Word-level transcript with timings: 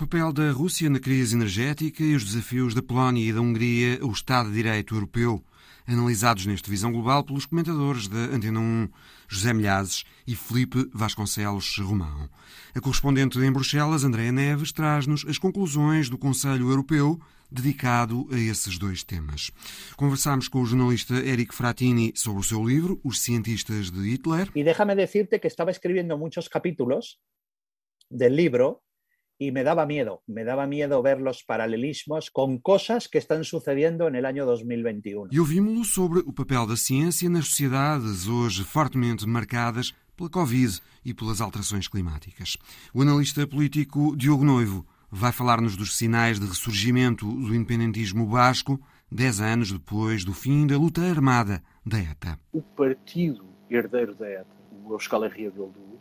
papel 0.00 0.32
da 0.32 0.50
Rússia 0.50 0.88
na 0.88 0.98
crise 0.98 1.36
energética 1.36 2.02
e 2.02 2.14
os 2.14 2.24
desafios 2.24 2.74
da 2.74 2.82
Polónia 2.82 3.22
e 3.22 3.34
da 3.34 3.40
Hungria, 3.42 3.98
o 4.02 4.10
Estado 4.10 4.48
de 4.48 4.54
Direito 4.54 4.94
Europeu, 4.94 5.44
analisados 5.86 6.46
neste 6.46 6.70
Visão 6.70 6.90
Global 6.90 7.22
pelos 7.22 7.44
comentadores 7.44 8.08
da 8.08 8.16
Antena 8.16 8.60
1, 8.60 8.88
José 9.28 9.52
Milhazes 9.52 10.04
e 10.26 10.34
Felipe 10.34 10.88
Vasconcelos 10.94 11.76
Romão. 11.76 12.30
A 12.74 12.80
correspondente 12.80 13.38
em 13.40 13.52
Bruxelas, 13.52 14.02
Andréa 14.02 14.32
Neves, 14.32 14.72
traz-nos 14.72 15.26
as 15.28 15.36
conclusões 15.36 16.08
do 16.08 16.16
Conselho 16.16 16.70
Europeu 16.70 17.20
dedicado 17.50 18.26
a 18.32 18.38
esses 18.38 18.78
dois 18.78 19.04
temas. 19.04 19.50
Conversámos 19.98 20.48
com 20.48 20.62
o 20.62 20.66
jornalista 20.66 21.12
Eric 21.12 21.54
Fratini 21.54 22.10
sobre 22.16 22.40
o 22.40 22.44
seu 22.44 22.66
livro, 22.66 22.98
Os 23.04 23.20
Cientistas 23.20 23.90
de 23.90 24.00
Hitler. 24.00 24.48
E 24.54 24.64
déjame 24.64 24.94
decirte 24.94 25.38
que 25.38 25.48
estava 25.48 25.70
escrevendo 25.70 26.16
muitos 26.16 26.48
capítulos 26.48 27.18
del 28.10 28.34
libro 28.34 28.80
y 29.40 29.52
me 29.52 29.64
daba 29.64 29.86
miedo, 29.86 30.22
me 30.26 30.44
daba 30.44 30.66
miedo 30.66 31.00
ver 31.00 31.18
los 31.18 31.42
paralelismos 31.42 32.30
con 32.30 32.58
cosas 32.58 33.08
que 33.08 33.16
están 33.16 33.42
sucediendo 33.42 34.06
en 34.06 34.14
el 34.14 34.26
año 34.26 34.44
2021. 34.44 35.30
E 35.32 35.40
ouvimos-lo 35.40 35.82
sobre 35.82 36.20
o 36.20 36.32
papel 36.32 36.66
da 36.66 36.76
ciência 36.76 37.26
nas 37.30 37.48
sociedades 37.48 38.28
hoje 38.28 38.62
fortemente 38.62 39.26
marcadas 39.26 39.94
pela 40.14 40.28
Covid 40.28 40.78
e 41.02 41.14
pelas 41.14 41.40
alterações 41.40 41.88
climáticas. 41.88 42.58
O 42.92 43.00
analista 43.00 43.46
político 43.46 44.14
Diogo 44.14 44.44
Noivo 44.44 44.84
vai 45.10 45.32
falar-nos 45.32 45.74
dos 45.74 45.96
sinais 45.96 46.38
de 46.38 46.44
ressurgimento 46.44 47.24
do 47.24 47.54
independentismo 47.54 48.26
basco, 48.26 48.78
dez 49.10 49.40
anos 49.40 49.72
depois 49.72 50.22
do 50.22 50.34
fim 50.34 50.66
da 50.66 50.76
luta 50.76 51.00
armada 51.00 51.62
da 51.84 51.98
ETA. 51.98 52.38
O 52.52 52.60
partido 52.60 53.48
herdeiro 53.70 54.14
da 54.14 54.28
ETA, 54.28 54.56
o 54.84 54.92
Euskal 54.92 55.24
Herria 55.24 55.50
Bildu, 55.50 55.98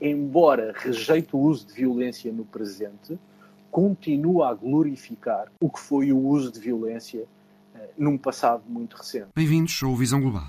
embora 0.00 0.72
rejeite 0.76 1.34
o 1.34 1.38
uso 1.38 1.66
de 1.66 1.74
violência 1.74 2.32
no 2.32 2.44
presente, 2.44 3.18
continua 3.70 4.50
a 4.50 4.54
glorificar 4.54 5.50
o 5.60 5.68
que 5.68 5.80
foi 5.80 6.12
o 6.12 6.18
uso 6.18 6.50
de 6.52 6.60
violência 6.60 7.24
uh, 7.74 7.78
num 7.96 8.16
passado 8.16 8.62
muito 8.66 8.96
recente. 8.96 9.28
Bem-vindos 9.34 9.80
ao 9.82 9.94
Visão 9.94 10.20
Global. 10.20 10.46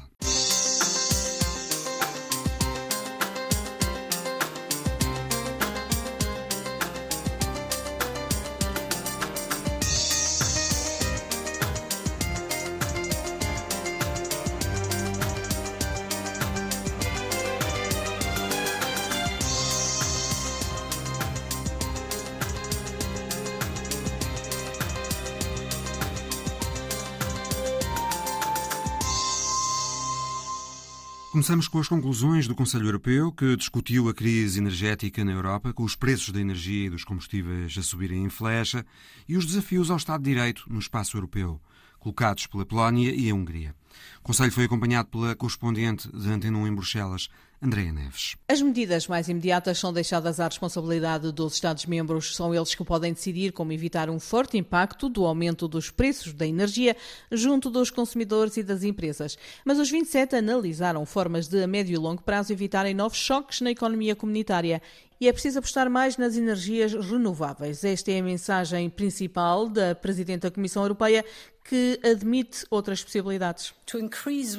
Começamos 31.40 31.70
com 31.70 31.80
as 31.80 31.88
conclusões 31.88 32.50
do 32.50 32.54
Conselho 32.54 32.88
Europeu, 32.88 33.32
que 33.32 33.56
discutiu 33.56 34.10
a 34.10 34.14
crise 34.14 34.60
energética 34.60 35.24
na 35.24 35.32
Europa, 35.32 35.72
com 35.72 35.84
os 35.84 35.96
preços 35.96 36.34
da 36.34 36.42
energia 36.42 36.88
e 36.88 36.90
dos 36.90 37.06
combustíveis 37.06 37.78
a 37.78 37.82
subirem 37.82 38.26
em 38.26 38.30
flecha 38.30 38.86
e 39.26 39.38
os 39.38 39.46
desafios 39.46 39.90
ao 39.90 39.96
Estado 39.96 40.22
de 40.22 40.32
Direito 40.32 40.66
no 40.68 40.80
espaço 40.80 41.16
europeu, 41.16 41.58
colocados 41.98 42.46
pela 42.46 42.66
Polónia 42.66 43.16
e 43.16 43.30
a 43.30 43.34
Hungria. 43.34 43.74
O 44.20 44.24
Conselho 44.24 44.52
foi 44.52 44.66
acompanhado 44.66 45.08
pela 45.08 45.34
correspondente 45.34 46.10
de 46.12 46.30
Antena 46.30 46.58
1 46.58 46.68
em 46.68 46.76
Bruxelas, 46.76 47.30
Andréa 47.62 47.92
Neves. 47.92 48.38
As 48.48 48.62
medidas 48.62 49.06
mais 49.06 49.28
imediatas 49.28 49.78
são 49.78 49.92
deixadas 49.92 50.40
à 50.40 50.48
responsabilidade 50.48 51.30
dos 51.34 51.56
Estados-membros. 51.56 52.34
São 52.34 52.56
eles 52.56 52.74
que 52.74 52.86
podem 52.86 53.12
decidir 53.12 53.52
como 53.52 53.74
evitar 53.74 54.10
um 54.10 54.18
forte 54.18 54.58
impacto 54.58 55.10
do 55.10 55.26
aumento 55.26 55.68
dos 55.68 55.90
preços 55.90 56.32
da 56.32 56.48
energia 56.48 56.96
junto 57.30 57.70
dos 57.70 57.92
consumidores 57.92 58.56
e 58.56 58.64
das 58.64 58.84
empresas. 58.84 59.38
Mas 59.66 59.78
os 59.78 59.92
27 59.92 60.38
analisaram 60.38 61.06
formas 61.06 61.50
de, 61.50 61.62
a 61.62 61.68
médio 61.68 61.94
e 61.96 61.98
longo 61.98 62.22
prazo, 62.22 62.54
evitarem 62.54 62.94
novos 62.94 63.18
choques 63.18 63.60
na 63.60 63.72
economia 63.72 64.16
comunitária 64.16 64.82
e 65.20 65.28
é 65.28 65.34
preciso 65.34 65.60
apostar 65.60 65.90
mais 65.90 66.18
nas 66.18 66.38
energias 66.38 66.94
renováveis. 66.94 67.84
Esta 67.84 68.12
é 68.12 68.20
a 68.20 68.24
mensagem 68.24 68.90
principal 68.90 69.68
da 69.68 69.94
Presidente 69.94 70.42
da 70.42 70.52
Comissão 70.52 70.84
Europeia, 70.84 71.26
que 71.64 72.00
admite 72.04 72.66
outras 72.70 73.04
possibilidades. 73.04 73.74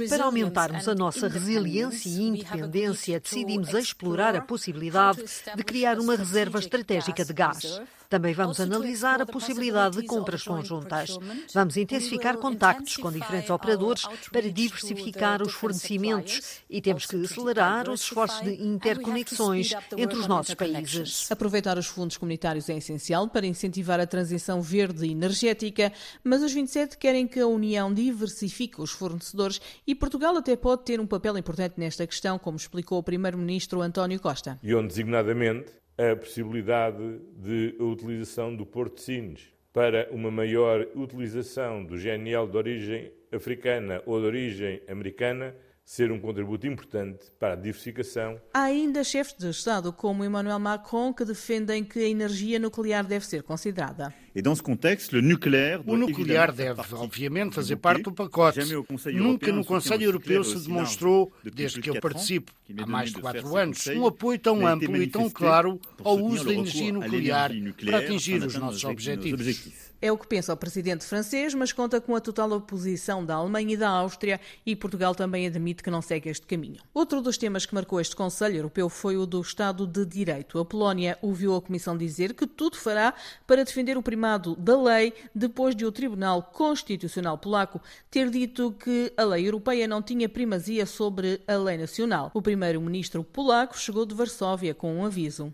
Para 0.09 0.25
aumentarmos 0.25 0.87
a 0.87 0.95
nossa 0.95 1.29
resiliência 1.29 2.09
e 2.09 2.23
independência, 2.23 3.19
decidimos 3.19 3.73
explorar 3.73 4.37
a 4.37 4.43
possibilidade 4.43 5.23
de 5.57 5.65
criar 5.65 5.99
uma 5.99 6.15
reserva 6.15 6.59
estratégica 6.59 7.25
de 7.25 7.33
gás. 7.33 7.81
Também 8.11 8.35
vamos 8.35 8.59
analisar 8.59 9.23
a 9.23 9.27
possibilidade 9.27 10.01
de 10.01 10.07
compras 10.07 10.43
conjuntas. 10.43 11.17
Vamos 11.55 11.77
intensificar 11.77 12.37
contactos 12.39 12.97
com 12.97 13.11
diferentes 13.13 13.49
operadores 13.51 14.05
para 14.33 14.51
diversificar 14.51 15.41
os 15.41 15.53
fornecimentos 15.53 16.61
e 16.69 16.81
temos 16.81 17.07
que 17.07 17.15
acelerar 17.25 17.89
os 17.89 18.01
esforços 18.03 18.43
de 18.43 18.61
interconexões 18.65 19.71
entre 19.97 20.19
os 20.19 20.27
nossos 20.27 20.57
países. 20.57 21.31
Aproveitar 21.31 21.79
os 21.79 21.87
fundos 21.87 22.17
comunitários 22.17 22.69
é 22.69 22.77
essencial 22.77 23.29
para 23.29 23.47
incentivar 23.47 24.01
a 24.01 24.07
transição 24.09 24.61
verde 24.61 25.07
e 25.07 25.13
energética, 25.13 25.93
mas 26.25 26.43
os 26.43 26.53
27 26.53 26.99
querem 26.99 27.29
que 27.29 27.39
a 27.39 27.47
União 27.47 27.95
diversifique 27.95 28.81
os 28.81 28.91
fornecedores 28.91 29.61
e 29.87 29.95
Portugal 29.95 30.37
até 30.37 30.57
pode 30.57 30.83
ter 30.83 30.99
um 30.99 31.07
papel 31.07 31.39
importante 31.39 31.75
nesta 31.79 32.05
questão, 32.09 32.41
como 32.41 32.57
explicou 32.57 32.99
o 32.99 33.05
Primeiro-Ministro 33.05 33.81
António 33.81 34.19
Costa. 34.19 34.59
E 34.65 34.75
onde, 34.75 34.89
designadamente, 34.89 35.79
a 36.01 36.17
possibilidade 36.17 37.21
de 37.37 37.75
utilização 37.79 38.57
do 38.57 38.65
Porto 38.65 39.03
Sines 39.03 39.53
para 39.71 40.09
uma 40.11 40.31
maior 40.31 40.87
utilização 40.95 41.85
do 41.85 41.97
GNL 41.97 42.49
de 42.51 42.57
origem 42.57 43.13
africana 43.31 44.03
ou 44.07 44.19
de 44.19 44.27
origem 44.27 44.81
americana 44.89 45.55
ser 45.91 46.13
um 46.13 46.21
contributo 46.21 46.69
importante 46.69 47.33
para 47.37 47.55
a 47.55 47.57
diversificação. 47.57 48.41
Há 48.55 48.63
ainda 48.63 49.03
chefes 49.03 49.35
de 49.37 49.51
Estado, 49.51 49.93
como 49.93 50.25
Emmanuel 50.25 50.61
Macron, 50.61 51.13
que 51.13 51.25
defendem 51.25 51.83
que 51.83 51.99
a 51.99 52.09
energia 52.09 52.61
nuclear 52.61 53.05
deve 53.05 53.27
ser 53.27 53.43
considerada. 53.43 54.15
O 55.85 55.97
nuclear 55.97 56.53
deve, 56.53 56.81
obviamente, 56.93 57.57
fazer 57.57 57.75
parte 57.75 58.05
do 58.05 58.13
pacote. 58.13 58.61
Nunca 59.13 59.51
no 59.51 59.65
Conselho 59.65 60.05
Europeu 60.05 60.45
se 60.45 60.61
demonstrou, 60.61 61.33
desde 61.43 61.81
que 61.81 61.91
eu 61.91 62.01
participo, 62.01 62.53
há 62.79 62.87
mais 62.87 63.13
de 63.13 63.21
quatro 63.21 63.57
anos, 63.57 63.85
um 63.89 64.07
apoio 64.07 64.39
tão 64.39 64.65
amplo 64.65 64.97
e 64.97 65.09
tão 65.09 65.29
claro 65.29 65.81
ao 66.05 66.17
uso 66.17 66.45
da 66.45 66.55
energia 66.55 66.93
nuclear 66.93 67.51
para 67.85 67.99
atingir 67.99 68.45
os 68.45 68.55
nossos 68.55 68.85
objetivos. 68.85 69.90
É 70.03 70.11
o 70.11 70.17
que 70.17 70.27
pensa 70.27 70.55
o 70.55 70.57
presidente 70.57 71.05
francês, 71.05 71.53
mas 71.53 71.73
conta 71.73 72.01
com 72.01 72.17
a 72.17 72.21
total 72.21 72.51
oposição 72.53 73.23
da 73.23 73.35
Alemanha 73.35 73.75
e 73.75 73.77
da 73.77 73.91
Áustria 73.91 74.41
e 74.65 74.75
Portugal 74.75 75.15
também 75.15 75.47
admite 75.47 75.83
que 75.83 75.91
não 75.91 76.01
segue 76.01 76.31
este 76.31 76.47
caminho. 76.47 76.81
Outro 76.95 77.21
dos 77.21 77.37
temas 77.37 77.67
que 77.67 77.75
marcou 77.75 78.01
este 78.01 78.17
Conselho 78.17 78.57
Europeu 78.57 78.89
foi 78.89 79.19
o 79.19 79.27
do 79.27 79.41
Estado 79.43 79.87
de 79.87 80.07
Direito. 80.07 80.59
A 80.59 80.65
Polónia 80.65 81.19
ouviu 81.21 81.55
a 81.55 81.61
Comissão 81.61 81.99
dizer 81.99 82.33
que 82.33 82.47
tudo 82.47 82.79
fará 82.79 83.13
para 83.47 83.63
defender 83.63 83.99
o 83.99 84.03
primado 84.03 84.57
da 84.57 84.81
lei 84.81 85.13
depois 85.35 85.77
de 85.77 85.85
o 85.85 85.93
Tribunal 85.93 86.45
Constitucional 86.45 87.37
Polaco 87.37 87.79
ter 88.11 88.31
dito 88.31 88.73
que 88.73 89.13
a 89.19 89.25
lei 89.25 89.47
europeia 89.47 89.87
não 89.87 90.01
tinha 90.01 90.31
primazia 90.31 90.87
sobre 90.87 91.43
a 91.47 91.57
lei 91.57 91.77
nacional. 91.77 92.31
O 92.33 92.41
primeiro-ministro 92.41 93.23
polaco 93.23 93.79
chegou 93.79 94.07
de 94.07 94.15
Varsóvia 94.15 94.75
com 94.75 94.97
um 94.97 95.05
aviso. 95.05 95.53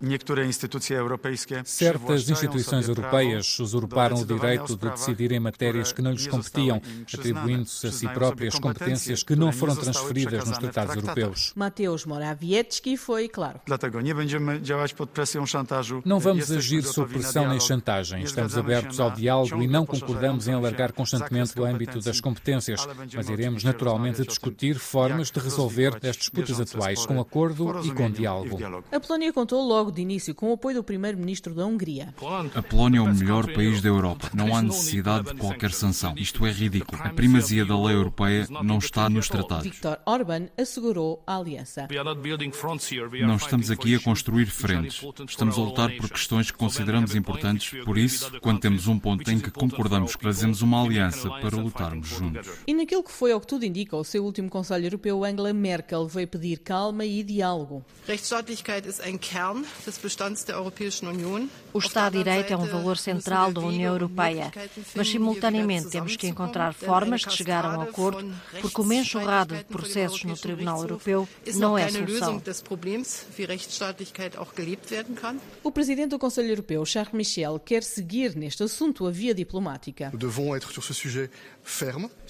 Certas 1.64 2.28
instituições 2.30 2.88
europeias 2.88 3.58
usurparam 3.58 4.16
o 4.20 4.35
direito 4.38 4.76
de 4.76 4.90
decidir 4.90 5.32
em 5.32 5.40
matérias 5.40 5.92
que 5.92 6.02
não 6.02 6.12
lhes 6.12 6.26
competiam, 6.26 6.80
atribuindo-se 7.12 7.86
a 7.86 7.92
si 7.92 8.08
próprias 8.08 8.58
competências 8.58 9.22
que 9.22 9.36
não 9.36 9.52
foram 9.52 9.76
transferidas 9.76 10.48
nos 10.48 10.58
tratados 10.58 10.96
europeus. 10.96 11.52
Mateusz 11.54 12.04
Morawiecki 12.06 12.96
foi 12.96 13.28
claro. 13.28 13.60
Não 16.04 16.18
vamos 16.18 16.50
agir 16.50 16.82
sob 16.82 17.12
pressão 17.12 17.48
nem 17.48 17.60
chantagem. 17.60 18.22
Estamos 18.22 18.56
abertos 18.56 19.00
ao 19.00 19.10
diálogo 19.10 19.62
e 19.62 19.66
não 19.66 19.86
concordamos 19.86 20.48
em 20.48 20.52
alargar 20.52 20.92
constantemente 20.92 21.58
o 21.58 21.64
âmbito 21.64 22.00
das 22.00 22.20
competências, 22.20 22.86
mas 23.14 23.28
iremos 23.28 23.64
naturalmente 23.64 24.22
discutir 24.22 24.78
formas 24.78 25.30
de 25.30 25.40
resolver 25.40 25.98
as 26.06 26.16
disputas 26.16 26.60
atuais 26.60 27.04
com 27.06 27.20
acordo 27.20 27.80
e 27.84 27.92
com 27.92 28.10
diálogo. 28.10 28.58
A 28.90 29.00
Polónia 29.00 29.32
contou 29.32 29.66
logo 29.66 29.90
de 29.90 30.02
início 30.02 30.34
com 30.34 30.50
o 30.50 30.54
apoio 30.54 30.76
do 30.76 30.84
primeiro-ministro 30.84 31.54
da 31.54 31.66
Hungria. 31.66 32.14
A 32.54 32.62
Polónia 32.62 32.98
é 32.98 33.02
o 33.02 33.14
melhor 33.14 33.52
país 33.52 33.80
da 33.82 33.88
Europa. 33.88 34.25
Não 34.34 34.54
há 34.54 34.62
necessidade 34.62 35.32
de 35.32 35.34
qualquer 35.34 35.72
sanção. 35.72 36.14
Isto 36.16 36.46
é 36.46 36.52
ridículo. 36.52 37.00
A 37.02 37.10
primazia 37.10 37.64
da 37.64 37.78
lei 37.80 37.94
europeia 37.94 38.46
não 38.62 38.78
está 38.78 39.08
nos 39.08 39.28
tratados. 39.28 39.64
Viktor 39.64 39.98
Orban 40.06 40.48
assegurou 40.56 41.22
a 41.26 41.36
aliança. 41.36 41.88
Não 43.26 43.36
estamos 43.36 43.70
aqui 43.70 43.94
a 43.94 44.00
construir 44.00 44.46
frentes. 44.46 45.02
Estamos 45.28 45.56
a 45.56 45.60
lutar 45.60 45.90
por 45.96 46.08
questões 46.10 46.50
que 46.50 46.56
consideramos 46.56 47.14
importantes. 47.14 47.78
Por 47.84 47.98
isso, 47.98 48.32
Quando 48.40 48.60
temos 48.60 48.86
um 48.86 48.98
ponto 48.98 49.28
em 49.30 49.38
que 49.38 49.50
concordamos, 49.50 50.14
fazemos 50.20 50.62
uma 50.62 50.82
aliança 50.82 51.28
para 51.28 51.56
lutarmos 51.56 52.08
juntos. 52.08 52.48
E 52.66 52.74
naquilo 52.74 53.02
que 53.02 53.12
foi, 53.12 53.32
ao 53.32 53.40
que 53.40 53.46
tudo 53.46 53.64
indica, 53.64 53.96
o 53.96 54.04
seu 54.04 54.24
último 54.24 54.48
Conselho 54.48 54.86
Europeu, 54.86 55.24
Angela 55.24 55.52
Merkel 55.52 56.06
veio 56.06 56.28
pedir 56.28 56.58
calma 56.58 57.04
e 57.04 57.22
diálogo. 57.22 57.84
O 61.72 61.78
Estado 61.78 62.12
de 62.12 62.18
Direito 62.18 62.52
é 62.52 62.56
um 62.56 62.66
valor 62.66 62.96
central 62.96 63.52
da 63.52 63.60
União 63.60 63.92
Europeia, 63.92 64.15
mas 64.94 65.08
simultaneamente 65.08 65.88
temos 65.90 66.16
que 66.16 66.26
encontrar 66.26 66.72
formas 66.72 67.20
de 67.22 67.32
chegar 67.32 67.64
a 67.64 67.78
um 67.78 67.80
acordo, 67.82 68.34
porque 68.60 68.80
uma 68.80 68.94
enxurrada 68.94 69.58
de 69.58 69.64
processos 69.64 70.24
no 70.24 70.36
Tribunal 70.36 70.80
Europeu 70.80 71.28
não 71.54 71.76
é 71.76 71.84
a 71.84 71.88
solução. 71.90 72.42
O 75.62 75.70
presidente 75.70 76.10
do 76.10 76.18
Conselho 76.18 76.50
Europeu, 76.50 76.84
Charles 76.84 77.12
Michel, 77.12 77.58
quer 77.58 77.82
seguir 77.82 78.34
neste 78.34 78.62
assunto 78.62 79.06
a 79.06 79.10
via 79.10 79.34
diplomática. 79.34 80.12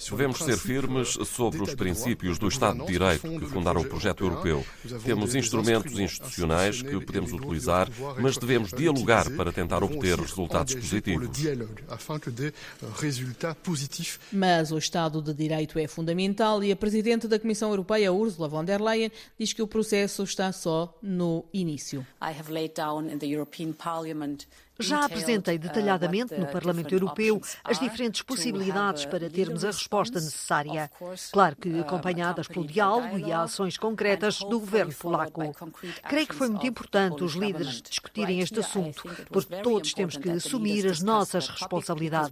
Devemos 0.09 0.37
ser 0.39 0.57
firmes 0.57 1.09
sobre 1.25 1.61
os 1.61 1.75
princípios 1.75 2.39
do 2.39 2.47
Estado 2.47 2.79
de 2.85 2.91
Direito 2.91 3.27
que 3.39 3.45
fundaram 3.45 3.81
o 3.81 3.85
projeto 3.85 4.23
europeu. 4.23 4.65
Temos 5.03 5.35
instrumentos 5.35 5.99
institucionais 5.99 6.81
que 6.81 6.99
podemos 6.99 7.31
utilizar, 7.31 7.87
mas 8.19 8.37
devemos 8.37 8.71
dialogar 8.71 9.29
para 9.31 9.51
tentar 9.51 9.83
obter 9.83 10.19
resultados 10.19 10.73
positivos. 10.75 11.37
Mas 14.31 14.71
o 14.71 14.77
Estado 14.77 15.21
de 15.21 15.33
Direito 15.33 15.77
é 15.79 15.87
fundamental 15.87 16.63
e 16.63 16.71
a 16.71 16.75
Presidente 16.75 17.27
da 17.27 17.39
Comissão 17.39 17.69
Europeia, 17.69 18.11
Ursula 18.11 18.47
von 18.47 18.63
der 18.63 18.81
Leyen, 18.81 19.11
diz 19.37 19.53
que 19.53 19.61
o 19.61 19.67
processo 19.67 20.23
está 20.23 20.51
só 20.51 20.97
no 21.01 21.45
início. 21.53 22.05
Já 24.79 25.05
apresentei 25.05 25.57
detalhadamente 25.57 26.35
no 26.35 26.47
Parlamento 26.47 26.93
Europeu 26.93 27.41
as 27.63 27.79
diferentes 27.79 28.21
possibilidades 28.21 29.05
para 29.05 29.29
termos 29.29 29.63
a 29.63 29.67
resposta 29.67 30.19
necessária. 30.19 30.91
Claro 31.31 31.55
que 31.55 31.79
acompanhadas 31.79 32.47
pelo 32.47 32.65
diálogo 32.65 33.17
e 33.17 33.31
ações 33.31 33.77
concretas 33.77 34.39
do 34.39 34.59
governo 34.59 34.93
polaco. 34.93 35.41
Creio 36.07 36.27
que 36.27 36.35
foi 36.35 36.49
muito 36.49 36.67
importante 36.67 37.23
os 37.23 37.33
líderes 37.33 37.81
discutirem 37.81 38.39
este 38.39 38.59
assunto, 38.59 39.03
porque 39.29 39.55
todos 39.57 39.93
temos 39.93 40.17
que 40.17 40.29
assumir 40.29 40.87
as 40.87 41.01
nossas 41.01 41.47
responsabilidades. 41.47 42.29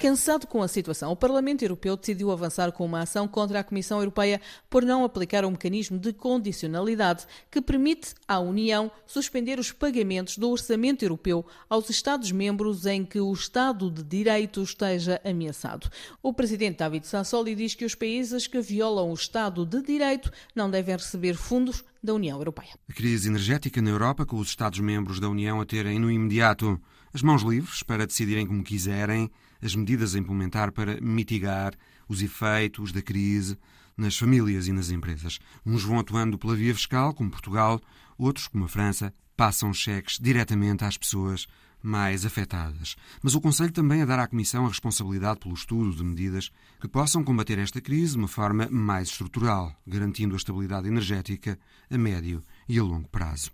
Cansado 0.00 0.46
com 0.46 0.62
a 0.62 0.68
situação, 0.68 1.12
o 1.12 1.16
Parlamento 1.16 1.62
Europeu 1.62 1.96
decidiu 1.96 2.30
avançar 2.30 2.72
com 2.72 2.84
uma 2.84 3.02
ação 3.02 3.26
contra 3.28 3.60
a 3.60 3.64
Comissão 3.64 3.98
Europeia 3.98 4.40
por 4.68 4.84
não 4.84 5.04
aplicar 5.04 5.44
o 5.44 5.48
um 5.48 5.52
mecanismo 5.52 5.98
de 5.98 6.12
condicionalidade 6.12 7.26
que 7.50 7.60
permite 7.60 8.14
à 8.26 8.38
União 8.38 8.90
suspender 9.06 9.58
os 9.58 9.72
pagamentos 9.82 10.38
do 10.38 10.48
orçamento 10.48 11.04
europeu 11.04 11.44
aos 11.68 11.90
Estados-membros 11.90 12.86
em 12.86 13.04
que 13.04 13.18
o 13.18 13.32
Estado 13.32 13.90
de 13.90 14.04
Direito 14.04 14.62
esteja 14.62 15.20
ameaçado. 15.24 15.90
O 16.22 16.32
presidente 16.32 16.78
David 16.78 17.04
Sassoli 17.04 17.56
diz 17.56 17.74
que 17.74 17.84
os 17.84 17.96
países 17.96 18.46
que 18.46 18.60
violam 18.60 19.10
o 19.10 19.14
Estado 19.14 19.66
de 19.66 19.82
Direito 19.82 20.30
não 20.54 20.70
devem 20.70 20.94
receber 20.94 21.34
fundos 21.34 21.82
da 22.00 22.14
União 22.14 22.38
Europeia. 22.38 22.78
A 22.88 22.92
crise 22.92 23.28
energética 23.28 23.82
na 23.82 23.90
Europa, 23.90 24.24
com 24.24 24.36
os 24.36 24.50
Estados-membros 24.50 25.18
da 25.18 25.28
União 25.28 25.60
a 25.60 25.66
terem 25.66 25.98
no 25.98 26.08
imediato 26.08 26.80
as 27.12 27.20
mãos 27.20 27.42
livres 27.42 27.82
para 27.82 28.06
decidirem 28.06 28.46
como 28.46 28.62
quiserem 28.62 29.28
as 29.60 29.74
medidas 29.74 30.14
a 30.14 30.18
implementar 30.20 30.70
para 30.70 31.00
mitigar 31.00 31.74
os 32.08 32.22
efeitos 32.22 32.92
da 32.92 33.02
crise 33.02 33.58
nas 33.96 34.16
famílias 34.16 34.68
e 34.68 34.72
nas 34.72 34.90
empresas. 34.90 35.40
Uns 35.66 35.82
vão 35.82 35.98
atuando 35.98 36.38
pela 36.38 36.54
via 36.54 36.72
fiscal, 36.72 37.12
como 37.12 37.32
Portugal, 37.32 37.80
outros, 38.16 38.46
como 38.46 38.66
a 38.66 38.68
França, 38.68 39.12
passam 39.36 39.72
cheques 39.72 40.18
diretamente 40.20 40.84
às 40.84 40.96
pessoas 40.96 41.46
mais 41.82 42.24
afetadas. 42.24 42.94
Mas 43.22 43.34
o 43.34 43.40
Conselho 43.40 43.72
também 43.72 44.02
a 44.02 44.04
dar 44.04 44.20
à 44.20 44.26
Comissão 44.26 44.64
a 44.64 44.68
responsabilidade 44.68 45.40
pelo 45.40 45.54
estudo 45.54 45.96
de 45.96 46.04
medidas 46.04 46.50
que 46.80 46.86
possam 46.86 47.24
combater 47.24 47.58
esta 47.58 47.80
crise 47.80 48.12
de 48.12 48.18
uma 48.18 48.28
forma 48.28 48.68
mais 48.70 49.08
estrutural, 49.08 49.74
garantindo 49.86 50.34
a 50.34 50.36
estabilidade 50.36 50.86
energética 50.86 51.58
a 51.90 51.98
médio 51.98 52.42
e 52.68 52.78
a 52.78 52.82
longo 52.82 53.08
prazo. 53.08 53.50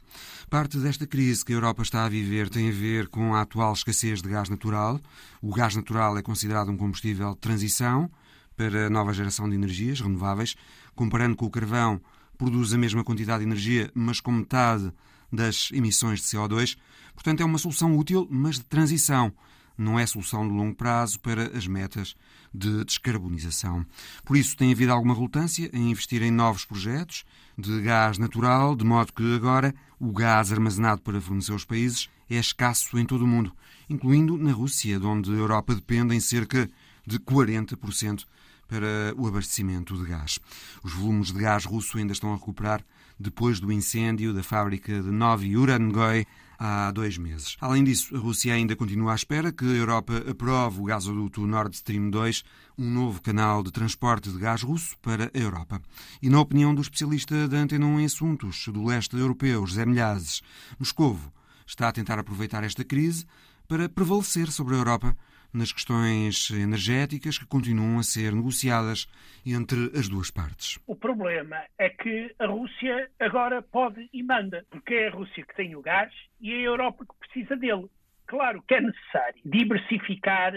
Parte 0.51 0.79
desta 0.79 1.07
crise 1.07 1.45
que 1.45 1.53
a 1.53 1.57
Europa 1.57 1.83
está 1.83 2.05
a 2.05 2.09
viver 2.09 2.51
tem 2.51 2.69
a 2.69 2.73
ver 2.73 3.09
com 3.09 3.35
a 3.35 3.41
atual 3.41 3.73
escassez 3.73 4.21
de 4.21 4.29
gás 4.29 4.49
natural. 4.49 5.01
O 5.41 5.53
gás 5.53 5.75
natural 5.75 6.19
é 6.19 6.23
considerado 6.23 6.71
um 6.71 6.77
combustível 6.77 7.33
de 7.33 7.41
transição 7.41 8.11
para 8.57 8.87
a 8.87 8.91
nova 8.91 9.13
geração 9.13 9.49
de 9.49 9.55
energias 9.55 10.01
renováveis. 10.01 10.55
Comparando 10.95 11.37
com 11.37 11.47
o 11.47 11.51
carvão, 11.51 12.01
produz 12.37 12.75
a 12.75 12.79
mesma 12.79 13.03
quantidade 13.03 13.41
de 13.41 13.47
energia, 13.47 13.91
mas 13.95 14.21
com 14.21 14.33
metade 14.33 14.93
das 15.33 15.71
emissões 15.73 16.21
de 16.21 16.27
CO2. 16.27 16.77
Portanto, 17.15 17.41
é 17.41 17.45
uma 17.45 17.59
solução 17.59 17.97
útil, 17.97 18.27
mas 18.31 18.57
de 18.57 18.65
transição. 18.65 19.33
Não 19.77 19.99
é 19.99 20.07
solução 20.07 20.47
de 20.47 20.53
longo 20.53 20.75
prazo 20.75 21.21
para 21.21 21.57
as 21.57 21.67
metas 21.67 22.17
de 22.53 22.85
descarbonização. 22.85 23.87
Por 24.25 24.37
isso, 24.37 24.57
tem 24.57 24.73
havido 24.73 24.93
alguma 24.93 25.15
relutância 25.15 25.71
em 25.73 25.91
investir 25.91 26.23
em 26.23 26.31
novos 26.31 26.65
projetos 26.65 27.25
de 27.57 27.81
gás 27.81 28.19
natural, 28.19 28.75
de 28.75 28.85
modo 28.85 29.13
que 29.13 29.35
agora 29.35 29.75
o 29.99 30.13
gás 30.13 30.53
armazenado 30.53 31.03
para 31.03 31.21
fornecer 31.21 31.53
aos 31.53 31.65
países 31.65 32.09
é 32.31 32.37
escasso 32.37 32.99
em 32.99 33.05
todo 33.05 33.23
o 33.23 33.27
mundo, 33.27 33.53
incluindo 33.89 34.37
na 34.37 34.53
Rússia, 34.53 34.99
de 34.99 35.07
onde 35.07 35.31
a 35.31 35.37
Europa 35.37 35.75
depende 35.75 36.15
em 36.15 36.21
cerca 36.21 36.71
de 37.07 37.19
40% 37.19 38.25
para 38.69 39.15
o 39.17 39.27
abastecimento 39.27 39.97
de 39.97 40.05
gás. 40.05 40.39
Os 40.85 40.93
volumes 40.93 41.33
de 41.33 41.41
gás 41.41 41.65
russo 41.65 41.99
ainda 41.99 42.13
estão 42.13 42.33
a 42.33 42.37
recuperar 42.37 42.85
depois 43.19 43.59
do 43.59 43.73
incêndio 43.73 44.33
da 44.33 44.43
fábrica 44.43 45.03
de 45.03 45.11
Novi 45.11 45.57
Urangoi 45.57 46.27
há 46.59 46.91
dois 46.91 47.17
meses. 47.17 47.57
Além 47.61 47.85
disso, 47.85 48.15
a 48.15 48.19
Rússia 48.19 48.53
ainda 48.53 48.77
continua 48.77 49.13
à 49.13 49.15
espera 49.15 49.53
que 49.53 49.65
a 49.65 49.77
Europa 49.77 50.25
aprove 50.29 50.81
o 50.81 50.85
gasoduto 50.85 51.47
Nord 51.47 51.75
Stream 51.75 52.11
2, 52.11 52.45
um 52.77 52.91
novo 52.91 53.23
canal 53.23 53.63
de 53.63 53.71
transporte 53.71 54.31
de 54.31 54.39
gás 54.39 54.63
russo 54.63 54.97
para 55.01 55.31
a 55.33 55.39
Europa. 55.39 55.81
E 56.21 56.29
na 56.29 56.41
opinião 56.41 56.75
do 56.75 56.83
especialista 56.83 57.49
da 57.49 57.59
Antena 57.59 57.87
1 57.87 58.01
em 58.01 58.05
assuntos 58.05 58.69
do 58.69 58.85
leste 58.85 59.17
europeu, 59.17 59.67
José 59.67 59.87
Milhazes, 59.87 60.43
Moscovo 60.79 61.33
está 61.67 61.89
a 61.89 61.93
tentar 61.93 62.19
aproveitar 62.19 62.65
esta 62.65 62.85
crise 62.85 63.25
para 63.69 63.89
prevalecer 63.89 64.51
sobre 64.51 64.75
a 64.75 64.79
Europa 64.79 65.17
nas 65.53 65.73
questões 65.73 66.51
energéticas 66.51 67.39
que 67.39 67.47
continuam 67.47 67.99
a 67.99 68.03
ser 68.03 68.33
negociadas 68.33 69.07
entre 69.47 69.91
as 69.99 70.09
duas 70.09 70.31
partes. 70.31 70.79
O 70.87 70.95
problema 70.95 71.65
é 71.79 71.89
que 71.89 72.35
a 72.39 72.47
Rússia 72.47 73.11
agora 73.19 73.63
pode 73.63 74.09
e 74.13 74.23
manda, 74.23 74.65
porque 74.71 74.95
é 74.95 75.09
a 75.09 75.11
Rússia 75.11 75.45
que 75.45 75.57
tem 75.57 75.75
o 75.75 75.83
gás 75.83 76.13
e 76.41 76.53
é 76.53 76.57
a 76.57 76.63
Europa 76.63 77.05
que 77.05 77.19
precisa 77.27 77.57
dele. 77.57 77.89
Claro 78.27 78.63
que 78.63 78.75
é 78.75 78.81
necessário 78.81 79.41
diversificar 79.45 80.53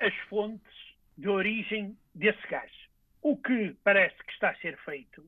as 0.00 0.14
fontes 0.28 0.74
de 1.16 1.28
origem 1.28 1.96
desse 2.14 2.46
gás. 2.48 2.70
O 3.22 3.36
que 3.36 3.74
parece 3.84 4.16
que 4.16 4.32
está 4.32 4.50
a 4.50 4.56
ser 4.56 4.76
feito, 4.84 5.24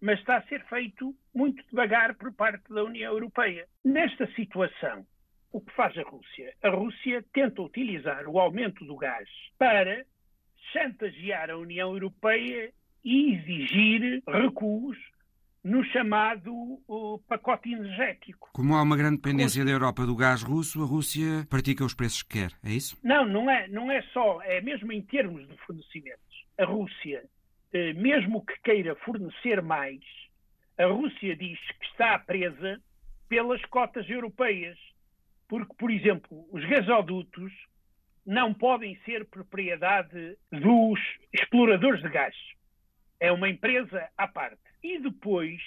mas 0.00 0.18
está 0.20 0.36
a 0.36 0.42
ser 0.42 0.64
feito 0.66 1.14
muito 1.34 1.62
devagar 1.70 2.14
por 2.14 2.32
parte 2.32 2.72
da 2.72 2.84
União 2.84 3.12
Europeia. 3.12 3.66
Nesta 3.84 4.26
situação, 4.34 5.04
o 5.54 5.60
que 5.60 5.72
faz 5.74 5.96
a 5.96 6.02
Rússia? 6.02 6.52
A 6.64 6.68
Rússia 6.68 7.24
tenta 7.32 7.62
utilizar 7.62 8.26
o 8.26 8.40
aumento 8.40 8.84
do 8.84 8.96
gás 8.96 9.28
para 9.56 10.04
chantagear 10.72 11.48
a 11.48 11.56
União 11.56 11.92
Europeia 11.92 12.72
e 13.04 13.34
exigir 13.34 14.20
recuos 14.26 14.98
no 15.62 15.84
chamado 15.84 16.80
pacote 17.28 17.72
energético. 17.72 18.50
Como 18.52 18.74
há 18.74 18.82
uma 18.82 18.96
grande 18.96 19.16
dependência 19.18 19.64
da 19.64 19.70
Europa 19.70 20.04
do 20.04 20.16
gás 20.16 20.42
russo, 20.42 20.82
a 20.82 20.86
Rússia 20.86 21.46
pratica 21.48 21.84
os 21.84 21.94
preços 21.94 22.24
que 22.24 22.40
quer, 22.40 22.50
é 22.64 22.72
isso? 22.72 22.98
Não, 23.02 23.24
não 23.24 23.48
é, 23.48 23.68
não 23.68 23.92
é 23.92 24.02
só, 24.12 24.42
é 24.42 24.60
mesmo 24.60 24.90
em 24.90 25.02
termos 25.02 25.46
de 25.48 25.56
fornecimentos. 25.58 26.44
A 26.58 26.64
Rússia, 26.64 27.22
eh, 27.72 27.92
mesmo 27.92 28.44
que 28.44 28.60
queira 28.64 28.96
fornecer 28.96 29.62
mais, 29.62 30.00
a 30.76 30.86
Rússia 30.86 31.36
diz 31.36 31.60
que 31.78 31.86
está 31.86 32.18
presa 32.18 32.80
pelas 33.28 33.64
cotas 33.66 34.10
europeias. 34.10 34.76
Porque, 35.54 35.74
por 35.74 35.88
exemplo, 35.88 36.48
os 36.50 36.64
gasodutos 36.64 37.52
não 38.26 38.52
podem 38.52 38.98
ser 39.04 39.24
propriedade 39.26 40.36
dos 40.50 40.98
exploradores 41.32 42.02
de 42.02 42.08
gás. 42.08 42.34
É 43.20 43.30
uma 43.30 43.48
empresa 43.48 44.08
à 44.18 44.26
parte. 44.26 44.58
E 44.82 44.98
depois, 44.98 45.60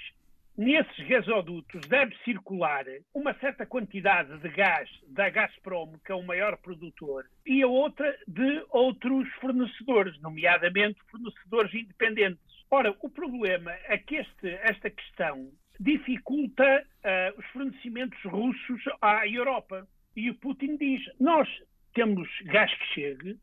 nesses 0.57 1.07
gasodutos, 1.07 1.87
deve 1.87 2.13
circular 2.25 2.83
uma 3.13 3.33
certa 3.35 3.65
quantidade 3.65 4.37
de 4.39 4.49
gás 4.49 4.89
da 5.07 5.29
Gazprom, 5.29 5.93
que 6.05 6.11
é 6.11 6.15
o 6.15 6.21
maior 6.21 6.57
produtor, 6.57 7.25
e 7.45 7.63
a 7.63 7.67
outra 7.67 8.13
de 8.27 8.65
outros 8.71 9.25
fornecedores, 9.35 10.19
nomeadamente 10.19 10.99
fornecedores 11.09 11.73
independentes. 11.73 12.43
Ora, 12.69 12.93
o 13.01 13.09
problema 13.09 13.71
é 13.85 13.97
que 13.97 14.17
este, 14.17 14.49
esta 14.49 14.89
questão 14.89 15.49
dificulta 15.79 16.63
uh, 16.63 17.39
os 17.39 17.45
fornecimentos 17.47 18.19
russos 18.23 18.81
à 19.01 19.27
Europa. 19.27 19.87
E 20.15 20.29
o 20.29 20.35
Putin 20.35 20.77
diz: 20.77 21.01
nós 21.19 21.47
temos 21.93 22.27
gás 22.45 22.73
que 22.73 22.85
chegue, 22.93 23.37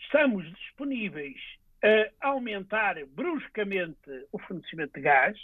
estamos 0.00 0.44
disponíveis 0.54 1.36
a 2.20 2.28
aumentar 2.28 2.96
bruscamente 3.14 4.26
o 4.32 4.38
fornecimento 4.38 4.94
de 4.94 5.02
gás, 5.02 5.38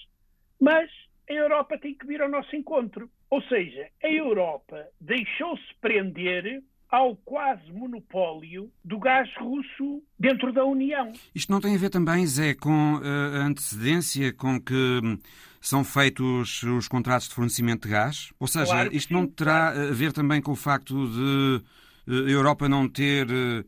mas 0.60 0.90
a 1.28 1.32
Europa 1.32 1.78
tem 1.78 1.94
que 1.94 2.06
vir 2.06 2.20
ao 2.20 2.28
nosso 2.28 2.54
encontro. 2.56 3.08
Ou 3.30 3.42
seja, 3.42 3.88
a 4.02 4.08
Europa 4.08 4.86
deixou-se 5.00 5.74
prender 5.80 6.62
ao 6.90 7.16
quase 7.16 7.72
monopólio 7.72 8.70
do 8.84 8.98
gás 8.98 9.28
russo 9.38 10.02
dentro 10.18 10.52
da 10.52 10.64
União. 10.64 11.10
Isto 11.34 11.50
não 11.50 11.60
tem 11.60 11.74
a 11.74 11.78
ver 11.78 11.88
também, 11.88 12.26
Zé, 12.26 12.54
com 12.54 13.00
eh, 13.02 13.38
a 13.38 13.46
antecedência 13.46 14.30
com 14.34 14.60
que 14.60 15.00
são 15.62 15.84
feitos 15.84 16.62
os 16.64 16.88
contratos 16.88 17.28
de 17.28 17.34
fornecimento 17.34 17.86
de 17.86 17.94
gás? 17.94 18.32
Ou 18.38 18.48
seja, 18.48 18.66
claro 18.66 18.94
isto 18.94 19.12
não 19.12 19.26
terá 19.26 19.68
a 19.68 19.92
ver 19.92 20.12
também 20.12 20.42
com 20.42 20.50
o 20.50 20.56
facto 20.56 21.08
de 21.08 21.62
eh, 22.08 22.28
a 22.28 22.30
Europa 22.30 22.68
não 22.68 22.88
ter 22.88 23.28
eh, 23.30 23.64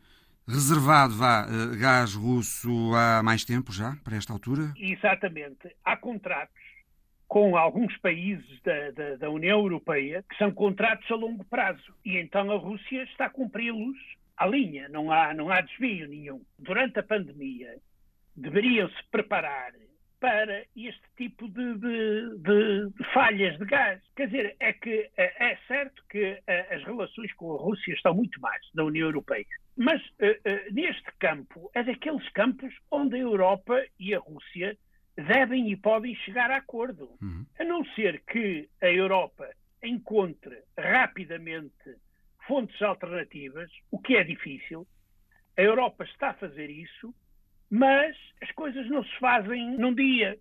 reservado 0.46 1.14
vá, 1.14 1.46
gás 1.78 2.14
russo 2.14 2.92
há 2.94 3.22
mais 3.22 3.44
tempo 3.44 3.72
já, 3.72 3.96
para 4.02 4.16
esta 4.16 4.32
altura? 4.32 4.74
Exatamente. 4.76 5.74
Há 5.84 5.96
contratos 5.96 6.64
com 7.28 7.56
alguns 7.56 7.96
países 7.98 8.60
da, 8.62 8.90
da, 8.90 9.16
da, 9.16 9.30
União 9.30 9.58
Europeia, 9.60 10.24
que 10.28 10.36
são 10.36 10.52
contratos 10.52 11.10
a 11.10 11.14
longo 11.14 11.44
prazo. 11.44 11.94
E 12.04 12.18
então 12.18 12.50
a 12.50 12.56
Rússia 12.56 13.04
está 13.04 13.26
a 13.26 13.30
cumpri-los 13.30 13.96
à 14.36 14.46
linha, 14.46 14.88
não 14.88 15.10
há, 15.10 15.32
não 15.32 15.50
há 15.50 15.60
desvio 15.60 16.08
nenhum. 16.08 16.42
Durante 16.58 16.98
a 16.98 17.02
pandemia, 17.02 17.76
deveriam-se 18.36 18.96
preparar 19.10 19.72
para 20.24 20.64
este 20.74 21.02
tipo 21.18 21.46
de, 21.48 21.74
de, 21.74 22.38
de, 22.38 22.90
de, 22.96 23.04
falhas 23.12 23.58
de 23.58 23.66
gás. 23.66 24.00
Quer 24.16 24.28
dizer, 24.28 24.56
é 24.58 24.72
que 24.72 25.10
é, 25.18 25.50
é 25.50 25.58
certo 25.68 26.02
que 26.08 26.40
é, 26.46 26.74
as 26.74 26.82
relações 26.82 27.30
com 27.34 27.52
a 27.52 27.58
Rússia 27.58 27.92
estão 27.92 28.14
muito 28.14 28.40
mais 28.40 28.62
da 28.72 28.84
União 28.84 29.08
Europeia. 29.08 29.44
Mas 29.76 30.00
é, 30.18 30.70
neste 30.70 31.12
campo, 31.18 31.70
é 31.74 31.82
daqueles 31.82 32.26
campos 32.30 32.72
onde 32.90 33.16
a 33.16 33.18
Europa 33.18 33.84
e 34.00 34.14
a 34.14 34.18
Rússia 34.18 34.78
devem 35.14 35.70
e 35.70 35.76
podem 35.76 36.14
chegar 36.14 36.50
a 36.50 36.56
acordo. 36.56 37.10
Uhum. 37.20 37.44
A 37.58 37.64
não 37.64 37.84
ser 37.94 38.22
que 38.22 38.66
a 38.80 38.90
Europa 38.90 39.46
encontre 39.82 40.56
rapidamente 40.78 41.96
fontes 42.46 42.80
alternativas, 42.80 43.70
o 43.90 43.98
que 43.98 44.16
é 44.16 44.24
difícil. 44.24 44.86
A 45.58 45.60
Europa 45.60 46.04
está 46.04 46.30
a 46.30 46.34
fazer 46.34 46.70
isso, 46.70 47.14
mas 47.74 48.16
as 48.40 48.52
coisas 48.52 48.88
não 48.88 49.02
se 49.02 49.18
fazem 49.18 49.76
num 49.76 49.92
dia. 49.92 50.38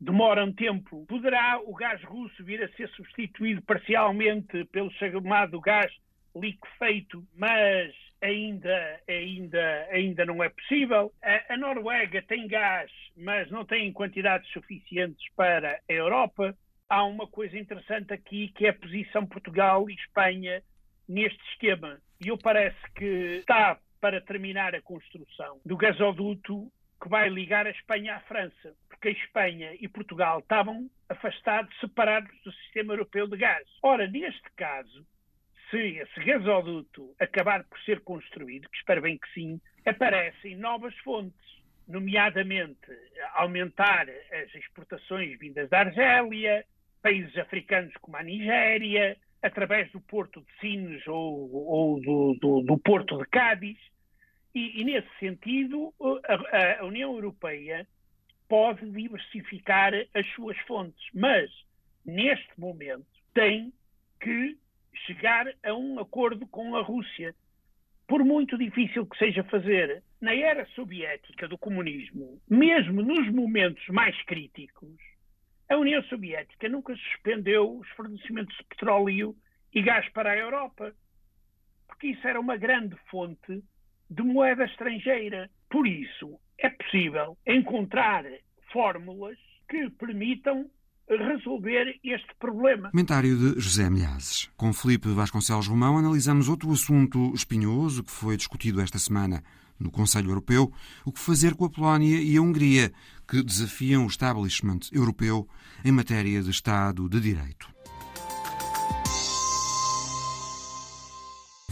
Demora 0.00 0.44
um 0.44 0.52
tempo. 0.52 1.06
Poderá 1.06 1.60
o 1.64 1.72
gás 1.72 2.02
russo 2.02 2.42
vir 2.42 2.64
a 2.64 2.68
ser 2.70 2.88
substituído 2.88 3.62
parcialmente 3.62 4.64
pelo 4.72 4.90
chamado 4.90 5.60
gás 5.60 5.92
liquefeito, 6.34 7.24
mas 7.36 7.94
ainda, 8.20 9.00
ainda, 9.08 9.86
ainda 9.92 10.26
não 10.26 10.42
é 10.42 10.48
possível. 10.48 11.12
A, 11.22 11.54
a, 11.54 11.56
Noruega 11.56 12.20
tem 12.22 12.48
gás, 12.48 12.90
mas 13.16 13.48
não 13.52 13.64
tem 13.64 13.92
quantidades 13.92 14.50
suficientes 14.50 15.24
para 15.36 15.78
a 15.88 15.92
Europa. 15.92 16.58
Há 16.88 17.04
uma 17.04 17.28
coisa 17.28 17.56
interessante 17.56 18.12
aqui 18.12 18.48
que 18.48 18.66
é 18.66 18.70
a 18.70 18.74
posição 18.74 19.24
Portugal 19.24 19.88
e 19.88 19.94
Espanha 19.94 20.60
neste 21.08 21.40
esquema. 21.52 22.00
E 22.20 22.28
eu 22.28 22.36
parece 22.36 22.80
que 22.96 23.36
está 23.38 23.78
para 24.04 24.20
terminar 24.20 24.74
a 24.74 24.82
construção 24.82 25.58
do 25.64 25.78
gasoduto 25.78 26.70
que 27.02 27.08
vai 27.08 27.30
ligar 27.30 27.66
a 27.66 27.70
Espanha 27.70 28.16
à 28.16 28.20
França, 28.20 28.74
porque 28.86 29.08
a 29.08 29.12
Espanha 29.12 29.74
e 29.80 29.88
Portugal 29.88 30.40
estavam 30.40 30.90
afastados, 31.08 31.74
separados 31.80 32.30
do 32.44 32.52
sistema 32.52 32.92
europeu 32.92 33.26
de 33.26 33.38
gás. 33.38 33.66
Ora, 33.82 34.06
neste 34.06 34.42
caso, 34.56 35.06
se 35.70 35.78
esse 35.78 36.22
gasoduto 36.22 37.14
acabar 37.18 37.64
por 37.64 37.80
ser 37.80 38.00
construído, 38.00 38.68
que 38.68 38.76
espero 38.76 39.00
bem 39.00 39.16
que 39.16 39.32
sim, 39.32 39.58
aparecem 39.86 40.54
novas 40.54 40.94
fontes, 40.98 41.62
nomeadamente 41.88 42.92
aumentar 43.36 44.06
as 44.10 44.54
exportações 44.54 45.38
vindas 45.38 45.70
da 45.70 45.78
Argélia, 45.78 46.62
países 47.00 47.34
africanos 47.38 47.94
como 48.02 48.18
a 48.18 48.22
Nigéria, 48.22 49.16
através 49.44 49.90
do 49.92 50.00
porto 50.00 50.40
de 50.40 50.60
Sines 50.60 51.06
ou, 51.06 51.50
ou 51.52 52.00
do, 52.00 52.38
do, 52.40 52.62
do, 52.62 52.78
porto 52.78 53.18
de 53.18 53.26
Cádiz. 53.26 53.78
E, 54.54 54.80
e 54.80 54.84
nesse 54.84 55.08
sentido, 55.18 55.92
a, 56.00 56.80
a 56.80 56.84
União 56.84 57.12
Europeia 57.12 57.86
pode 58.48 58.88
diversificar 58.90 59.92
as 60.14 60.26
suas 60.34 60.56
fontes, 60.60 61.04
mas 61.12 61.50
neste 62.04 62.58
momento 62.58 63.06
tem 63.32 63.72
que 64.20 64.56
chegar 65.06 65.46
a 65.64 65.74
um 65.74 65.98
acordo 65.98 66.46
com 66.46 66.76
a 66.76 66.82
Rússia. 66.82 67.34
Por 68.06 68.22
muito 68.24 68.56
difícil 68.56 69.06
que 69.06 69.18
seja 69.18 69.42
fazer, 69.44 70.02
na 70.20 70.34
era 70.34 70.66
soviética 70.66 71.48
do 71.48 71.58
comunismo, 71.58 72.40
mesmo 72.48 73.02
nos 73.02 73.32
momentos 73.32 73.84
mais 73.88 74.20
críticos, 74.24 74.94
a 75.68 75.76
União 75.76 76.02
Soviética 76.04 76.68
nunca 76.68 76.94
suspendeu 76.94 77.78
os 77.78 77.88
fornecimentos 77.90 78.54
de 78.56 78.64
petróleo 78.64 79.34
e 79.72 79.80
gás 79.82 80.06
para 80.10 80.30
a 80.30 80.36
Europa, 80.36 80.94
porque 81.88 82.08
isso 82.08 82.28
era 82.28 82.38
uma 82.38 82.56
grande 82.56 82.94
fonte 83.10 83.62
de 84.14 84.22
moeda 84.22 84.64
estrangeira. 84.64 85.50
Por 85.70 85.86
isso, 85.86 86.38
é 86.58 86.70
possível 86.70 87.36
encontrar 87.46 88.24
fórmulas 88.72 89.36
que 89.68 89.90
permitam 89.90 90.70
resolver 91.08 91.98
este 92.02 92.34
problema. 92.38 92.90
Comentário 92.90 93.36
de 93.36 93.60
José 93.60 93.90
Milhazes. 93.90 94.50
Com 94.56 94.72
Felipe 94.72 95.08
Vasconcelos 95.08 95.66
Romão 95.66 95.98
analisamos 95.98 96.48
outro 96.48 96.72
assunto 96.72 97.32
espinhoso 97.34 98.04
que 98.04 98.10
foi 98.10 98.36
discutido 98.36 98.80
esta 98.80 98.98
semana 98.98 99.42
no 99.78 99.90
Conselho 99.90 100.30
Europeu, 100.30 100.72
o 101.04 101.12
que 101.12 101.18
fazer 101.18 101.54
com 101.56 101.64
a 101.64 101.70
Polónia 101.70 102.22
e 102.22 102.36
a 102.36 102.40
Hungria, 102.40 102.92
que 103.28 103.42
desafiam 103.42 104.04
o 104.04 104.06
establishment 104.06 104.80
europeu 104.92 105.48
em 105.84 105.90
matéria 105.90 106.40
de 106.40 106.50
Estado 106.50 107.08
de 107.08 107.20
Direito. 107.20 107.73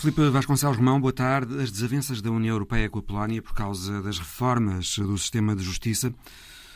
Filipe 0.02 0.30
Vasconcelos 0.30 0.78
Romão, 0.78 1.00
boa 1.00 1.12
tarde. 1.12 1.62
As 1.62 1.70
desavenças 1.70 2.20
da 2.20 2.28
União 2.28 2.56
Europeia 2.56 2.90
com 2.90 2.98
a 2.98 3.02
Polónia 3.02 3.40
por 3.40 3.54
causa 3.54 4.02
das 4.02 4.18
reformas 4.18 4.98
do 4.98 5.16
sistema 5.16 5.54
de 5.54 5.62
justiça 5.62 6.12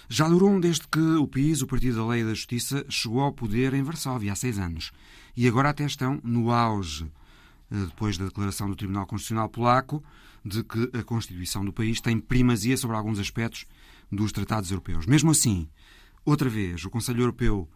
já 0.09 0.29
duram 0.29 0.61
desde 0.61 0.87
que 0.87 1.01
o 1.01 1.27
PIS, 1.27 1.61
o 1.61 1.67
Partido 1.67 1.97
da 1.97 2.07
Lei 2.07 2.21
e 2.21 2.25
da 2.25 2.35
Justiça, 2.35 2.87
chegou 2.89 3.23
ao 3.23 3.33
poder 3.33 3.75
em 3.75 3.83
Varsóvia 3.83 4.33
há 4.33 4.37
seis 4.37 4.61
anos. 4.61 4.93
E 5.37 5.49
agora 5.49 5.71
até 5.71 5.85
estão 5.85 6.21
no 6.23 6.53
auge, 6.53 7.11
eh, 7.69 7.87
depois 7.87 8.17
da 8.17 8.27
declaração 8.27 8.71
do 8.71 8.77
Tribunal 8.77 9.07
Constitucional 9.07 9.49
Polaco, 9.49 10.05
de 10.45 10.63
que 10.63 10.97
a 10.97 11.03
Constituição 11.03 11.65
do 11.65 11.73
país 11.73 12.01
tem 12.01 12.21
primazia 12.21 12.77
sobre 12.77 12.97
alguns 12.97 13.19
aspectos 13.19 13.67
dos 14.09 14.31
tratados 14.31 14.71
europeus. 14.71 15.05
Mesmo 15.05 15.33
assim, 15.33 15.69
outra 16.25 16.49
vez, 16.49 16.85
o 16.85 16.91
Conselho 16.91 17.23
Europeu 17.23 17.69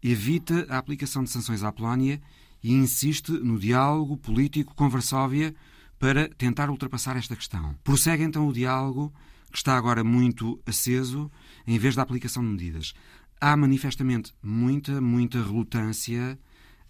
evita 0.00 0.64
a 0.68 0.78
aplicação 0.78 1.24
de 1.24 1.30
sanções 1.30 1.64
à 1.64 1.72
Polónia 1.72 2.22
e 2.62 2.72
insiste 2.72 3.30
no 3.32 3.58
diálogo 3.58 4.16
político 4.16 4.74
com 4.74 4.88
Varsóvia 4.88 5.54
para 5.98 6.28
tentar 6.28 6.70
ultrapassar 6.70 7.16
esta 7.16 7.36
questão. 7.36 7.74
Prossegue 7.84 8.22
então 8.22 8.46
o 8.48 8.52
diálogo 8.52 9.12
que 9.50 9.58
está 9.58 9.76
agora 9.76 10.02
muito 10.02 10.60
aceso, 10.66 11.30
em 11.66 11.78
vez 11.78 11.94
da 11.94 12.02
aplicação 12.02 12.42
de 12.42 12.48
medidas. 12.48 12.94
Há 13.40 13.56
manifestamente 13.56 14.32
muita, 14.42 15.00
muita 15.00 15.42
relutância 15.42 16.38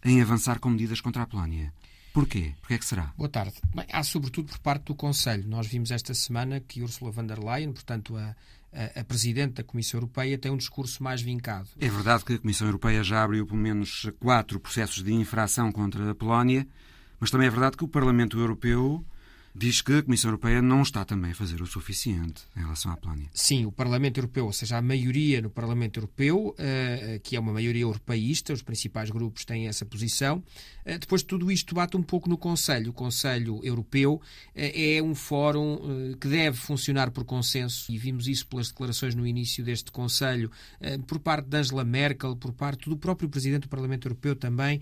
em 0.05 0.23
avançar 0.23 0.59
com 0.61 0.71
medidas 0.71 1.01
contra 1.01 1.23
a 1.23 1.27
Polónia. 1.27 1.73
Porquê? 2.13 2.55
Porquê 2.61 2.75
é 2.75 2.79
que 2.79 2.85
será? 2.85 3.13
Boa 3.17 3.29
tarde. 3.29 3.55
Bem, 3.75 3.87
há 3.91 4.03
sobretudo 4.03 4.49
por 4.49 4.59
parte 4.59 4.85
do 4.85 4.95
Conselho. 4.95 5.49
Nós 5.49 5.67
vimos 5.67 5.91
esta 5.91 6.13
semana 6.13 6.61
que 6.61 6.83
Ursula 6.83 7.11
von 7.11 7.27
der 7.27 7.39
Leyen, 7.39 7.73
portanto 7.73 8.17
a, 8.17 8.37
a, 8.73 9.05
Presidente 9.05 9.55
da 9.55 9.65
Comissão 9.65 9.99
Europeia, 9.99 10.39
tem 10.39 10.51
um 10.51 10.57
discurso 10.57 11.03
mais 11.03 11.21
vincado. 11.21 11.69
É 11.79 11.89
verdade 11.89 12.25
que 12.25 12.35
a 12.35 12.39
Comissão 12.39 12.67
Europeia 12.67 13.03
já 13.05 13.23
abriu 13.23 13.47
pelo 13.47 13.59
menos 13.59 14.11
quatro 14.19 14.59
processos 14.59 15.03
de 15.03 15.13
infração 15.13 15.71
contra 15.71 16.11
a 16.11 16.15
Polónia, 16.15 16.67
mas 17.21 17.31
também 17.31 17.47
é 17.47 17.51
verdade 17.51 17.77
que 17.77 17.85
o 17.85 17.89
Parlamento 17.89 18.39
Europeu 18.39 19.05
diz 19.55 19.83
que 19.83 19.93
a 19.93 20.03
Comissão 20.03 20.31
Europeia 20.31 20.63
não 20.63 20.83
está 20.83 21.05
também 21.05 21.33
a 21.33 21.35
fazer 21.35 21.61
o 21.61 21.67
suficiente 21.67 22.43
em 22.57 22.61
relação 22.61 22.91
à 22.91 22.97
Polónia. 22.97 23.29
Sim, 23.35 23.67
o 23.67 23.73
Parlamento 23.73 24.19
Europeu, 24.19 24.47
ou 24.47 24.53
seja, 24.53 24.79
a 24.79 24.83
maioria 24.83 25.43
no 25.43 25.51
Parlamento 25.51 25.99
Europeu, 25.99 26.55
uh, 26.59 27.21
que 27.23 27.37
é 27.37 27.41
uma 27.41 27.53
maioria 27.53 27.83
europeísta, 27.83 28.53
os 28.53 28.63
principais 28.63 29.11
grupos 29.11 29.45
têm 29.45 29.69
essa 29.69 29.85
posição. 29.85 30.43
Uh, 30.87 30.99
depois 30.99 31.21
de 31.21 31.29
tudo 31.29 31.53
isto 31.53 31.75
bate 31.75 31.97
um 31.97 32.03
pouco 32.03 32.29
no 32.29 32.39
Conselho. 32.39 32.91
O 32.91 32.95
Conselho 32.95 33.61
Europeu 33.63 34.15
uh, 34.15 34.21
é 34.55 35.03
um 35.03 35.15
fórum 35.15 36.17
que 36.19 36.29
deve 36.29 36.57
funcionar 36.57 37.11
por 37.11 37.25
consenso 37.25 37.93
e 37.93 37.99
vimos 37.99 38.27
isso 38.27 38.47
pelas 38.47 38.69
declarações 38.69 39.15
no 39.15 39.27
início 39.27 39.65
deste 39.65 39.91
Conselho, 39.91 40.51
por 41.07 41.19
parte 41.19 41.49
de 41.49 41.57
Angela 41.57 41.85
Merkel, 41.85 42.37
por 42.37 42.53
parte 42.53 42.89
do 42.89 42.97
próprio 42.97 43.29
Presidente 43.29 43.63
do 43.63 43.69
Parlamento 43.69 44.07
Europeu 44.07 44.35
também, 44.35 44.81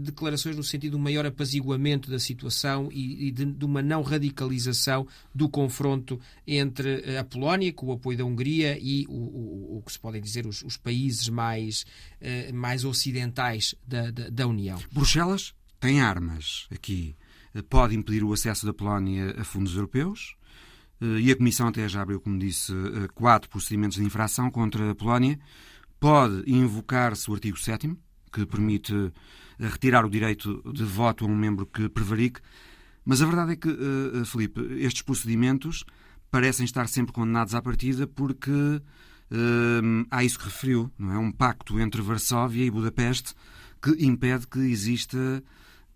declarações 0.00 0.56
no 0.56 0.62
sentido 0.62 0.92
de 0.92 0.96
um 0.96 1.00
maior 1.02 1.26
apaziguamento 1.26 2.10
da 2.10 2.18
situação 2.18 2.88
e, 2.92 3.30
de 3.30 3.64
uma 3.64 3.82
não 3.82 3.97
não 3.98 4.02
radicalização 4.02 5.06
do 5.34 5.48
confronto 5.48 6.20
entre 6.46 7.02
eh, 7.04 7.18
a 7.18 7.24
Polónia, 7.24 7.72
com 7.72 7.86
o 7.86 7.92
apoio 7.92 8.16
da 8.16 8.24
Hungria, 8.24 8.78
e 8.80 9.04
o, 9.08 9.12
o, 9.12 9.78
o 9.78 9.82
que 9.82 9.92
se 9.92 9.98
podem 9.98 10.20
dizer 10.20 10.46
os, 10.46 10.62
os 10.62 10.76
países 10.76 11.28
mais, 11.28 11.84
eh, 12.20 12.52
mais 12.52 12.84
ocidentais 12.84 13.74
da, 13.86 14.10
da, 14.10 14.28
da 14.30 14.46
União. 14.46 14.78
Bruxelas 14.92 15.54
tem 15.80 16.00
armas 16.00 16.66
aqui. 16.70 17.16
Pode 17.68 17.96
impedir 17.96 18.22
o 18.22 18.32
acesso 18.32 18.66
da 18.66 18.72
Polónia 18.72 19.34
a 19.38 19.44
fundos 19.44 19.74
europeus, 19.74 20.36
eh, 21.00 21.20
e 21.20 21.32
a 21.32 21.36
Comissão 21.36 21.68
até 21.68 21.88
já 21.88 22.02
abriu, 22.02 22.20
como 22.20 22.38
disse, 22.38 22.72
quatro 23.14 23.50
procedimentos 23.50 23.98
de 23.98 24.04
infração 24.04 24.50
contra 24.50 24.92
a 24.92 24.94
Polónia. 24.94 25.38
Pode 25.98 26.48
invocar-se 26.48 27.28
o 27.28 27.34
artigo 27.34 27.58
7 27.58 27.92
que 28.32 28.46
permite 28.46 28.92
retirar 29.58 30.04
o 30.04 30.10
direito 30.10 30.62
de 30.72 30.84
voto 30.84 31.24
a 31.24 31.28
um 31.28 31.34
membro 31.34 31.66
que 31.66 31.88
prevarique. 31.88 32.40
Mas 33.08 33.22
a 33.22 33.24
verdade 33.24 33.52
é 33.52 33.56
que, 33.56 33.70
uh, 33.70 34.22
Felipe, 34.26 34.60
estes 34.80 35.00
procedimentos 35.00 35.82
parecem 36.30 36.66
estar 36.66 36.86
sempre 36.88 37.10
condenados 37.10 37.54
à 37.54 37.62
partida 37.62 38.06
porque 38.06 38.50
uh, 38.50 40.06
há 40.10 40.22
isso 40.22 40.38
que 40.38 40.44
referiu, 40.44 40.92
não 40.98 41.12
é? 41.12 41.18
Um 41.18 41.32
pacto 41.32 41.80
entre 41.80 42.02
Varsóvia 42.02 42.66
e 42.66 42.70
Budapeste 42.70 43.32
que 43.80 43.92
impede 44.04 44.46
que 44.46 44.58
exista 44.58 45.42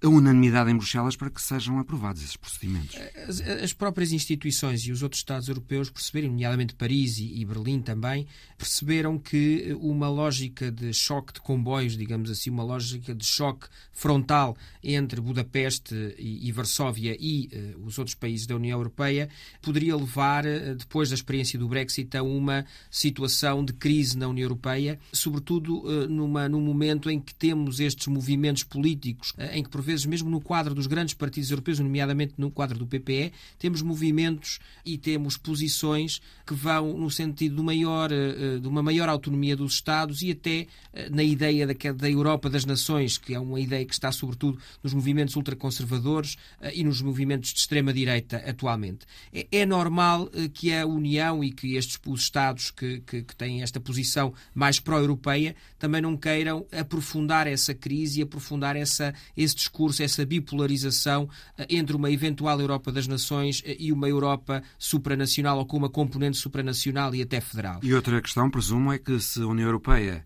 a 0.02 0.08
unanimidade 0.08 0.70
em 0.70 0.76
Bruxelas 0.76 1.14
para 1.14 1.30
que 1.30 1.40
sejam 1.40 1.78
aprovados 1.78 2.22
esses 2.22 2.36
procedimentos. 2.36 2.96
As, 3.28 3.40
as 3.40 3.72
próprias 3.72 4.12
instituições 4.12 4.82
e 4.82 4.92
os 4.92 5.02
outros 5.02 5.20
Estados 5.20 5.48
europeus 5.48 5.88
perceberam, 5.88 6.28
nomeadamente 6.28 6.74
Paris 6.74 7.18
e, 7.18 7.40
e, 7.40 7.44
Berlim 7.44 7.80
também, 7.80 8.26
perceberam 8.58 9.18
que 9.18 9.76
uma 9.80 10.08
lógica 10.08 10.70
de 10.70 10.92
choque 10.92 11.34
de 11.34 11.40
comboios, 11.40 11.96
digamos 11.96 12.30
assim, 12.30 12.50
uma 12.50 12.64
lógica 12.64 13.14
de 13.14 13.24
choque 13.24 13.68
frontal 13.92 14.56
entre 14.82 15.20
Budapeste 15.20 15.94
e, 16.18 16.48
e 16.48 16.52
Varsóvia 16.52 17.16
e 17.18 17.48
uh, 17.76 17.86
os 17.86 17.98
outros 17.98 18.16
países 18.16 18.46
da 18.46 18.56
União 18.56 18.78
Europeia 18.78 19.28
poderia 19.60 19.96
levar, 19.96 20.44
uh, 20.44 20.74
depois 20.74 21.10
da 21.10 21.14
experiência 21.14 21.58
do 21.58 21.68
Brexit, 21.68 22.16
a 22.16 22.22
uma 22.22 22.64
situação 22.90 23.64
de 23.64 23.72
crise 23.72 24.18
na 24.18 24.26
União 24.26 24.44
Europeia, 24.44 24.98
sobretudo 25.12 25.78
uh, 25.80 26.08
numa, 26.08 26.48
num 26.48 26.60
momento 26.60 27.08
em 27.08 27.20
que 27.20 27.34
temos 27.34 27.78
estes 27.78 28.08
movimentos 28.08 28.64
políticos, 28.64 29.32
em 29.52 29.62
que 29.62 29.70
por 29.70 29.80
vezes 29.80 29.91
vezes, 29.92 30.06
mesmo 30.06 30.30
no 30.30 30.40
quadro 30.40 30.74
dos 30.74 30.86
grandes 30.86 31.14
partidos 31.14 31.50
europeus, 31.50 31.78
nomeadamente 31.78 32.34
no 32.38 32.50
quadro 32.50 32.78
do 32.78 32.86
PPE, 32.86 33.32
temos 33.58 33.82
movimentos 33.82 34.58
e 34.84 34.96
temos 34.96 35.36
posições 35.36 36.20
que 36.46 36.54
vão 36.54 36.96
no 36.96 37.10
sentido 37.10 37.56
de, 37.56 37.62
maior, 37.62 38.10
eh, 38.10 38.58
de 38.58 38.66
uma 38.66 38.82
maior 38.82 39.08
autonomia 39.08 39.56
dos 39.56 39.74
Estados 39.74 40.22
e 40.22 40.30
até 40.30 40.66
eh, 40.92 41.08
na 41.10 41.22
ideia 41.22 41.66
da, 41.66 42.10
Europa 42.10 42.48
das 42.48 42.64
Nações, 42.64 43.18
que 43.18 43.34
é 43.34 43.38
uma 43.38 43.60
ideia 43.60 43.84
que 43.84 43.92
está 43.92 44.10
sobretudo 44.10 44.58
nos 44.82 44.94
movimentos 44.94 45.36
ultraconservadores 45.36 46.36
eh, 46.60 46.72
e 46.76 46.84
nos 46.84 47.00
movimentos 47.02 47.52
de 47.52 47.60
extrema-direita 47.60 48.38
atualmente. 48.46 49.06
É, 49.32 49.46
é, 49.52 49.66
normal 49.66 50.30
que 50.54 50.74
a 50.74 50.86
União 50.86 51.42
e 51.44 51.52
que 51.52 51.76
estes 51.76 51.98
os 52.06 52.22
Estados 52.22 52.70
que, 52.70 53.00
que, 53.00 53.22
que 53.22 53.36
têm 53.36 53.62
esta 53.62 53.80
posição 53.80 54.34
mais 54.54 54.80
pró-europeia 54.80 55.54
também 55.78 56.00
não 56.00 56.16
queiram 56.16 56.66
aprofundar 56.72 57.46
essa 57.46 57.74
crise 57.74 58.20
e 58.20 58.22
aprofundar 58.22 58.76
essa, 58.76 59.14
esse 59.36 59.54
discurso 59.54 59.81
essa 60.00 60.24
bipolarização 60.24 61.28
eh, 61.58 61.66
entre 61.70 61.96
uma 61.96 62.10
eventual 62.10 62.60
Europa 62.60 62.92
das 62.92 63.06
Nações 63.06 63.62
eh, 63.64 63.76
e 63.78 63.92
uma 63.92 64.08
Europa 64.08 64.62
supranacional 64.78 65.58
ou 65.58 65.66
com 65.66 65.76
uma 65.76 65.88
componente 65.88 66.36
supranacional 66.36 67.14
e 67.14 67.22
até 67.22 67.40
federal. 67.40 67.80
E 67.82 67.94
outra 67.94 68.20
questão, 68.20 68.50
presumo, 68.50 68.92
é 68.92 68.98
que 68.98 69.18
se 69.20 69.42
a 69.42 69.46
União 69.46 69.66
Europeia 69.66 70.24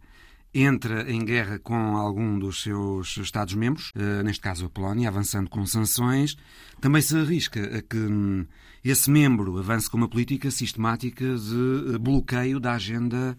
entra 0.52 1.10
em 1.10 1.22
guerra 1.24 1.58
com 1.58 1.96
algum 1.96 2.38
dos 2.38 2.62
seus 2.62 3.16
Estados-membros, 3.18 3.92
eh, 3.94 4.22
neste 4.22 4.40
caso 4.40 4.66
a 4.66 4.70
Polónia, 4.70 5.08
avançando 5.08 5.50
com 5.50 5.64
sanções, 5.66 6.36
também 6.80 7.02
se 7.02 7.16
arrisca 7.16 7.78
a 7.78 7.82
que 7.82 7.98
hum, 7.98 8.46
esse 8.82 9.10
membro 9.10 9.58
avance 9.58 9.90
com 9.90 9.96
uma 9.98 10.08
política 10.08 10.50
sistemática 10.50 11.24
de 11.36 11.98
bloqueio 11.98 12.58
da 12.58 12.74
agenda 12.74 13.36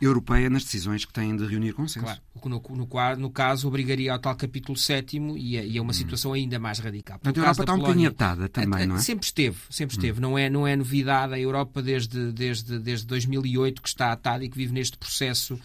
europeia 0.00 0.48
nas 0.48 0.64
decisões 0.64 1.04
que 1.04 1.12
têm 1.12 1.36
de 1.36 1.46
reunir 1.46 1.72
consenso. 1.72 2.06
Claro, 2.06 2.20
no, 2.44 2.62
no, 2.70 3.16
no 3.18 3.30
caso 3.30 3.68
obrigaria 3.68 4.12
ao 4.12 4.18
tal 4.18 4.34
capítulo 4.34 4.76
sétimo 4.78 5.36
e 5.36 5.58
a, 5.58 5.64
e 5.64 5.78
a 5.78 5.82
uma 5.82 5.90
hum. 5.90 5.94
situação 5.94 6.32
ainda 6.32 6.58
mais 6.58 6.78
radical. 6.78 7.18
Portanto, 7.18 7.36
a 7.36 7.40
Europa 7.40 7.62
está 7.62 7.74
um 7.74 7.78
bocadinho 7.78 8.08
atada 8.08 8.48
também, 8.48 8.86
não 8.86 8.96
é? 8.96 8.98
Sempre 8.98 9.26
esteve, 9.26 9.58
sempre 9.68 9.96
esteve. 9.96 10.18
Hum. 10.18 10.22
Não, 10.22 10.38
é, 10.38 10.48
não 10.48 10.66
é 10.66 10.74
novidade 10.74 11.34
a 11.34 11.38
Europa 11.38 11.82
desde, 11.82 12.32
desde, 12.32 12.78
desde 12.78 13.06
2008 13.06 13.82
que 13.82 13.88
está 13.88 14.12
atada 14.12 14.44
e 14.44 14.48
que 14.48 14.56
vive 14.56 14.72
neste 14.72 14.96
processo 14.96 15.58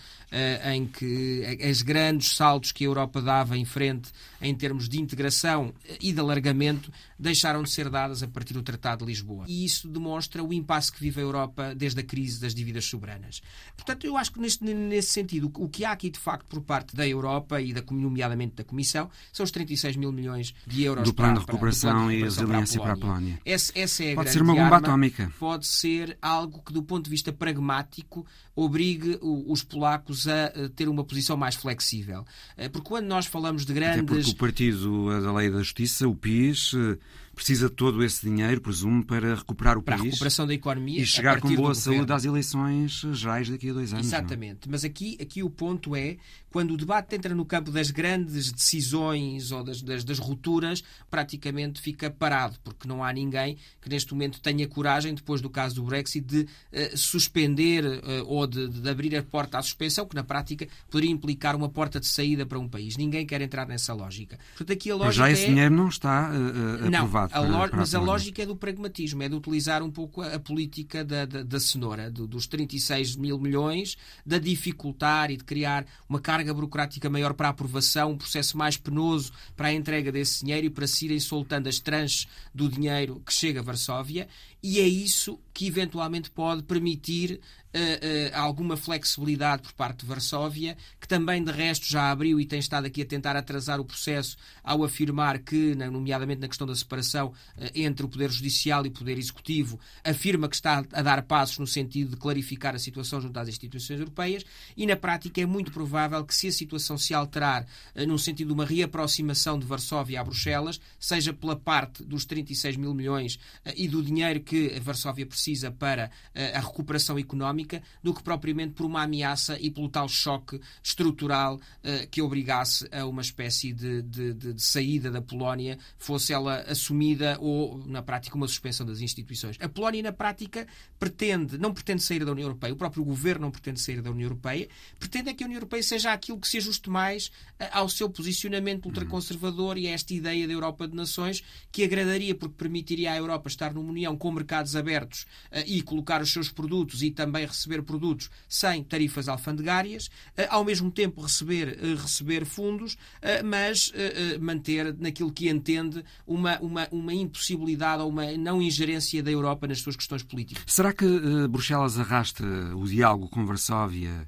em 0.73 0.85
que 0.85 1.59
as 1.63 1.81
grandes 1.81 2.35
saltos 2.35 2.71
que 2.71 2.83
a 2.83 2.87
Europa 2.87 3.21
dava 3.21 3.57
em 3.57 3.65
frente 3.65 4.11
em 4.41 4.53
termos 4.53 4.89
de 4.89 4.99
integração 4.99 5.73
e 6.01 6.11
de 6.11 6.19
alargamento 6.19 6.91
deixaram 7.17 7.63
de 7.63 7.69
ser 7.69 7.89
dadas 7.89 8.21
a 8.21 8.27
partir 8.27 8.53
do 8.53 8.61
Tratado 8.61 9.05
de 9.05 9.11
Lisboa. 9.11 9.45
E 9.47 9.65
isso 9.65 9.87
demonstra 9.87 10.43
o 10.43 10.51
impasse 10.53 10.91
que 10.91 10.99
vive 10.99 11.19
a 11.19 11.23
Europa 11.23 11.73
desde 11.75 12.01
a 12.01 12.03
crise 12.03 12.39
das 12.39 12.53
dívidas 12.53 12.85
soberanas. 12.85 13.41
Portanto, 13.75 14.05
eu 14.05 14.17
acho 14.17 14.31
que 14.31 14.39
neste, 14.39 14.63
nesse 14.63 15.09
sentido, 15.09 15.51
o 15.55 15.69
que 15.69 15.85
há 15.85 15.91
aqui 15.91 16.09
de 16.09 16.19
facto 16.19 16.45
por 16.47 16.61
parte 16.61 16.95
da 16.95 17.07
Europa 17.07 17.61
e 17.61 17.73
da, 17.73 17.81
nomeadamente 17.89 18.55
da 18.55 18.63
Comissão 18.63 19.09
são 19.31 19.43
os 19.43 19.51
36 19.51 19.95
mil 19.95 20.11
milhões 20.11 20.53
de 20.67 20.83
euros 20.83 21.05
do 21.05 21.13
plano 21.13 21.39
de 21.39 21.45
recuperação, 21.45 22.11
e 22.11 22.23
resiliência 22.23 22.81
para 22.81 22.93
a 22.93 22.97
Polónia. 22.97 23.39
Essa, 23.45 23.71
essa 23.75 24.03
é 24.03 24.15
pode 24.15 24.31
ser 24.31 24.41
uma 24.41 24.53
bomba 24.53 24.65
arma, 24.65 24.77
atómica. 24.77 25.33
Pode 25.39 25.67
ser 25.67 26.17
algo 26.21 26.61
que, 26.61 26.73
do 26.73 26.83
ponto 26.83 27.05
de 27.05 27.09
vista 27.09 27.31
pragmático, 27.31 28.25
obrigue 28.55 29.17
os 29.21 29.63
polacos 29.63 30.14
a 30.27 30.69
ter 30.75 30.87
uma 30.87 31.03
posição 31.03 31.35
mais 31.35 31.55
flexível. 31.55 32.25
Eh, 32.57 32.69
porque 32.69 32.87
quando 32.87 33.07
nós 33.07 33.25
falamos 33.25 33.65
de 33.65 33.73
grandes. 33.73 33.99
Até 33.99 34.07
porque 34.07 34.29
o 34.29 34.35
Partido 34.35 35.21
da 35.21 35.33
Lei 35.33 35.49
da 35.49 35.59
Justiça, 35.59 36.07
o 36.07 36.15
PIS, 36.15 36.73
eh, 36.73 36.97
precisa 37.35 37.69
de 37.69 37.75
todo 37.75 38.03
esse 38.03 38.25
dinheiro, 38.25 38.61
presumo, 38.61 39.05
para 39.05 39.35
recuperar 39.35 39.77
o 39.77 39.81
para 39.81 39.97
país. 39.97 40.01
Para 40.01 40.07
a 40.07 40.11
recuperação 40.11 40.47
da 40.47 40.53
economia. 40.53 41.01
E 41.01 41.05
chegar 41.05 41.39
com 41.39 41.53
boa 41.53 41.75
saúde 41.75 42.11
às 42.11 42.25
eleições 42.25 43.01
gerais 43.13 43.49
daqui 43.49 43.69
a 43.69 43.73
dois 43.73 43.93
anos. 43.93 44.05
É? 44.05 44.09
Exatamente. 44.09 44.67
Não? 44.67 44.71
Mas 44.71 44.83
aqui, 44.83 45.17
aqui 45.21 45.43
o 45.43 45.49
ponto 45.49 45.95
é, 45.95 46.17
quando 46.55 46.73
o 46.73 46.77
debate 46.77 47.13
entra 47.13 47.35
no 47.35 47.45
campo 47.45 47.69
das 47.69 47.91
grandes 47.91 48.49
decisões 48.49 49.51
ou 49.51 49.61
das, 49.61 49.81
das, 49.81 50.05
das 50.05 50.19
rupturas, 50.19 50.81
praticamente 51.11 51.81
fica 51.81 52.09
parado, 52.09 52.57
porque 52.63 52.87
não 52.87 53.03
há 53.03 53.11
ninguém 53.11 53.57
que 53.81 53.89
neste 53.89 54.13
momento 54.13 54.39
tenha 54.39 54.65
coragem, 54.65 55.13
depois 55.13 55.41
do 55.41 55.49
caso 55.49 55.75
do 55.75 55.83
Brexit, 55.83 56.25
de 56.25 56.41
uh, 56.43 56.97
suspender 56.97 57.83
uh, 57.83 58.25
ou 58.25 58.47
de, 58.47 58.69
de, 58.69 58.89
abrir 58.89 59.13
a 59.17 59.21
porta 59.21 59.57
à 59.57 59.61
suspensão, 59.61 60.05
que 60.05 60.15
na 60.15 60.23
prática 60.23 60.65
poderia 60.89 61.11
implicar 61.11 61.57
uma 61.57 61.67
porta 61.67 61.99
de 61.99 62.07
saída 62.07 62.45
para 62.45 62.57
um 62.57 62.69
país. 62.69 62.95
Ninguém 62.95 63.25
quer 63.25 63.41
entrar 63.41 63.67
nessa 63.67 63.93
lógica. 63.93 64.39
Portanto, 64.55 64.71
aqui 64.71 64.89
a 64.89 64.95
lógica 64.95 65.07
Mas 65.07 65.15
já 65.15 65.29
esse 65.29 65.43
é... 65.43 65.47
dinheiro 65.47 65.75
não 65.75 65.89
está 65.89 66.31
uh, 66.31 66.89
não, 66.89 67.05
A 67.31 67.41
para, 67.41 67.77
mas 67.77 67.95
a 67.95 67.99
lógica 67.99 68.43
é 68.43 68.45
do 68.45 68.55
pragmatismo, 68.55 69.23
é 69.23 69.29
de 69.29 69.35
utilizar 69.35 69.81
um 69.83 69.91
pouco 69.91 70.21
a, 70.21 70.35
a 70.35 70.39
política 70.39 71.03
da, 71.03 71.25
da, 71.25 71.43
da 71.43 71.59
cenoura, 71.59 72.09
do, 72.09 72.27
dos 72.27 72.47
36 72.47 73.15
mil 73.15 73.39
milhões, 73.39 73.97
da 74.25 74.37
dificultar 74.37 75.31
e 75.31 75.37
de 75.37 75.43
criar 75.43 75.85
uma 76.07 76.19
carga 76.19 76.53
burocrática 76.53 77.09
maior 77.09 77.33
para 77.33 77.47
a 77.47 77.51
aprovação, 77.51 78.11
um 78.11 78.17
processo 78.17 78.57
mais 78.57 78.77
penoso 78.77 79.31
para 79.55 79.69
a 79.69 79.73
entrega 79.73 80.11
desse 80.11 80.43
dinheiro 80.43 80.67
e 80.67 80.69
para 80.69 80.87
se 80.87 81.05
irem 81.05 81.19
soltando 81.19 81.67
as 81.67 81.79
tranches 81.79 82.27
do 82.53 82.69
dinheiro 82.69 83.21
que 83.25 83.33
chega 83.33 83.59
a 83.59 83.63
Varsóvia, 83.63 84.27
e 84.61 84.79
é 84.79 84.87
isso 84.87 85.39
que 85.53 85.67
eventualmente 85.67 86.31
pode 86.31 86.63
permitir 86.63 87.39
uh, 87.75 88.37
alguma 88.37 88.77
flexibilidade 88.77 89.61
por 89.63 89.73
parte 89.73 89.99
de 89.99 90.05
Varsóvia, 90.05 90.77
que 90.99 91.07
também 91.07 91.43
de 91.43 91.51
resto 91.51 91.85
já 91.87 92.09
abriu 92.11 92.39
e 92.39 92.45
tem 92.45 92.59
estado 92.59 92.85
aqui 92.85 93.01
a 93.01 93.05
tentar 93.05 93.35
atrasar 93.35 93.79
o 93.79 93.85
processo 93.85 94.37
ao 94.63 94.83
afirmar 94.83 95.39
que, 95.39 95.75
nomeadamente 95.75 96.41
na 96.41 96.47
questão 96.47 96.65
da 96.65 96.75
separação 96.75 97.27
uh, 97.27 97.33
entre 97.75 98.05
o 98.05 98.09
Poder 98.09 98.31
Judicial 98.31 98.85
e 98.85 98.89
o 98.89 98.91
Poder 98.91 99.17
Executivo, 99.17 99.79
afirma 100.03 100.47
que 100.47 100.55
está 100.55 100.83
a 100.91 101.01
dar 101.01 101.21
passos 101.23 101.57
no 101.57 101.67
sentido 101.67 102.11
de 102.11 102.17
clarificar 102.17 102.75
a 102.75 102.79
situação 102.79 103.19
junto 103.19 103.37
às 103.37 103.47
instituições 103.47 103.99
europeias 103.99 104.43
e 104.75 104.85
na 104.85 104.95
prática 104.95 105.41
é 105.41 105.45
muito 105.45 105.71
provável 105.71 106.23
que 106.25 106.33
se 106.33 106.47
a 106.47 106.51
situação 106.51 106.97
se 106.97 107.13
alterar 107.13 107.65
uh, 107.95 108.05
no 108.07 108.17
sentido 108.17 108.47
de 108.47 108.53
uma 108.53 108.65
reaproximação 108.65 109.59
de 109.59 109.65
Varsóvia 109.65 110.21
a 110.21 110.23
Bruxelas, 110.23 110.79
seja 110.99 111.33
pela 111.33 111.55
parte 111.55 112.03
dos 112.03 112.25
36 112.25 112.77
mil 112.77 112.93
milhões 112.93 113.37
e 113.75 113.87
do 113.87 114.01
dinheiro 114.01 114.39
que 114.39 114.79
Varsóvia 114.79 115.25
precisa 115.25 115.71
para 115.71 116.09
a 116.33 116.59
recuperação 116.59 117.17
económica, 117.17 117.64
do 118.03 118.13
que 118.13 118.23
propriamente 118.23 118.73
por 118.73 118.85
uma 118.85 119.03
ameaça 119.03 119.57
e 119.59 119.69
pelo 119.71 119.89
tal 119.89 120.07
choque 120.07 120.59
estrutural 120.83 121.55
uh, 121.55 122.07
que 122.09 122.21
obrigasse 122.21 122.87
a 122.91 123.05
uma 123.05 123.21
espécie 123.21 123.73
de, 123.73 124.01
de, 124.01 124.33
de, 124.33 124.53
de, 124.53 124.61
saída 124.61 125.11
da 125.11 125.21
Polónia, 125.21 125.77
fosse 125.97 126.33
ela 126.33 126.61
assumida 126.61 127.37
ou, 127.39 127.85
na 127.85 128.01
prática, 128.01 128.35
uma 128.35 128.47
suspensão 128.47 128.85
das 128.85 129.01
instituições. 129.01 129.57
A 129.59 129.69
Polónia, 129.69 130.03
na 130.03 130.11
prática, 130.11 130.67
pretende, 130.99 131.57
não 131.57 131.73
pretende 131.73 132.03
sair 132.03 132.23
da 132.25 132.31
União 132.31 132.47
Europeia, 132.47 132.73
o 132.73 132.77
próprio 132.77 133.03
governo 133.03 133.43
não 133.43 133.51
pretende 133.51 133.79
sair 133.79 134.01
da 134.01 134.11
União 134.11 134.25
Europeia, 134.25 134.67
pretende 134.99 135.29
é 135.29 135.33
que 135.33 135.43
a 135.43 135.47
União 135.47 135.57
Europeia 135.57 135.83
seja 135.83 136.11
aquilo 136.11 136.39
que 136.39 136.47
se 136.47 136.57
ajuste 136.57 136.89
mais 136.89 137.27
uh, 137.27 137.65
ao 137.71 137.89
seu 137.89 138.09
posicionamento 138.09 138.85
ultraconservador 138.85 139.77
e 139.77 139.87
a 139.87 139.91
esta 139.91 140.13
ideia 140.13 140.47
da 140.47 140.53
Europa 140.53 140.87
de 140.87 140.95
Nações 140.95 141.43
que 141.71 141.83
agradaria 141.83 142.35
porque 142.35 142.55
permitiria 142.55 143.13
à 143.13 143.17
Europa 143.17 143.47
estar 143.47 143.73
numa 143.73 143.89
União 143.89 144.17
com 144.17 144.31
mercados 144.31 144.75
abertos 144.75 145.23
uh, 145.51 145.63
e 145.65 145.81
colocar 145.81 146.21
os 146.21 146.31
seus 146.31 146.51
produtos 146.51 147.01
e 147.01 147.11
também 147.11 147.45
receber 147.55 147.81
produtos 147.81 148.29
sem 148.47 148.83
tarifas 148.83 149.27
alfandegárias, 149.27 150.09
eh, 150.35 150.47
ao 150.49 150.63
mesmo 150.63 150.91
tempo 150.91 151.21
receber, 151.21 151.79
eh, 151.81 151.95
receber 151.95 152.45
fundos, 152.45 152.97
eh, 153.21 153.41
mas 153.41 153.91
manter 154.39 154.95
naquilo 154.97 155.31
que 155.31 155.49
entende 155.49 156.03
uma, 156.27 156.59
uma, 156.59 156.87
uma 156.91 157.13
impossibilidade 157.13 158.01
ou 158.01 158.09
uma 158.09 158.31
não 158.33 158.61
ingerência 158.61 159.23
da 159.23 159.31
Europa 159.31 159.67
nas 159.67 159.79
suas 159.79 159.95
questões 159.95 160.23
políticas. 160.23 160.63
Será 160.67 160.93
que 160.93 161.05
Bruxelas 161.47 161.97
arrasta 161.97 162.43
o 162.75 162.85
diálogo 162.85 163.29
com 163.29 163.45
Varsóvia 163.45 164.27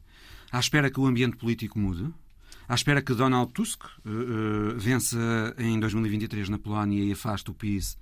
à 0.52 0.60
espera 0.60 0.90
que 0.90 1.00
o 1.00 1.06
ambiente 1.06 1.38
político 1.38 1.78
mude? 1.78 2.12
À 2.68 2.76
espera 2.76 3.02
que 3.02 3.14
Donald 3.14 3.54
Tusk 3.54 3.84
uh, 3.86 4.78
vença 4.78 5.18
em 5.58 5.80
2023 5.80 6.50
na 6.50 6.58
Polónia 6.58 7.02
e 7.02 7.14
afaste 7.14 7.50
o 7.50 7.54
PIS 7.54 7.98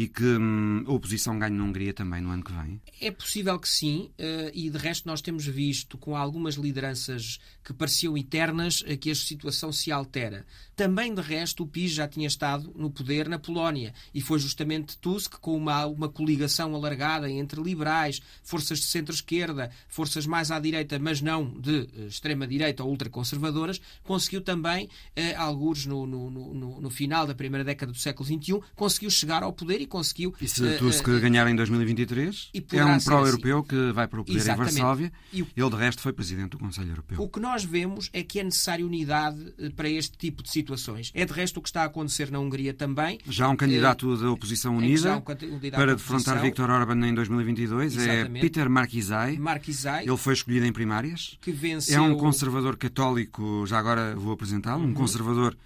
e 0.00 0.08
que 0.08 0.24
hum, 0.24 0.82
a 0.86 0.92
oposição 0.92 1.38
ganhe 1.38 1.54
na 1.54 1.62
Hungria 1.62 1.92
também 1.92 2.22
no 2.22 2.30
ano 2.30 2.42
que 2.42 2.50
vem? 2.50 2.80
É 3.02 3.10
possível 3.10 3.58
que 3.58 3.68
sim, 3.68 4.10
uh, 4.18 4.50
e 4.54 4.70
de 4.70 4.78
resto 4.78 5.06
nós 5.06 5.20
temos 5.20 5.44
visto 5.44 5.98
com 5.98 6.16
algumas 6.16 6.54
lideranças 6.54 7.38
que 7.62 7.74
pareciam 7.74 8.16
eternas 8.16 8.80
uh, 8.80 8.96
que 8.96 9.10
a 9.10 9.14
situação 9.14 9.70
se 9.70 9.92
altera. 9.92 10.46
Também 10.74 11.12
de 11.12 11.20
resto 11.20 11.64
o 11.64 11.66
PIS 11.66 11.90
já 11.90 12.08
tinha 12.08 12.26
estado 12.26 12.72
no 12.74 12.90
poder 12.90 13.28
na 13.28 13.38
Polónia 13.38 13.92
e 14.14 14.22
foi 14.22 14.38
justamente 14.38 14.96
Tusk 14.96 15.34
com 15.34 15.54
uma, 15.54 15.84
uma 15.84 16.08
coligação 16.08 16.74
alargada 16.74 17.30
entre 17.30 17.60
liberais, 17.60 18.22
forças 18.42 18.78
de 18.78 18.86
centro-esquerda, 18.86 19.70
forças 19.86 20.24
mais 20.24 20.50
à 20.50 20.58
direita, 20.58 20.98
mas 20.98 21.20
não 21.20 21.60
de 21.60 21.80
uh, 21.80 22.06
extrema-direita 22.06 22.82
ou 22.82 22.88
ultraconservadoras, 22.88 23.78
conseguiu 24.02 24.40
também, 24.40 24.88
alguns 25.36 25.84
no, 25.84 26.06
no, 26.06 26.30
no, 26.30 26.80
no 26.80 26.90
final 26.90 27.26
da 27.26 27.34
primeira 27.34 27.62
década 27.62 27.92
do 27.92 27.98
século 27.98 28.26
XXI, 28.26 28.60
conseguiu 28.74 29.10
chegar 29.10 29.42
ao 29.42 29.52
poder 29.52 29.82
e 29.82 29.89
conseguiu. 29.90 30.34
E 30.40 30.48
se 30.48 30.78
Tusk 30.78 31.06
uh, 31.06 31.10
uh, 31.10 31.20
ganhar 31.20 31.46
em 31.48 31.54
2023, 31.54 32.50
é 32.72 32.84
um 32.84 32.98
pró-europeu 32.98 33.58
assim. 33.58 33.68
que 33.68 33.92
vai 33.92 34.08
para 34.08 34.20
o 34.20 34.24
poder 34.24 34.38
Exatamente. 34.38 34.74
em 34.74 34.78
Varsóvia. 34.78 35.12
E 35.32 35.42
o... 35.42 35.48
Ele, 35.54 35.70
de 35.70 35.76
resto, 35.76 36.00
foi 36.00 36.12
presidente 36.12 36.50
do 36.50 36.58
Conselho 36.58 36.90
Europeu. 36.90 37.20
O 37.20 37.28
que 37.28 37.40
nós 37.40 37.64
vemos 37.64 38.08
é 38.12 38.22
que 38.22 38.40
é 38.40 38.44
necessária 38.44 38.86
unidade 38.86 39.52
eh, 39.58 39.70
para 39.70 39.88
este 39.88 40.16
tipo 40.16 40.42
de 40.42 40.50
situações. 40.50 41.10
É, 41.14 41.24
de 41.24 41.32
resto, 41.32 41.58
o 41.58 41.62
que 41.62 41.68
está 41.68 41.82
a 41.82 41.84
acontecer 41.86 42.30
na 42.30 42.38
Hungria 42.38 42.72
também. 42.72 43.18
Já 43.28 43.48
um 43.48 43.56
candidato 43.56 44.16
da 44.16 44.30
oposição 44.30 44.76
unida 44.76 45.16
um 45.16 45.70
para 45.70 45.94
defrontar 45.94 46.40
Viktor 46.40 46.70
Orban 46.70 47.06
em 47.06 47.14
2022 47.14 47.96
é 47.96 48.00
Exatamente. 48.00 48.38
é 48.38 48.40
Peter 48.40 48.70
Markizai. 48.70 49.36
Markizai. 49.36 50.04
Ele 50.06 50.16
foi 50.16 50.34
escolhido 50.34 50.64
em 50.64 50.72
primárias. 50.72 51.36
Que 51.40 51.52
venceu... 51.52 51.96
É 51.96 52.00
um 52.00 52.16
conservador 52.16 52.76
católico, 52.76 53.64
já 53.66 53.78
agora 53.78 54.14
vou 54.14 54.32
apresentá-lo, 54.32 54.84
uhum. 54.84 54.90
um 54.90 54.94
conservador 54.94 55.56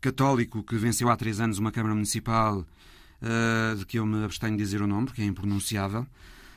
católico 0.00 0.62
que 0.62 0.76
venceu 0.76 1.08
há 1.08 1.16
três 1.16 1.40
anos 1.40 1.58
uma 1.58 1.70
Câmara 1.70 1.94
Municipal 1.94 2.66
uh, 3.22 3.76
de 3.76 3.86
que 3.86 3.98
eu 3.98 4.04
me 4.06 4.24
abstenho 4.24 4.56
de 4.56 4.62
dizer 4.62 4.82
o 4.82 4.86
nome, 4.86 5.06
porque 5.06 5.22
é 5.22 5.24
impronunciável, 5.24 6.06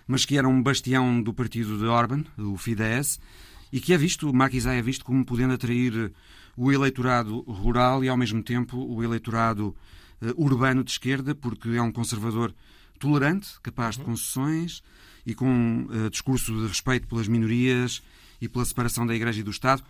mas 0.07 0.25
que 0.25 0.37
era 0.37 0.47
um 0.47 0.61
bastião 0.61 1.21
do 1.21 1.33
partido 1.33 1.77
de 1.77 1.85
Orban, 1.85 2.23
o 2.37 2.57
Fidesz, 2.57 3.19
e 3.71 3.79
que 3.79 3.93
é 3.93 3.97
visto, 3.97 4.33
Marquisai 4.33 4.77
é 4.77 4.81
visto 4.81 5.03
como 5.03 5.25
podendo 5.25 5.53
atrair 5.53 6.11
o 6.55 6.71
eleitorado 6.71 7.41
rural 7.41 8.03
e, 8.03 8.09
ao 8.09 8.17
mesmo 8.17 8.41
tempo, 8.41 8.77
o 8.77 9.03
eleitorado 9.03 9.75
uh, 10.21 10.43
urbano 10.43 10.83
de 10.83 10.91
esquerda, 10.91 11.35
porque 11.35 11.69
é 11.69 11.81
um 11.81 11.91
conservador 11.91 12.53
tolerante, 12.99 13.59
capaz 13.61 13.95
de 13.95 14.01
uhum. 14.01 14.07
concessões 14.07 14.81
e 15.25 15.33
com 15.33 15.87
uh, 15.89 16.09
discurso 16.09 16.53
de 16.53 16.67
respeito 16.67 17.07
pelas 17.07 17.27
minorias 17.27 18.01
e 18.39 18.47
pela 18.47 18.63
separação 18.63 19.05
da 19.05 19.15
Igreja 19.15 19.41
e 19.41 19.43
do 19.43 19.51
Estado. 19.51 19.83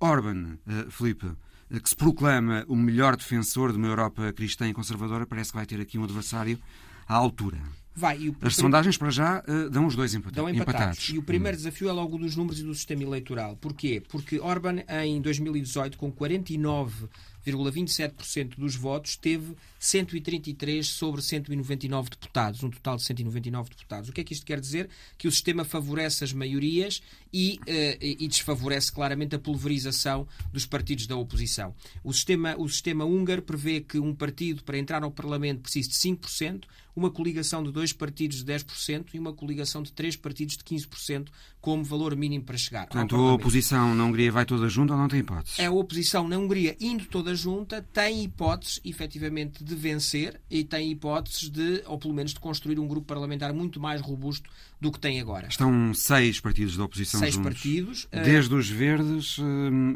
Orban, 0.00 0.58
uh, 0.66 0.90
Felipe, 0.90 1.30
que 1.78 1.88
se 1.88 1.94
proclama 1.94 2.64
o 2.66 2.74
melhor 2.74 3.16
defensor 3.16 3.70
de 3.70 3.78
uma 3.78 3.86
Europa 3.86 4.32
cristã 4.32 4.68
e 4.68 4.72
conservadora, 4.72 5.26
parece 5.26 5.50
que 5.50 5.56
vai 5.56 5.66
ter 5.66 5.80
aqui 5.80 5.98
um 5.98 6.04
adversário 6.04 6.58
à 7.06 7.14
altura. 7.14 7.58
Vai. 7.94 8.32
As 8.40 8.56
sondagens 8.56 8.96
para 8.96 9.10
já 9.10 9.40
uh, 9.40 9.68
dão 9.68 9.86
os 9.86 9.94
dois 9.94 10.14
empatados. 10.14 10.36
Dão 10.36 10.48
empatados. 10.48 10.80
empatados. 10.80 11.08
E 11.10 11.18
o 11.18 11.22
primeiro 11.22 11.56
desafio 11.56 11.88
é 11.88 11.92
logo 11.92 12.16
dos 12.16 12.36
números 12.36 12.60
e 12.60 12.62
do 12.62 12.74
sistema 12.74 13.02
eleitoral. 13.02 13.56
Porquê? 13.56 14.02
Porque 14.08 14.38
Orban, 14.38 14.76
em 15.04 15.20
2018, 15.20 15.98
com 15.98 16.10
49 16.10 17.08
0,27% 17.46 18.56
dos 18.56 18.76
votos, 18.76 19.16
teve 19.16 19.54
133 19.78 20.86
sobre 20.86 21.22
199 21.22 22.10
deputados, 22.10 22.62
um 22.62 22.70
total 22.70 22.96
de 22.96 23.04
199 23.04 23.70
deputados. 23.70 24.08
O 24.10 24.12
que 24.12 24.20
é 24.20 24.24
que 24.24 24.34
isto 24.34 24.44
quer 24.44 24.60
dizer? 24.60 24.88
Que 25.16 25.26
o 25.26 25.32
sistema 25.32 25.64
favorece 25.64 26.22
as 26.22 26.32
maiorias 26.32 27.02
e, 27.32 27.58
uh, 27.62 27.96
e 28.00 28.28
desfavorece 28.28 28.92
claramente 28.92 29.34
a 29.34 29.38
pulverização 29.38 30.26
dos 30.52 30.66
partidos 30.66 31.06
da 31.06 31.16
oposição. 31.16 31.74
O 32.02 32.12
sistema, 32.12 32.54
o 32.56 32.68
sistema 32.68 33.04
húngaro 33.04 33.42
prevê 33.42 33.80
que 33.80 33.98
um 33.98 34.14
partido, 34.14 34.62
para 34.62 34.78
entrar 34.78 35.02
ao 35.02 35.10
Parlamento, 35.10 35.60
precise 35.60 35.88
de 35.88 35.94
5%, 35.94 36.64
uma 36.94 37.10
coligação 37.10 37.62
de 37.62 37.70
dois 37.70 37.92
partidos 37.92 38.44
de 38.44 38.52
10% 38.52 39.06
e 39.14 39.18
uma 39.18 39.32
coligação 39.32 39.82
de 39.82 39.92
três 39.92 40.16
partidos 40.16 40.56
de 40.56 40.64
15% 40.64 41.28
como 41.60 41.84
valor 41.84 42.16
mínimo 42.16 42.44
para 42.44 42.56
chegar. 42.56 42.86
Portanto, 42.86 43.16
a 43.16 43.34
oposição 43.34 43.94
na 43.94 44.04
Hungria 44.04 44.32
vai 44.32 44.44
toda 44.44 44.68
junta 44.68 44.94
ou 44.94 44.98
não 44.98 45.08
tem 45.08 45.20
hipótese? 45.20 45.62
A 45.62 45.70
oposição 45.70 46.26
na 46.26 46.38
Hungria, 46.38 46.76
indo 46.80 47.04
toda 47.06 47.34
junta, 47.34 47.86
tem 47.92 48.24
hipóteses, 48.24 48.80
efetivamente, 48.84 49.62
de 49.62 49.74
vencer 49.74 50.40
e 50.50 50.64
tem 50.64 50.90
hipóteses 50.90 51.48
de, 51.48 51.82
ou 51.86 51.98
pelo 51.98 52.14
menos, 52.14 52.32
de 52.32 52.40
construir 52.40 52.78
um 52.78 52.88
grupo 52.88 53.06
parlamentar 53.06 53.52
muito 53.52 53.78
mais 53.78 54.00
robusto 54.00 54.50
do 54.80 54.90
que 54.90 54.98
tem 54.98 55.20
agora. 55.20 55.48
Estão 55.48 55.92
seis 55.92 56.40
partidos 56.40 56.76
da 56.76 56.84
oposição 56.84 57.20
seis 57.20 57.34
juntos. 57.34 57.52
partidos. 57.52 58.08
Desde 58.10 58.54
uh, 58.54 58.58
os 58.58 58.68
verdes 58.68 59.38
uh, 59.38 59.42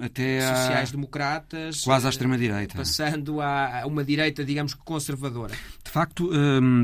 até. 0.02 0.40
Sociais-democratas. 0.40 1.80
Quase 1.82 2.06
à 2.06 2.10
extrema-direita. 2.10 2.76
Passando 2.76 3.40
a 3.40 3.82
uma 3.86 4.04
direita, 4.04 4.44
digamos 4.44 4.74
que 4.74 4.80
conservadora. 4.84 5.54
De 5.82 5.90
facto, 5.90 6.30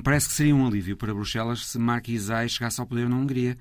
parece 0.03 0.29
que 0.29 0.35
seria 0.35 0.55
um 0.55 0.67
alívio 0.67 0.97
para 0.97 1.13
Bruxelas 1.13 1.67
se 1.67 1.79
Marquisai 1.79 2.49
chegasse 2.49 2.81
ao 2.81 2.87
poder 2.87 3.09
na 3.09 3.17
Hungria. 3.17 3.57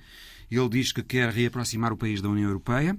Ele 0.49 0.69
diz 0.69 0.91
que 0.91 1.04
quer 1.04 1.30
reaproximar 1.30 1.91
o 1.91 1.97
país 1.97 2.21
da 2.21 2.30
União 2.30 2.47
Europeia, 2.47 2.97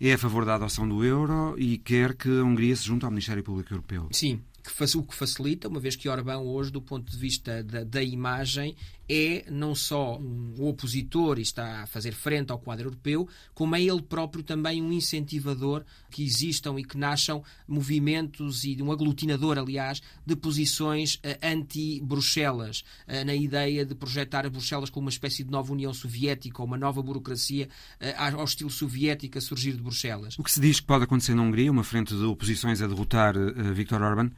é 0.00 0.12
a 0.12 0.18
favor 0.18 0.44
da 0.44 0.56
adoção 0.56 0.88
do 0.88 1.04
euro 1.04 1.54
e 1.58 1.78
quer 1.78 2.14
que 2.14 2.28
a 2.28 2.42
Hungria 2.42 2.74
se 2.74 2.84
junte 2.84 3.04
ao 3.04 3.10
Ministério 3.10 3.42
Público 3.42 3.72
Europeu. 3.72 4.08
Sim, 4.10 4.40
que, 4.62 4.96
o 4.96 5.02
que 5.02 5.14
facilita, 5.14 5.68
uma 5.68 5.80
vez 5.80 5.96
que 5.96 6.08
Orbán 6.08 6.38
hoje, 6.38 6.70
do 6.70 6.80
ponto 6.80 7.10
de 7.10 7.16
vista 7.16 7.62
da, 7.62 7.82
da 7.84 8.02
imagem, 8.02 8.76
é 9.12 9.44
não 9.50 9.74
só 9.74 10.18
um 10.18 10.54
opositor 10.60 11.38
e 11.38 11.42
está 11.42 11.82
a 11.82 11.86
fazer 11.86 12.12
frente 12.12 12.50
ao 12.50 12.58
quadro 12.58 12.86
europeu, 12.86 13.28
como 13.52 13.76
é 13.76 13.82
ele 13.82 14.00
próprio 14.00 14.42
também 14.42 14.80
um 14.80 14.90
incentivador 14.90 15.84
que 16.10 16.24
existam 16.24 16.78
e 16.78 16.84
que 16.84 16.96
nasçam 16.96 17.44
movimentos 17.68 18.64
e 18.64 18.82
um 18.82 18.90
aglutinador, 18.90 19.58
aliás, 19.58 20.00
de 20.24 20.34
posições 20.34 21.16
uh, 21.16 21.20
anti-Bruxelas, 21.42 22.84
uh, 23.06 23.24
na 23.26 23.34
ideia 23.34 23.84
de 23.84 23.94
projetar 23.94 24.46
a 24.46 24.50
Bruxelas 24.50 24.88
como 24.88 25.04
uma 25.04 25.10
espécie 25.10 25.44
de 25.44 25.50
nova 25.50 25.72
União 25.72 25.92
Soviética 25.92 26.62
ou 26.62 26.66
uma 26.66 26.78
nova 26.78 27.02
burocracia 27.02 27.68
uh, 28.00 28.38
ao 28.38 28.44
estilo 28.44 28.70
soviético 28.70 29.36
a 29.36 29.40
surgir 29.42 29.72
de 29.72 29.82
Bruxelas. 29.82 30.38
O 30.38 30.42
que 30.42 30.50
se 30.50 30.60
diz 30.60 30.80
que 30.80 30.86
pode 30.86 31.04
acontecer 31.04 31.34
na 31.34 31.42
Hungria, 31.42 31.70
uma 31.70 31.84
frente 31.84 32.14
de 32.14 32.24
oposições 32.24 32.80
a 32.80 32.86
derrotar 32.86 33.34
Viktor 33.74 34.00
Orban, 34.00 34.30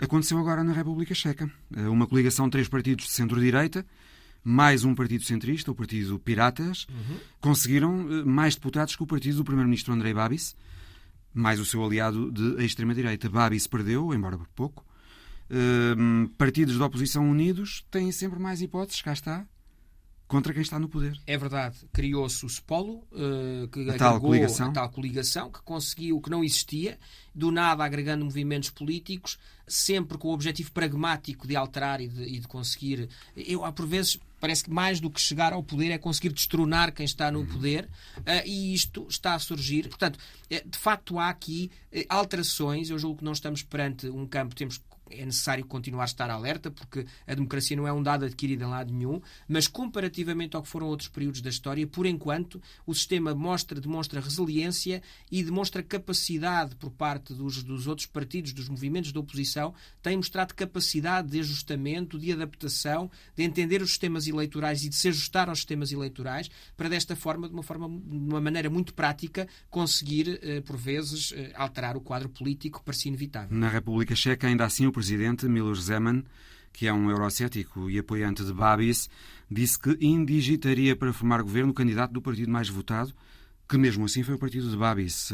Aconteceu 0.00 0.38
agora 0.38 0.64
na 0.64 0.72
República 0.72 1.14
Checa. 1.14 1.48
Eh, 1.74 1.88
uma 1.88 2.06
coligação 2.06 2.46
de 2.46 2.52
três 2.52 2.68
partidos 2.68 3.06
de 3.06 3.12
centro-direita, 3.12 3.86
mais 4.44 4.84
um 4.84 4.94
partido 4.94 5.24
centrista, 5.24 5.70
o 5.70 5.74
Partido 5.74 6.18
Piratas, 6.18 6.86
uhum. 6.90 7.16
conseguiram 7.40 8.06
eh, 8.12 8.24
mais 8.24 8.54
deputados 8.54 8.94
que 8.94 9.02
o 9.02 9.06
partido 9.06 9.38
do 9.38 9.44
Primeiro-Ministro 9.44 9.94
Andrei 9.94 10.12
Babis, 10.12 10.54
mais 11.32 11.58
o 11.58 11.64
seu 11.64 11.82
aliado 11.82 12.30
de 12.30 12.62
extrema-direita. 12.62 13.30
Babis 13.30 13.66
perdeu, 13.66 14.12
embora 14.12 14.36
por 14.36 14.46
pouco. 14.48 14.84
Uh, 15.50 16.28
partidos 16.38 16.78
da 16.78 16.86
oposição 16.86 17.28
unidos 17.28 17.84
têm 17.90 18.10
sempre 18.12 18.38
mais 18.38 18.62
hipóteses, 18.62 19.02
cá 19.02 19.12
está, 19.12 19.46
contra 20.26 20.52
quem 20.52 20.62
está 20.62 20.78
no 20.78 20.88
poder. 20.88 21.18
É 21.26 21.36
verdade. 21.36 21.76
Criou-se 21.92 22.44
o 22.46 22.48
SPOLO, 22.48 23.04
uh, 23.12 23.68
que 23.68 23.90
a 23.90 23.96
tal 23.96 24.20
coligação. 24.20 24.70
a 24.70 24.72
tal 24.72 24.90
coligação, 24.90 25.50
que 25.50 25.60
conseguiu, 25.62 26.20
que 26.20 26.30
não 26.30 26.42
existia, 26.42 26.98
do 27.34 27.50
nada 27.50 27.84
agregando 27.84 28.24
movimentos 28.24 28.70
políticos, 28.70 29.38
sempre 29.66 30.16
com 30.16 30.28
o 30.28 30.32
objetivo 30.32 30.72
pragmático 30.72 31.46
de 31.46 31.56
alterar 31.56 32.00
e 32.00 32.08
de, 32.08 32.22
e 32.22 32.38
de 32.40 32.48
conseguir. 32.48 33.08
Eu, 33.36 33.60
por 33.72 33.86
vezes, 33.86 34.18
parece 34.44 34.64
que 34.64 34.70
mais 34.70 35.00
do 35.00 35.08
que 35.08 35.18
chegar 35.18 35.54
ao 35.54 35.62
poder 35.62 35.90
é 35.90 35.96
conseguir 35.96 36.28
destronar 36.28 36.92
quem 36.92 37.06
está 37.06 37.32
no 37.32 37.46
poder 37.46 37.88
uh, 38.18 38.44
e 38.44 38.74
isto 38.74 39.06
está 39.08 39.32
a 39.32 39.38
surgir. 39.38 39.88
Portanto, 39.88 40.18
eh, 40.50 40.62
de 40.66 40.76
facto, 40.76 41.18
há 41.18 41.30
aqui 41.30 41.70
alterações. 42.10 42.90
Eu 42.90 42.98
julgo 42.98 43.20
que 43.20 43.24
não 43.24 43.32
estamos 43.32 43.62
perante 43.62 44.06
um 44.06 44.26
campo, 44.26 44.54
temos 44.54 44.82
é 45.10 45.24
necessário 45.24 45.64
continuar 45.64 46.02
a 46.02 46.06
estar 46.06 46.30
alerta, 46.30 46.70
porque 46.70 47.06
a 47.26 47.34
democracia 47.34 47.76
não 47.76 47.86
é 47.86 47.92
um 47.92 48.02
dado 48.02 48.24
adquirido 48.24 48.62
em 48.62 48.68
lado 48.68 48.92
nenhum, 48.92 49.20
mas 49.48 49.66
comparativamente 49.66 50.56
ao 50.56 50.62
que 50.62 50.68
foram 50.68 50.86
outros 50.86 51.08
períodos 51.08 51.40
da 51.40 51.50
história, 51.50 51.86
por 51.86 52.06
enquanto, 52.06 52.60
o 52.86 52.94
sistema 52.94 53.34
mostra, 53.34 53.80
demonstra 53.80 54.20
resiliência 54.20 55.02
e 55.30 55.42
demonstra 55.42 55.82
capacidade 55.82 56.74
por 56.76 56.90
parte 56.90 57.34
dos, 57.34 57.62
dos 57.62 57.86
outros 57.86 58.06
partidos, 58.06 58.52
dos 58.52 58.68
movimentos 58.68 59.12
de 59.12 59.18
oposição, 59.18 59.74
tem 60.02 60.16
mostrado 60.16 60.54
capacidade 60.54 61.28
de 61.28 61.40
ajustamento, 61.40 62.18
de 62.18 62.32
adaptação, 62.32 63.10
de 63.36 63.42
entender 63.42 63.82
os 63.82 63.90
sistemas 63.90 64.26
eleitorais 64.26 64.84
e 64.84 64.88
de 64.88 64.94
se 64.94 65.08
ajustar 65.08 65.48
aos 65.48 65.58
sistemas 65.58 65.92
eleitorais, 65.92 66.50
para 66.76 66.88
desta 66.88 67.14
forma, 67.14 67.48
de 67.48 67.54
uma 67.54 67.62
forma, 67.62 67.88
de 67.88 68.16
uma 68.16 68.40
maneira 68.40 68.70
muito 68.70 68.94
prática, 68.94 69.46
conseguir, 69.70 70.40
eh, 70.42 70.60
por 70.60 70.76
vezes, 70.76 71.32
eh, 71.36 71.52
alterar 71.54 71.96
o 71.96 72.00
quadro 72.00 72.28
político 72.28 72.78
que 72.78 72.84
parecia 72.84 73.08
inevitável. 73.08 73.56
Na 73.56 73.68
República 73.68 74.14
Checa, 74.14 74.46
ainda 74.46 74.64
assim, 74.64 74.86
o 74.86 74.92
presidente, 74.94 75.46
Miloš 75.46 75.82
Zeman, 75.82 76.24
que 76.72 76.86
é 76.86 76.92
um 76.92 77.10
eurocético 77.10 77.90
e 77.90 77.98
apoiante 77.98 78.44
de 78.44 78.52
Babis, 78.52 79.10
disse 79.50 79.78
que 79.78 79.96
indigitaria 80.00 80.96
para 80.96 81.12
formar 81.12 81.42
governo 81.42 81.72
o 81.72 81.74
candidato 81.74 82.12
do 82.12 82.22
partido 82.22 82.50
mais 82.50 82.68
votado, 82.68 83.12
que 83.68 83.76
mesmo 83.76 84.06
assim 84.06 84.22
foi 84.22 84.34
o 84.34 84.38
partido 84.38 84.70
de 84.70 84.76
Babis. 84.76 85.32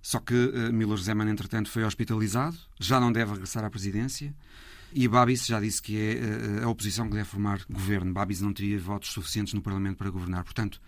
Só 0.00 0.20
que 0.20 0.34
uh, 0.34 0.72
Miloš 0.72 1.02
Zeman, 1.02 1.28
entretanto, 1.28 1.70
foi 1.70 1.84
hospitalizado, 1.84 2.56
já 2.78 3.00
não 3.00 3.12
deve 3.12 3.32
regressar 3.32 3.64
à 3.64 3.70
presidência, 3.70 4.34
e 4.92 5.06
Babis 5.06 5.46
já 5.46 5.60
disse 5.60 5.82
que 5.82 5.96
é 5.96 6.62
uh, 6.62 6.66
a 6.66 6.68
oposição 6.68 7.08
que 7.08 7.14
deve 7.14 7.28
formar 7.28 7.60
governo. 7.68 8.12
Babis 8.12 8.40
não 8.40 8.52
teria 8.52 8.78
votos 8.78 9.10
suficientes 9.10 9.52
no 9.52 9.60
Parlamento 9.60 9.98
para 9.98 10.10
governar. 10.10 10.44
Portanto, 10.44 10.80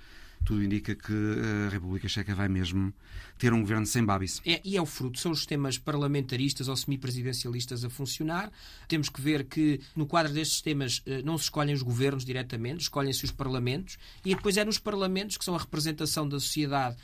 tudo 0.44 0.62
indica 0.62 0.94
que 0.94 1.12
a 1.66 1.70
República 1.70 2.08
Checa 2.08 2.34
vai 2.34 2.48
mesmo 2.48 2.92
ter 3.38 3.52
um 3.52 3.60
governo 3.60 3.86
sem 3.86 4.04
Babis. 4.04 4.40
É, 4.44 4.60
e 4.64 4.76
é 4.76 4.82
o 4.82 4.86
fruto, 4.86 5.18
são 5.18 5.32
os 5.32 5.38
sistemas 5.38 5.78
parlamentaristas 5.78 6.68
ou 6.68 6.76
semipresidencialistas 6.76 7.84
a 7.84 7.90
funcionar. 7.90 8.50
Temos 8.86 9.08
que 9.08 9.20
ver 9.20 9.44
que 9.44 9.80
no 9.96 10.06
quadro 10.06 10.32
destes 10.32 10.54
sistemas 10.54 11.02
eh, 11.06 11.22
não 11.22 11.36
se 11.36 11.44
escolhem 11.44 11.74
os 11.74 11.82
governos 11.82 12.24
diretamente, 12.24 12.82
escolhem-se 12.82 13.24
os 13.24 13.30
parlamentos 13.30 13.98
e 14.24 14.34
depois 14.34 14.56
é 14.56 14.64
nos 14.64 14.78
parlamentos 14.78 15.36
que 15.36 15.44
são 15.44 15.54
a 15.54 15.58
representação 15.58 16.28
da 16.28 16.38
sociedade 16.38 16.96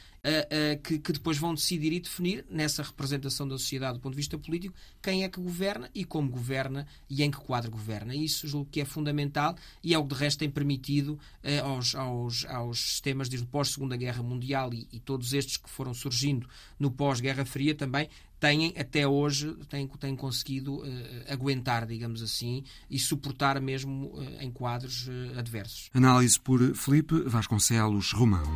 que, 0.82 0.98
que, 0.98 1.12
depois 1.12 1.38
vão 1.38 1.54
decidir 1.54 1.92
e 1.92 2.00
definir, 2.00 2.44
nessa 2.50 2.82
representação 2.82 3.46
da 3.46 3.56
sociedade 3.56 3.98
do 3.98 4.00
ponto 4.00 4.12
de 4.12 4.16
vista 4.16 4.36
político, 4.36 4.74
quem 5.02 5.24
é 5.24 5.28
que 5.28 5.40
governa 5.40 5.88
e 5.94 6.04
como 6.04 6.28
governa 6.28 6.86
e 7.08 7.22
em 7.22 7.30
que 7.30 7.38
quadro 7.38 7.70
governa. 7.70 8.14
Isso 8.14 8.46
julgo 8.46 8.68
que 8.70 8.80
é 8.80 8.84
fundamental 8.84 9.56
e 9.82 9.94
é 9.94 9.98
o 9.98 10.02
que 10.04 10.14
de 10.14 10.20
resto 10.20 10.38
tem 10.40 10.50
permitido 10.50 11.12
uh, 11.12 11.64
aos, 11.64 11.94
aos, 11.94 12.44
aos 12.46 12.80
sistemas 12.80 13.27
desde 13.28 13.46
o 13.46 13.48
pós-Segunda 13.48 13.96
Guerra 13.96 14.22
Mundial 14.22 14.72
e, 14.72 14.86
e, 14.92 15.00
todos 15.00 15.32
estes 15.32 15.56
que 15.56 15.68
foram 15.68 15.94
surgindo 15.94 16.48
no 16.78 16.90
pós-Guerra 16.90 17.44
Fria 17.44 17.74
também 17.74 18.08
têm 18.40 18.72
até 18.76 19.06
hoje 19.06 19.54
têm, 19.68 19.86
têm 19.86 20.14
conseguido 20.14 20.82
aguentar, 21.28 21.86
digamos 21.86 22.22
assim, 22.22 22.62
e 22.88 22.98
suportar 22.98 23.60
mesmo 23.60 24.12
em 24.38 24.50
quadros 24.50 25.08
adversos. 25.36 25.90
Análise 25.92 26.38
por 26.38 26.60
Felipe 26.76 27.20
Vasconcelos 27.22 28.12
Romão. 28.12 28.46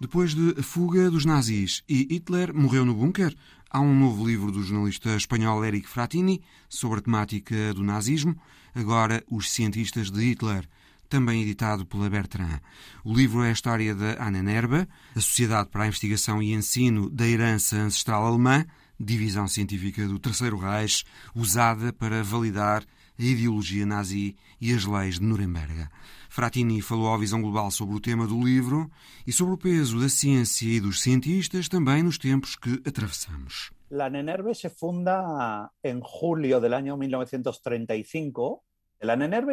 Depois 0.00 0.32
de 0.32 0.54
A 0.56 0.62
Fuga 0.62 1.10
dos 1.10 1.24
Nazis 1.24 1.82
e 1.88 2.06
Hitler 2.08 2.54
morreu 2.54 2.84
no 2.84 2.94
bunker, 2.94 3.34
há 3.68 3.80
um 3.80 3.98
novo 3.98 4.24
livro 4.24 4.52
do 4.52 4.62
jornalista 4.62 5.16
espanhol 5.16 5.64
Eric 5.64 5.88
Fratini 5.88 6.40
sobre 6.68 7.00
a 7.00 7.02
temática 7.02 7.74
do 7.74 7.82
nazismo, 7.82 8.40
agora 8.78 9.24
Os 9.30 9.50
Cientistas 9.50 10.10
de 10.10 10.20
Hitler, 10.20 10.68
também 11.08 11.42
editado 11.42 11.84
pela 11.84 12.08
Bertrand. 12.08 12.60
O 13.04 13.12
livro 13.12 13.42
é 13.42 13.48
a 13.48 13.52
história 13.52 13.94
da 13.94 14.30
Nerba, 14.30 14.86
a 15.16 15.20
Sociedade 15.20 15.68
para 15.70 15.84
a 15.84 15.86
Investigação 15.88 16.42
e 16.42 16.52
Ensino 16.52 17.10
da 17.10 17.26
Herança 17.26 17.76
Ancestral 17.76 18.24
Alemã, 18.24 18.64
divisão 19.00 19.48
científica 19.48 20.06
do 20.06 20.18
Terceiro 20.18 20.58
Reich, 20.58 21.04
usada 21.34 21.92
para 21.92 22.22
validar 22.22 22.84
a 23.18 23.22
ideologia 23.22 23.84
nazi 23.84 24.36
e 24.60 24.72
as 24.72 24.84
leis 24.84 25.18
de 25.18 25.24
Nuremberg. 25.24 25.88
Fratini 26.28 26.80
falou 26.80 27.12
à 27.12 27.18
Visão 27.18 27.40
Global 27.42 27.70
sobre 27.70 27.96
o 27.96 28.00
tema 28.00 28.26
do 28.26 28.40
livro 28.40 28.90
e 29.26 29.32
sobre 29.32 29.54
o 29.54 29.58
peso 29.58 30.00
da 30.00 30.08
ciência 30.08 30.66
e 30.68 30.80
dos 30.80 31.00
cientistas 31.00 31.68
também 31.68 32.02
nos 32.02 32.18
tempos 32.18 32.54
que 32.54 32.80
atravessamos. 32.86 33.70
La 33.90 34.10
NENERVE 34.10 34.54
se 34.54 34.68
funda 34.68 35.70
em 35.82 36.00
julho 36.20 36.60
do 36.60 36.66
ano 36.66 36.96
1935 36.96 38.62
a 39.00 39.12
ANENERV 39.12 39.52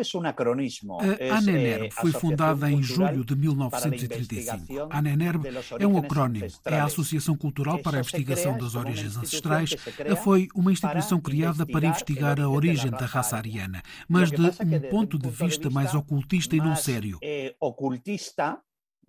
eh, 1.86 1.90
foi 1.92 2.12
fundada 2.12 2.70
em 2.70 2.82
julho 2.82 3.24
de 3.24 3.36
1935. 3.36 4.88
A 4.90 4.98
ANENERV 4.98 5.48
é 5.80 5.86
um 5.86 5.98
acrónimo, 5.98 6.48
é 6.66 6.80
a 6.80 6.86
Associação 6.86 7.38
Cultural 7.38 7.80
para 7.80 7.98
a 7.98 8.00
Investigação 8.00 8.58
das 8.58 8.74
Origens 8.74 9.18
Ancestrais. 9.18 9.76
Foi 10.24 10.48
uma 10.56 10.72
instituição 10.72 11.22
criada 11.22 11.66
para 11.66 11.86
investigar 11.86 12.40
a 12.40 12.50
origem 12.50 12.90
da 12.90 13.06
raça 13.06 13.38
ariana, 13.38 13.84
mas 14.10 14.32
de 14.32 14.42
um 14.42 14.90
ponto 14.90 15.20
de 15.20 15.30
vista 15.30 15.70
mais 15.70 15.94
ocultista 15.94 16.56
e 16.56 16.60
não 16.60 16.76
sério. 16.76 17.20
Eh, 17.22 17.56
ocultista, 17.60 18.60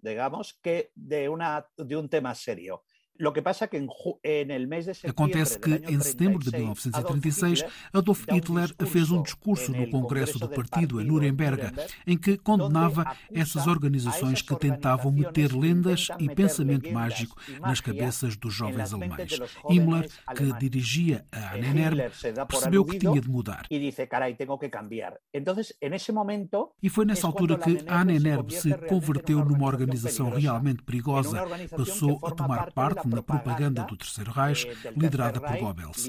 digamos, 0.03 0.53
que 0.63 0.91
de, 0.95 1.29
uma, 1.29 1.65
de 1.79 1.97
um 1.97 2.07
tema 2.07 2.35
sério. 2.35 2.79
Acontece 5.09 5.59
que, 5.59 5.71
em 5.89 6.01
setembro 6.01 6.39
de 6.39 6.51
1936, 6.51 7.65
Adolf 7.93 8.25
Hitler 8.31 8.75
fez 8.87 9.11
um 9.11 9.23
discurso 9.23 9.73
no 9.73 9.89
Congresso 9.91 10.39
do 10.39 10.49
Partido 10.49 11.01
em 11.01 11.05
Nuremberg, 11.05 11.73
em 12.07 12.17
que 12.17 12.37
condenava 12.37 13.17
essas 13.33 13.67
organizações 13.67 14.43
que 14.43 14.55
tentavam 14.57 15.11
meter 15.13 15.53
lendas 15.53 16.09
e 16.19 16.29
pensamento 16.29 16.91
mágico 16.93 17.37
nas 17.61 17.81
cabeças 17.81 18.37
dos 18.37 18.53
jovens 18.53 18.93
alemães. 18.93 19.39
Himmler, 19.69 20.09
que 20.35 20.53
dirigia 20.59 21.25
a 21.33 21.55
ANNR, 21.55 22.11
percebeu 22.47 22.85
que 22.85 22.99
tinha 22.99 23.21
de 23.21 23.29
mudar. 23.29 23.67
E 26.83 26.89
foi 26.89 27.05
nessa 27.05 27.27
altura 27.27 27.59
que 27.59 27.79
a 27.87 28.01
ANNR 28.01 28.51
se 28.51 28.75
converteu 28.89 29.45
numa 29.45 29.67
organização 29.67 30.31
realmente 30.31 30.83
perigosa, 30.83 31.43
passou 31.71 32.19
a 32.23 32.31
tomar 32.31 32.73
parte 32.73 33.06
na 33.07 33.23
propaganda 33.23 33.85
do 33.85 33.97
Terceiro 33.97 34.31
Reich, 34.31 34.67
liderada 34.97 35.41
por 35.41 35.57
Goebbels. 35.57 36.07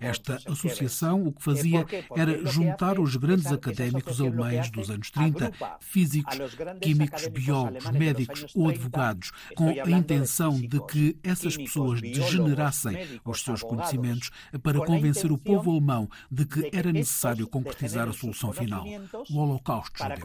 Esta 0.00 0.36
associação 0.46 1.26
o 1.26 1.32
que 1.32 1.42
fazia 1.42 1.84
era 2.16 2.44
juntar 2.46 2.98
os 2.98 3.16
grandes 3.16 3.46
académicos 3.46 4.20
alemães 4.20 4.70
dos 4.70 4.90
anos 4.90 5.10
30, 5.10 5.52
físicos, 5.80 6.38
químicos, 6.80 7.26
biólogos, 7.28 7.90
médicos 7.90 8.46
ou 8.54 8.68
advogados, 8.68 9.32
com 9.54 9.68
a 9.68 9.90
intenção 9.90 10.60
de 10.60 10.84
que 10.86 11.18
essas 11.22 11.56
pessoas 11.56 12.00
degenerassem 12.00 13.20
os 13.24 13.42
seus 13.42 13.62
conhecimentos 13.62 14.30
para 14.62 14.84
convencer 14.84 15.30
o 15.32 15.38
povo 15.38 15.70
alemão 15.70 16.08
de 16.30 16.44
que 16.44 16.70
era 16.72 16.92
necessário 16.92 17.48
concretizar 17.48 18.08
a 18.08 18.12
solução 18.12 18.52
final, 18.52 18.84
o 19.30 19.38
Holocausto 19.38 19.98
Para 19.98 20.20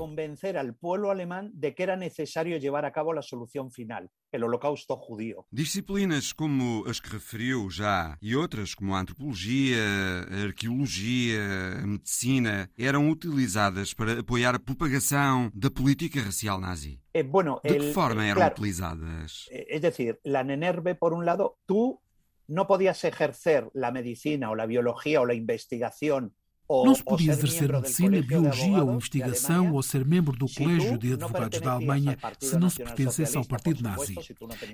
el 4.35 4.43
Holocausto 4.43 4.95
judío. 4.95 5.45
Disciplinas 5.51 6.33
como 6.33 6.85
as 6.87 6.99
que 6.99 7.09
referiu 7.09 7.69
já 7.69 8.17
e 8.21 8.35
outras 8.35 8.75
como 8.75 8.93
a 8.95 8.99
antropologia, 8.99 9.81
a 10.29 10.43
arqueologia, 10.43 11.41
a 11.83 11.87
medicina 11.87 12.69
eram 12.77 13.09
utilizadas 13.09 13.93
para 13.93 14.19
apoiar 14.19 14.55
a 14.55 14.59
propagação 14.59 15.51
da 15.53 15.71
política 15.71 16.21
racial 16.21 16.59
nazi. 16.59 17.01
Eh, 17.13 17.23
bueno, 17.23 17.61
de 17.63 17.79
que 17.79 17.93
forma 17.93 18.25
eram 18.25 18.35
claro, 18.35 18.53
utilizadas? 18.53 19.47
Eh, 19.49 19.67
es 19.69 19.81
decir, 19.81 20.19
la 20.23 20.43
NENERVE, 20.43 20.95
por 20.95 21.13
un 21.13 21.25
lado, 21.25 21.57
tú 21.65 22.01
no 22.47 22.67
podías 22.67 23.03
ejercer 23.03 23.69
la 23.73 23.91
medicina 23.91 24.51
o 24.51 24.55
la 24.55 24.65
biología 24.65 25.21
o 25.21 25.25
la 25.25 25.33
investigación 25.33 26.35
Não 26.67 26.95
se 26.95 27.03
podia 27.03 27.31
exercer 27.31 27.71
medicina, 27.71 28.21
biologia 28.21 28.83
ou 28.83 28.95
investigação 28.95 29.71
ou 29.73 29.83
ser 29.83 30.03
membro 30.03 30.35
do 30.35 30.47
Colégio 30.51 30.97
de 30.97 31.13
Advogados 31.13 31.61
da 31.61 31.73
Alemanha 31.73 32.17
se 32.39 32.57
não 32.57 32.69
se 32.69 32.77
pertencesse 32.77 33.37
ao 33.37 33.45
partido 33.45 33.83
nazi. 33.83 34.15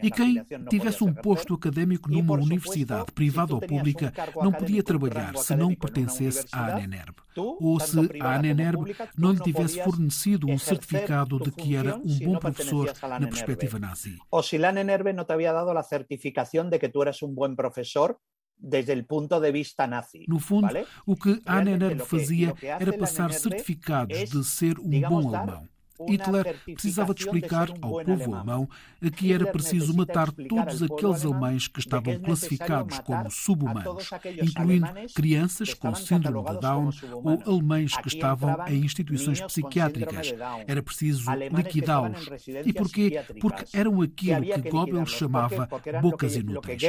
E 0.01 0.10
quem 0.10 0.43
tivesse 0.69 1.04
um 1.04 1.13
posto 1.13 1.54
académico 1.54 2.10
numa 2.10 2.36
universidade 2.36 3.12
privada 3.12 3.54
ou 3.54 3.60
pública 3.60 4.13
não 4.41 4.51
podia 4.51 4.82
trabalhar 4.82 5.36
se 5.38 5.56
não 5.56 5.75
pertencesse 5.75 6.45
à 6.51 6.75
ANENERB. 6.75 7.15
Ou 7.38 7.80
se 7.80 7.97
a 8.21 8.36
ANENERB 8.36 8.95
não 9.17 9.32
lhe 9.32 9.39
tivesse 9.39 9.84
fornecido 9.84 10.49
um 10.49 10.58
certificado 10.58 11.39
de 11.39 11.51
que 11.51 11.75
era 11.75 11.97
um 11.97 12.19
bom 12.19 12.39
professor 12.39 12.93
na 13.01 13.27
perspectiva 13.27 13.80
nazi. 13.80 14.17
Ou 14.30 14.41
se 14.41 14.63
a 14.63 14.69
ANENERB 14.69 15.13
não 15.13 15.25
te 15.25 15.34
havia 15.34 15.51
dado 15.51 15.71
a 15.71 15.84
certificação 15.84 16.69
de 16.69 16.80
que 16.80 16.89
tu 16.89 17.01
eras 17.01 17.21
um 17.21 17.34
bom 17.34 17.54
professor 17.54 18.15
desde 18.62 18.93
de 19.39 19.52
vista 19.52 19.88
nazi. 19.88 20.26
No 20.28 20.39
fundo, 20.39 20.67
¿vale? 20.67 20.86
o 21.06 21.15
que 21.15 21.41
a 21.45 21.62
fazia 22.06 22.54
era 22.62 22.93
passar 22.93 23.34
certificados 23.34 24.30
de 24.30 24.43
ser 24.43 24.80
um 24.80 25.02
bom 25.02 25.36
alemão. 25.36 25.67
Hitler 26.09 26.55
precisava 26.65 27.13
de 27.13 27.23
explicar 27.23 27.69
ao 27.81 28.03
povo 28.03 28.35
alemão. 28.35 28.69
que 29.15 29.33
era 29.33 29.51
preciso 29.51 29.95
matar 29.95 30.31
todos 30.31 30.81
aqueles 30.81 31.25
alemães 31.25 31.67
que 31.67 31.79
estavam 31.79 32.19
classificados 32.19 32.99
como 32.99 33.29
subhumanos, 33.29 34.09
incluindo 34.41 34.87
crianças 35.15 35.73
com 35.73 35.93
síndrome 35.95 36.49
de 36.49 36.59
Down 36.59 36.89
ou 37.23 37.41
alemães 37.45 37.95
que 37.97 38.07
estavam 38.07 38.55
em 38.67 38.83
instituições 38.85 39.41
psiquiátricas. 39.41 40.33
Era 40.67 40.81
preciso 40.81 41.29
liquidá-los. 41.31 42.29
E 42.65 42.73
porquê? 42.73 43.21
Porque 43.39 43.65
eram 43.75 44.01
aquilo 44.01 44.41
que 44.41 44.69
Goebbels 44.69 45.11
chamava 45.11 45.67
bocas 46.01 46.35
inúteis. 46.35 46.81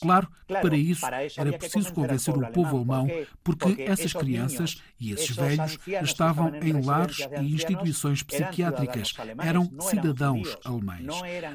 Claro 0.00 0.28
que 0.46 0.54
para 0.54 0.76
isso 0.76 1.06
era 1.36 1.58
preciso 1.58 1.92
convencer 1.92 2.36
o 2.36 2.52
povo 2.52 2.76
alemão, 2.76 3.08
porque 3.42 3.82
essas 3.82 4.12
crianças 4.12 4.82
e 4.98 5.12
esses 5.12 5.34
velhos 5.34 5.78
estavam 6.02 6.54
em 6.56 6.72
e 7.18 7.54
instituições 7.54 8.22
psiquiátricas. 8.22 9.14
Eram 9.38 9.70
cidadãos 9.80 10.56
alemães. 10.64 11.06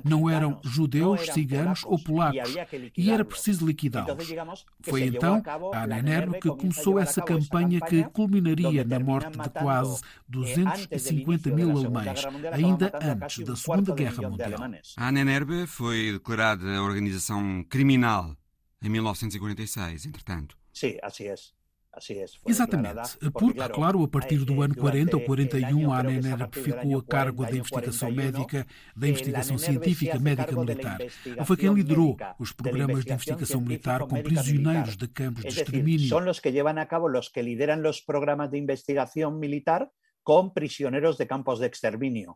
Não 0.04 0.30
eram 0.30 0.60
judeus, 0.63 1.22
ciganos 1.28 1.84
ou 1.86 1.98
polacos. 1.98 2.56
E 2.98 3.12
era 3.12 3.24
preciso 3.24 3.65
liquidá-los. 3.65 4.36
Foi 4.82 5.04
então 5.04 5.41
a 5.74 5.84
ANNR 5.84 6.39
que 6.39 6.50
começou 6.50 7.00
essa 7.00 7.22
campanha 7.22 7.80
que 7.82 8.04
culminaria 8.06 8.84
na 8.84 9.00
morte 9.00 9.38
de 9.38 9.50
quase 9.50 10.02
250 10.28 11.50
mil 11.52 11.72
alemães, 11.72 12.26
ainda 12.52 12.91
antes 13.02 13.46
da 13.46 13.56
Segunda 13.56 13.94
Guerra 13.94 14.30
Mundial. 14.30 14.60
A 14.98 15.08
ANNR 15.08 15.68
foi 15.68 16.13
declarada 16.13 16.82
organização 16.82 17.63
criminal 17.70 18.36
em 18.82 18.89
1946, 18.89 20.06
entretanto. 20.06 20.58
Sim, 20.74 20.98
assim 21.02 21.26
é. 21.26 21.36
Exatamente, 22.46 23.18
porque, 23.32 23.68
claro, 23.70 24.04
a 24.04 24.08
partir 24.08 24.38
do 24.40 24.62
ano 24.62 24.76
40 24.76 25.18
ou 25.18 25.24
41, 25.24 25.94
a 25.94 26.00
ANNR 26.00 26.50
ficou 26.52 26.98
a 26.98 27.04
cargo 27.04 27.46
da 27.46 27.56
investigação 27.56 28.12
médica, 28.12 28.66
da 28.96 29.08
investigação 29.08 29.58
científica 29.58 30.20
médica 30.20 30.56
militar. 30.56 31.00
Foi 31.46 31.58
quem 31.58 31.74
liderou 31.74 32.18
os 32.40 32.52
programas 32.52 33.04
de 33.06 33.14
investigação 33.14 33.62
militar 33.62 34.02
com 34.08 34.22
prisioneiros 34.22 34.96
de 34.96 35.08
campos 35.08 35.44
de 35.44 35.50
extermínio. 35.50 36.08
São 36.08 36.28
os 36.30 36.40
que 36.40 36.52
levam 36.52 36.78
a 36.78 36.86
cabo, 36.86 37.08
os 37.18 37.30
que 37.30 37.42
lideram 37.42 37.88
os 37.90 38.02
programas 38.02 38.50
de 38.50 38.58
investigação 38.58 39.32
militar 39.32 39.88
con 40.24 40.50
prisioneros 40.50 41.18
de 41.18 41.26
campos 41.26 41.60
de 41.60 41.68
exterminio. 41.68 42.36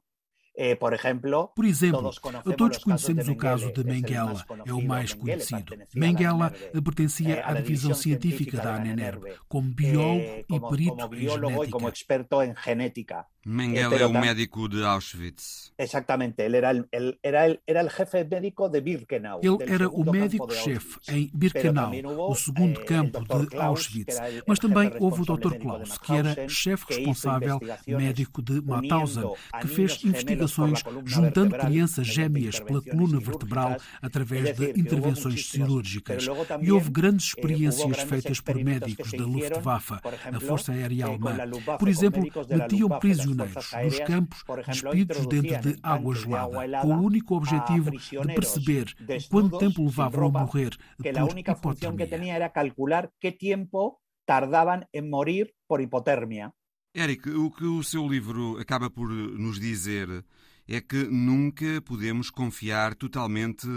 Eh, 0.61 0.75
por 0.75 0.93
exemplo, 0.93 2.11
todos 2.57 2.79
conhecemos 2.79 3.29
o 3.29 3.35
caso 3.37 3.71
de 3.71 3.81
Mengele, 3.81 4.43
é 4.65 4.73
o 4.73 4.81
mais 4.81 5.13
conhecido. 5.13 5.73
Mengele 5.95 6.51
pertencia 6.83 7.45
à 7.45 7.53
divisão 7.53 7.93
científica 7.93 8.57
da 8.57 8.75
ANENERB, 8.75 9.37
como 9.47 9.73
biólogo 9.73 11.63
e 11.63 12.05
perito 12.05 12.43
em 12.43 12.53
genética. 12.61 13.25
Mengele 13.45 13.95
é 13.95 14.05
o 14.05 14.11
médico 14.11 14.67
de 14.67 14.83
Auschwitz. 14.83 15.71
Exatamente, 15.77 16.43
ele 16.43 16.57
era, 16.57 16.71
el, 16.71 17.19
era, 17.23 17.45
el, 17.45 17.61
era 17.65 17.79
el 17.79 17.89
jefe 17.89 18.25
médico 18.25 18.67
de 18.67 18.81
Birkenau. 18.81 19.39
Ele 19.41 19.57
era 19.65 19.87
o 19.87 20.03
médico-chefe 20.03 20.99
em 21.07 21.31
Birkenau, 21.33 21.93
o 22.29 22.35
segundo 22.35 22.83
campo 22.83 23.23
de 23.23 23.55
Auschwitz. 23.55 24.17
Mas 24.45 24.59
também 24.59 24.91
houve 24.99 25.21
o 25.21 25.25
Dr. 25.25 25.57
Klaus, 25.57 25.97
que 25.97 26.11
era 26.11 26.49
chefe 26.49 26.85
responsável 26.89 27.61
médico 27.87 28.41
de 28.41 28.61
Mauthausen, 28.61 29.31
que 29.61 29.67
fez 29.67 30.03
investigações 30.03 30.83
juntando 31.05 31.57
crianças 31.57 32.05
gêmeas 32.05 32.59
pela 32.59 32.81
coluna 32.81 33.21
vertebral 33.21 33.77
através 34.01 34.53
de 34.53 34.71
intervenções 34.77 35.49
cirúrgicas. 35.49 36.27
E 36.61 36.71
houve 36.73 36.91
grandes 36.91 37.27
experiências 37.27 38.01
feitas 38.01 38.41
por 38.41 38.61
médicos 38.61 39.11
da 39.13 39.23
Luftwaffe, 39.23 39.93
a 39.93 40.39
Força 40.41 40.73
Aérea 40.73 41.05
Alemã. 41.05 41.37
Por 41.79 41.87
exemplo, 41.87 42.21
metiam 42.49 42.89
prisioneiros 42.99 43.38
prisioneiros 43.47 43.99
nos 43.99 43.99
campos 43.99 44.43
despidos 44.65 45.27
dentro 45.27 45.61
de 45.61 45.79
água 45.83 46.15
gelada, 46.15 46.81
com 46.81 46.95
o 46.95 47.01
único 47.03 47.35
objetivo 47.35 47.91
de 47.91 48.33
perceber 48.35 48.95
quanto 49.29 49.57
tempo 49.57 49.85
levavam 49.85 50.27
a 50.27 50.45
morrer 50.45 50.77
por 50.97 51.05
hipotermia. 51.05 51.97
que 51.97 52.17
tinha 52.17 52.35
era 52.35 52.49
calcular 52.49 53.09
que 53.19 53.31
tempo 53.31 53.99
tardavam 54.25 54.81
em 54.93 55.09
morrer 55.09 55.53
por 55.67 55.81
hipotermia. 55.81 56.53
Eric, 56.93 57.29
o 57.29 57.51
que 57.51 57.65
o 57.65 57.83
seu 57.83 58.07
livro 58.07 58.57
acaba 58.59 58.89
por 58.89 59.09
nos 59.09 59.59
dizer 59.59 60.25
é 60.67 60.81
que 60.81 61.03
nunca 61.05 61.81
podemos 61.81 62.29
confiar 62.29 62.95
totalmente 62.95 63.67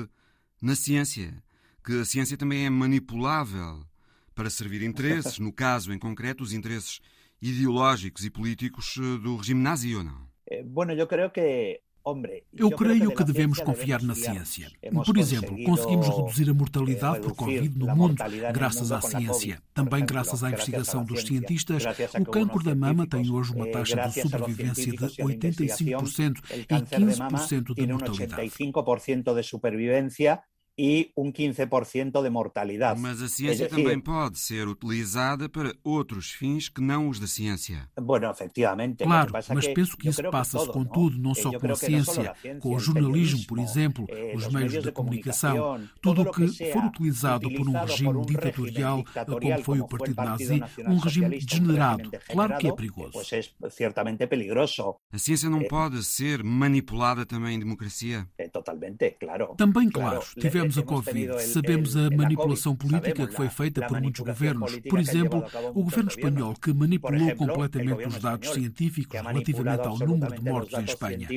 na 0.60 0.74
ciência, 0.74 1.42
que 1.84 2.00
a 2.00 2.04
ciência 2.04 2.36
também 2.36 2.66
é 2.66 2.70
manipulável 2.70 3.84
para 4.34 4.50
servir 4.50 4.82
interesses, 4.82 5.38
no 5.40 5.52
caso 5.52 5.92
em 5.92 5.98
concreto, 5.98 6.42
os 6.42 6.52
interesses 6.52 7.00
ideológicos 7.42 8.24
e 8.24 8.30
políticos 8.30 8.94
eh, 8.96 9.18
do 9.18 9.36
regime 9.36 9.60
nazi 9.60 9.96
ou 9.96 10.04
não? 10.04 10.26
Eh, 10.48 10.62
bueno, 10.62 10.92
eu 10.92 11.06
creio 11.06 11.30
que 11.30 11.80
eu 12.52 12.70
creio 12.72 13.14
que 13.14 13.24
devemos 13.24 13.60
confiar 13.60 14.02
na 14.02 14.14
ciência. 14.14 14.68
Por 15.06 15.16
exemplo, 15.16 15.56
conseguimos 15.62 16.08
reduzir 16.08 16.50
a 16.50 16.54
mortalidade 16.54 17.20
por 17.20 17.34
Covid 17.36 17.78
no 17.78 17.94
mundo 17.94 18.16
graças 18.52 18.90
à 18.90 19.00
ciência. 19.00 19.62
Também 19.72 20.04
graças 20.04 20.42
à 20.42 20.50
investigação 20.50 21.04
dos 21.04 21.22
cientistas, 21.22 21.84
o 22.20 22.24
cancro 22.24 22.62
da 22.64 22.74
mama 22.74 23.06
tem 23.06 23.30
hoje 23.30 23.54
uma 23.54 23.68
taxa 23.68 24.08
de 24.08 24.20
sobrevivência 24.20 24.92
de 24.92 24.98
85% 24.98 26.38
e 26.50 26.64
15% 26.66 27.74
de 27.74 27.86
mortalidade 27.86 28.50
e 30.78 31.10
um 31.16 31.30
15% 31.30 32.22
de 32.22 32.30
mortalidade. 32.30 33.00
Mas 33.00 33.20
a 33.22 33.28
ciência 33.28 33.68
também 33.68 34.00
pode 34.00 34.38
ser 34.38 34.66
utilizada 34.68 35.48
para 35.48 35.74
outros 35.84 36.30
fins 36.30 36.68
que 36.68 36.80
não 36.80 37.08
os 37.08 37.18
da 37.18 37.26
ciência. 37.26 37.88
Bueno, 38.00 38.30
efectivamente. 38.30 39.04
Claro, 39.04 39.32
mas 39.32 39.66
que 39.66 39.74
penso 39.74 39.96
que 39.96 40.08
isso 40.08 40.22
passa-se 40.30 40.68
com 40.68 40.84
tudo, 40.84 41.18
não 41.18 41.34
só 41.34 41.50
com 41.58 41.70
a 41.70 41.76
ciência, 41.76 42.34
com 42.60 42.74
o 42.74 42.78
jornalismo, 42.78 43.46
por 43.46 43.58
exemplo, 43.58 44.06
eh, 44.08 44.34
os 44.34 44.48
meios 44.48 44.72
de 44.72 44.92
comunicação, 44.92 45.80
tudo 46.00 46.22
o 46.22 46.30
que 46.30 46.72
for 46.72 46.84
utilizado 46.84 47.50
por 47.52 47.68
um 47.68 47.72
regime 47.72 48.26
ditatorial, 48.26 49.04
como 49.26 49.62
foi 49.62 49.80
o 49.80 49.86
Partido 49.86 50.22
Nazi, 50.22 50.62
um 50.86 50.96
regime 50.96 51.38
degenerado. 51.38 52.10
Claro 52.30 52.58
que 52.58 52.68
é 52.68 52.72
perigoso. 52.72 53.20
certamente 53.70 54.26
peligroso. 54.26 54.96
A 55.12 55.18
ciência 55.18 55.48
não 55.48 55.60
eh, 55.60 55.68
pode 55.68 56.02
ser 56.04 56.42
manipulada 56.42 57.26
também 57.26 57.56
em 57.56 57.58
democracia? 57.58 58.26
Totalmente, 58.52 59.16
claro. 59.18 59.54
Também, 59.56 59.88
claro. 59.90 60.22
Tivemos 60.62 60.78
a 60.78 60.82
Covid, 60.82 61.42
sabemos 61.42 61.96
a 61.96 62.10
manipulação 62.10 62.76
política 62.76 63.26
que 63.26 63.34
foi 63.34 63.48
feita 63.48 63.86
por 63.86 64.00
muitos 64.00 64.20
governos. 64.20 64.78
Por 64.88 65.00
exemplo, 65.00 65.44
o 65.74 65.82
governo 65.82 66.08
espanhol 66.08 66.54
que 66.54 66.72
manipulou 66.72 67.34
completamente 67.34 68.06
os 68.06 68.18
dados 68.18 68.50
científicos 68.50 69.20
relativamente 69.20 69.86
ao 69.86 69.98
número 69.98 70.34
de 70.34 70.42
mortos 70.42 70.78
em 70.78 70.84
Espanha. 70.84 71.28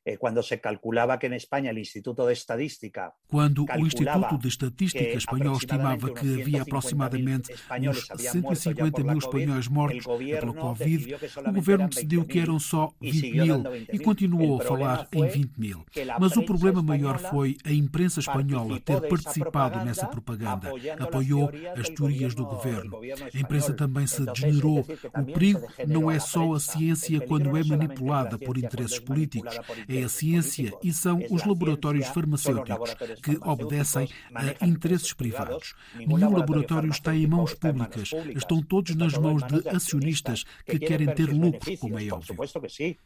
Espanha. 0.00 0.10
Eh, 0.10 0.16
quando 0.16 0.42
se 0.42 0.56
calculava 0.58 1.18
que 1.18 1.26
em 1.26 1.36
Espanha 1.36 1.72
o 1.72 1.78
Instituto 1.78 2.26
de 2.26 2.32
Estadística 2.32 3.12
quando 3.28 3.64
o 3.64 3.86
Instituto 3.86 4.38
de 4.38 4.48
Estatística 4.48 5.04
espanhol 5.04 5.56
estimava 5.56 6.12
que 6.12 6.40
havia 6.40 6.62
aproximadamente 6.62 7.52
uns 7.52 8.08
150 8.16 9.04
mil 9.04 9.18
espanhóis 9.18 9.68
mortos 9.68 10.04
pela 10.04 10.54
Covid, 10.54 11.14
o 11.46 11.52
governo 11.52 11.88
decidiu 11.88 12.24
que 12.24 12.38
eram 12.38 12.58
só 12.58 12.92
20 13.00 13.32
mil 13.32 13.62
e 13.92 13.98
continuou 13.98 14.60
a 14.60 14.64
falar 14.64 15.08
em 15.12 15.26
20 15.26 15.58
mil. 15.58 15.84
Mas 16.18 16.36
o 16.36 16.42
problema 16.44 16.82
maior 16.82 17.18
foi 17.18 17.56
a 17.64 17.72
imprensa 17.72 18.20
espanhola 18.20 18.80
ter 18.80 19.00
participado 19.08 19.84
nessa 19.84 20.06
propaganda, 20.06 20.72
apoiou 20.98 21.50
as 21.76 21.88
teorias 21.90 22.34
do 22.34 22.44
governo. 22.44 23.00
A 23.34 23.38
imprensa 23.38 23.74
também 23.74 24.06
se 24.06 24.24
degenerou. 24.24 24.80
O 24.80 25.32
perigo 25.32 25.66
não 25.86 26.10
é 26.10 26.18
só 26.18 26.52
a 26.52 26.60
ciência 26.60 27.20
quando 27.20 27.56
é 27.56 27.64
manipulada 27.64 28.38
por 28.38 28.56
interesses 28.56 28.98
políticos 28.98 29.58
é 29.90 30.04
a 30.04 30.08
ciência 30.08 30.72
e 30.82 30.92
são 30.92 31.20
os 31.30 31.44
laboratórios 31.44 32.06
farmacêuticos 32.08 32.94
que 33.22 33.38
obedecem 33.42 34.08
a 34.34 34.66
interesses 34.66 35.12
privados. 35.12 35.74
Nenhum 35.94 36.36
laboratório 36.36 36.90
está 36.90 37.14
em 37.14 37.26
mãos 37.26 37.54
públicas, 37.54 38.10
estão 38.36 38.62
todos 38.62 38.94
nas 38.94 39.14
mãos 39.14 39.42
de 39.42 39.68
acionistas 39.68 40.44
que 40.64 40.78
querem 40.78 41.12
ter 41.14 41.30
lucro, 41.30 41.76
como 41.78 41.98
é 41.98 42.08
óbvio. 42.10 42.36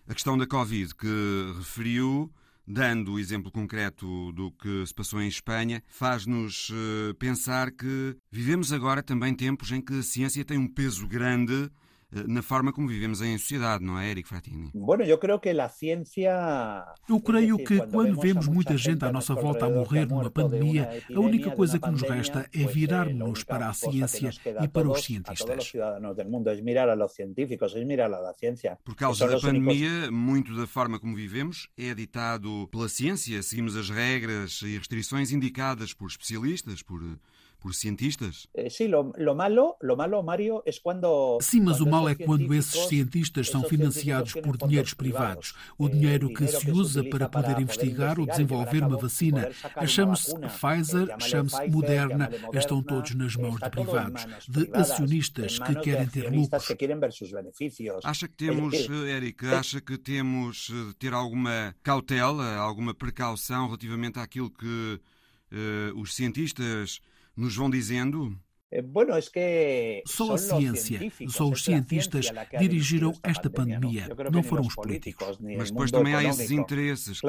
A 0.08 0.14
questão 0.14 0.36
da 0.36 0.46
Covid 0.46 0.94
que 0.94 1.54
referiu 1.58 2.30
dando 2.66 3.12
o 3.12 3.18
exemplo 3.18 3.50
concreto 3.50 4.32
do 4.32 4.50
que 4.50 4.86
se 4.86 4.94
passou 4.94 5.20
em 5.20 5.28
Espanha, 5.28 5.82
faz-nos 5.86 6.70
eh, 6.72 7.12
pensar 7.18 7.70
que 7.70 8.16
vivemos 8.30 8.72
agora 8.72 9.02
também 9.02 9.34
tempos 9.34 9.70
em 9.70 9.82
que 9.82 9.98
a 9.98 10.02
ciência 10.02 10.44
tem 10.44 10.56
um 10.56 10.66
peso 10.66 11.06
grande 11.06 11.70
na 12.26 12.42
forma 12.42 12.72
como 12.72 12.88
vivemos 12.88 13.20
em 13.20 13.36
sociedade, 13.38 13.84
não 13.84 13.98
é, 13.98 14.10
Eric 14.10 14.28
Fratini? 14.28 14.70
Bueno, 14.74 15.04
eu 15.04 15.18
creio 15.18 15.38
que 15.38 15.48
a 15.48 15.68
ciência. 15.68 16.84
Eu 17.08 17.20
creio 17.20 17.58
que 17.58 17.78
quando 17.86 18.20
vemos 18.20 18.46
muita 18.46 18.76
gente 18.76 19.04
à 19.04 19.12
nossa 19.12 19.34
volta 19.34 19.66
a 19.66 19.70
morrer 19.70 20.06
numa 20.06 20.30
pandemia, 20.30 21.02
a 21.14 21.20
única 21.20 21.50
coisa 21.50 21.78
que 21.78 21.90
nos 21.90 22.02
resta 22.02 22.48
é 22.52 22.64
virarmos 22.66 23.44
para 23.44 23.68
a 23.68 23.72
ciência 23.72 24.30
e 24.62 24.68
para 24.68 24.88
os 24.88 25.04
cientistas. 25.04 25.72
Por 28.84 28.94
causa 28.94 29.28
da 29.28 29.40
pandemia, 29.40 30.10
muito 30.10 30.56
da 30.56 30.66
forma 30.66 30.98
como 30.98 31.14
vivemos 31.14 31.68
é 31.76 31.94
ditado 31.94 32.68
pela 32.70 32.88
ciência. 32.88 33.42
Seguimos 33.42 33.76
as 33.76 33.90
regras 33.90 34.60
e 34.62 34.78
restrições 34.78 35.32
indicadas 35.32 35.92
por 35.92 36.06
especialistas, 36.06 36.82
por 36.82 37.00
por 37.64 37.74
cientistas? 37.74 38.46
Eh, 38.52 38.68
sim, 38.68 38.88
lo, 38.88 39.10
lo, 39.16 39.34
malo, 39.34 39.78
lo 39.80 39.96
malo, 39.96 40.22
Mário, 40.22 40.62
é 40.66 40.70
quando. 40.82 41.38
Sim, 41.40 41.62
mas 41.62 41.80
o 41.80 41.86
mal 41.86 42.06
é 42.06 42.14
quando 42.14 42.52
esses 42.52 42.88
cientistas 42.88 43.48
são 43.48 43.62
financiados 43.62 44.34
por 44.34 44.58
dinheiros 44.58 44.92
privados. 44.92 45.54
O 45.78 45.88
dinheiro 45.88 46.28
que 46.34 46.46
se 46.46 46.70
usa 46.70 47.02
para 47.02 47.26
poder 47.26 47.58
investigar 47.58 48.20
ou 48.20 48.26
desenvolver 48.26 48.82
uma 48.82 48.98
vacina. 48.98 49.50
Chama-se 49.86 50.34
Pfizer, 50.40 51.16
chama-se 51.18 51.66
Moderna, 51.70 52.28
estão 52.52 52.82
todos 52.82 53.14
nas 53.14 53.34
mãos 53.34 53.58
de 53.58 53.70
privados, 53.70 54.26
de 54.46 54.68
acionistas 54.74 55.58
que 55.58 55.74
querem 55.76 56.06
ter 56.06 56.30
lucros. 56.30 56.66
Acha 58.04 58.28
que 58.28 58.36
temos, 58.36 58.74
Eric, 59.08 59.46
acha 59.46 59.80
que 59.80 59.96
temos 59.96 60.66
de 60.66 60.90
eh, 60.90 60.92
ter 60.98 61.14
alguma 61.14 61.74
cautela, 61.82 62.56
alguma 62.56 62.92
precaução 62.92 63.64
relativamente 63.68 64.18
àquilo 64.18 64.50
que 64.50 65.00
uh, 65.50 65.98
os 65.98 66.14
cientistas 66.14 67.00
nos 67.36 67.56
vão 67.56 67.68
dizendo 67.68 68.36
Eh, 68.74 70.02
só 70.04 70.34
a 70.34 70.38
ciência, 70.38 70.98
só 71.28 71.48
os 71.48 71.62
cientistas 71.62 72.26
dirigiram 72.58 73.12
esta 73.22 73.48
pandemia, 73.48 74.08
não 74.32 74.42
foram 74.42 74.66
os 74.66 74.74
políticos. 74.74 75.38
Mas 75.40 75.70
depois 75.70 75.92
também 75.92 76.12
há 76.12 76.24
esses 76.24 76.50
interesses. 76.50 77.20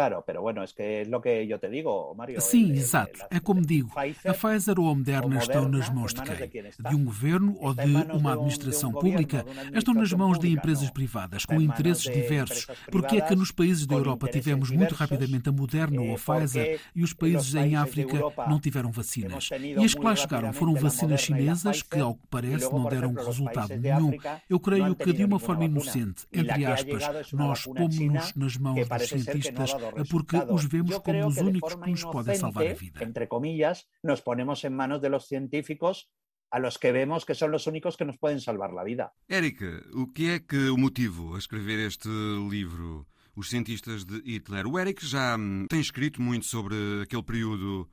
Sim, 2.39 2.71
exato. 2.71 3.19
É 3.29 3.39
como 3.39 3.61
digo, 3.61 3.91
a 3.95 4.33
Pfizer 4.33 4.79
ou 4.79 4.89
a 4.89 4.95
Moderna 4.95 5.37
estão 5.37 5.69
nas 5.69 5.87
mãos 5.91 6.15
de 6.15 6.23
quem? 6.23 6.61
De 6.61 6.95
um 6.95 7.05
governo 7.05 7.55
ou 7.59 7.75
de 7.75 7.95
uma 8.11 8.33
administração 8.33 8.91
pública? 8.91 9.45
Estão 9.71 9.93
nas 9.93 10.11
mãos 10.13 10.39
de 10.39 10.51
empresas 10.51 10.89
privadas, 10.89 11.45
com 11.45 11.61
interesses 11.61 12.11
diversos. 12.11 12.65
Porque 12.91 13.17
é 13.17 13.21
que 13.21 13.35
nos 13.35 13.51
países 13.51 13.85
da 13.85 13.95
Europa 13.95 14.27
tivemos 14.29 14.71
muito 14.71 14.95
rapidamente 14.95 15.47
a 15.47 15.51
Moderna 15.51 16.01
ou 16.01 16.15
a 16.15 16.17
Pfizer 16.17 16.79
e 16.95 17.03
os 17.03 17.13
países 17.13 17.53
em 17.53 17.75
África 17.75 18.19
não 18.49 18.59
tiveram 18.59 18.91
vacinas? 18.91 19.49
E 19.51 19.85
as 19.85 19.93
que 19.93 20.01
lá 20.01 20.15
chegaram 20.15 20.51
foram 20.51 20.73
vacinas 20.73 21.21
chinesas 21.21 21.34
chinesas 21.35 21.83
que, 21.83 21.99
ao 21.99 22.15
que 22.15 22.27
parece, 22.29 22.71
não 22.71 22.87
deram 22.89 23.13
resultado 23.13 23.75
nenhum. 23.75 24.11
Eu 24.49 24.59
creio 24.59 24.95
que, 24.95 25.13
de 25.13 25.23
uma 25.23 25.39
forma 25.39 25.65
inocente, 25.65 26.25
entre 26.31 26.65
aspas, 26.65 27.31
nós 27.31 27.63
pomos-nos 27.63 28.35
nas 28.35 28.57
mãos 28.57 28.87
dos 28.87 29.09
cientistas 29.09 29.71
porque 30.09 30.37
os 30.49 30.65
vemos 30.65 30.97
como 30.99 31.27
os 31.27 31.37
únicos 31.37 31.75
que 31.75 31.91
nos 31.91 32.03
podem 32.03 32.35
salvar 32.35 32.67
a 32.67 32.73
vida. 32.73 33.03
Entre 33.03 33.27
comillas, 33.27 33.85
nos 34.03 34.21
ponemos 34.21 34.63
em 34.63 34.69
manos 34.69 35.01
de 35.01 35.09
los 35.09 35.27
científicos 35.27 36.07
a 36.51 36.59
los 36.59 36.77
que 36.77 36.91
vemos 36.91 37.25
que 37.25 37.35
son 37.35 37.51
los 37.51 37.67
únicos 37.67 37.97
que 37.97 38.05
nos 38.05 38.17
pueden 38.17 38.39
salvar 38.39 38.71
la 38.71 38.83
vida. 38.83 39.13
Érica, 39.27 39.83
o 39.93 40.13
que 40.13 40.29
é 40.29 40.39
que 40.39 40.69
o 40.69 40.77
motivou 40.77 41.35
a 41.35 41.39
escrever 41.39 41.79
este 41.79 42.07
livro, 42.49 43.07
Os 43.35 43.49
Cientistas 43.49 44.05
de 44.05 44.21
Hitler? 44.23 44.65
O 44.67 44.79
Eric 44.79 45.05
já 45.05 45.35
hum, 45.35 45.65
tem 45.67 45.81
escrito 45.81 46.21
muito 46.21 46.45
sobre 46.45 46.75
aquele 47.03 47.23
período 47.23 47.89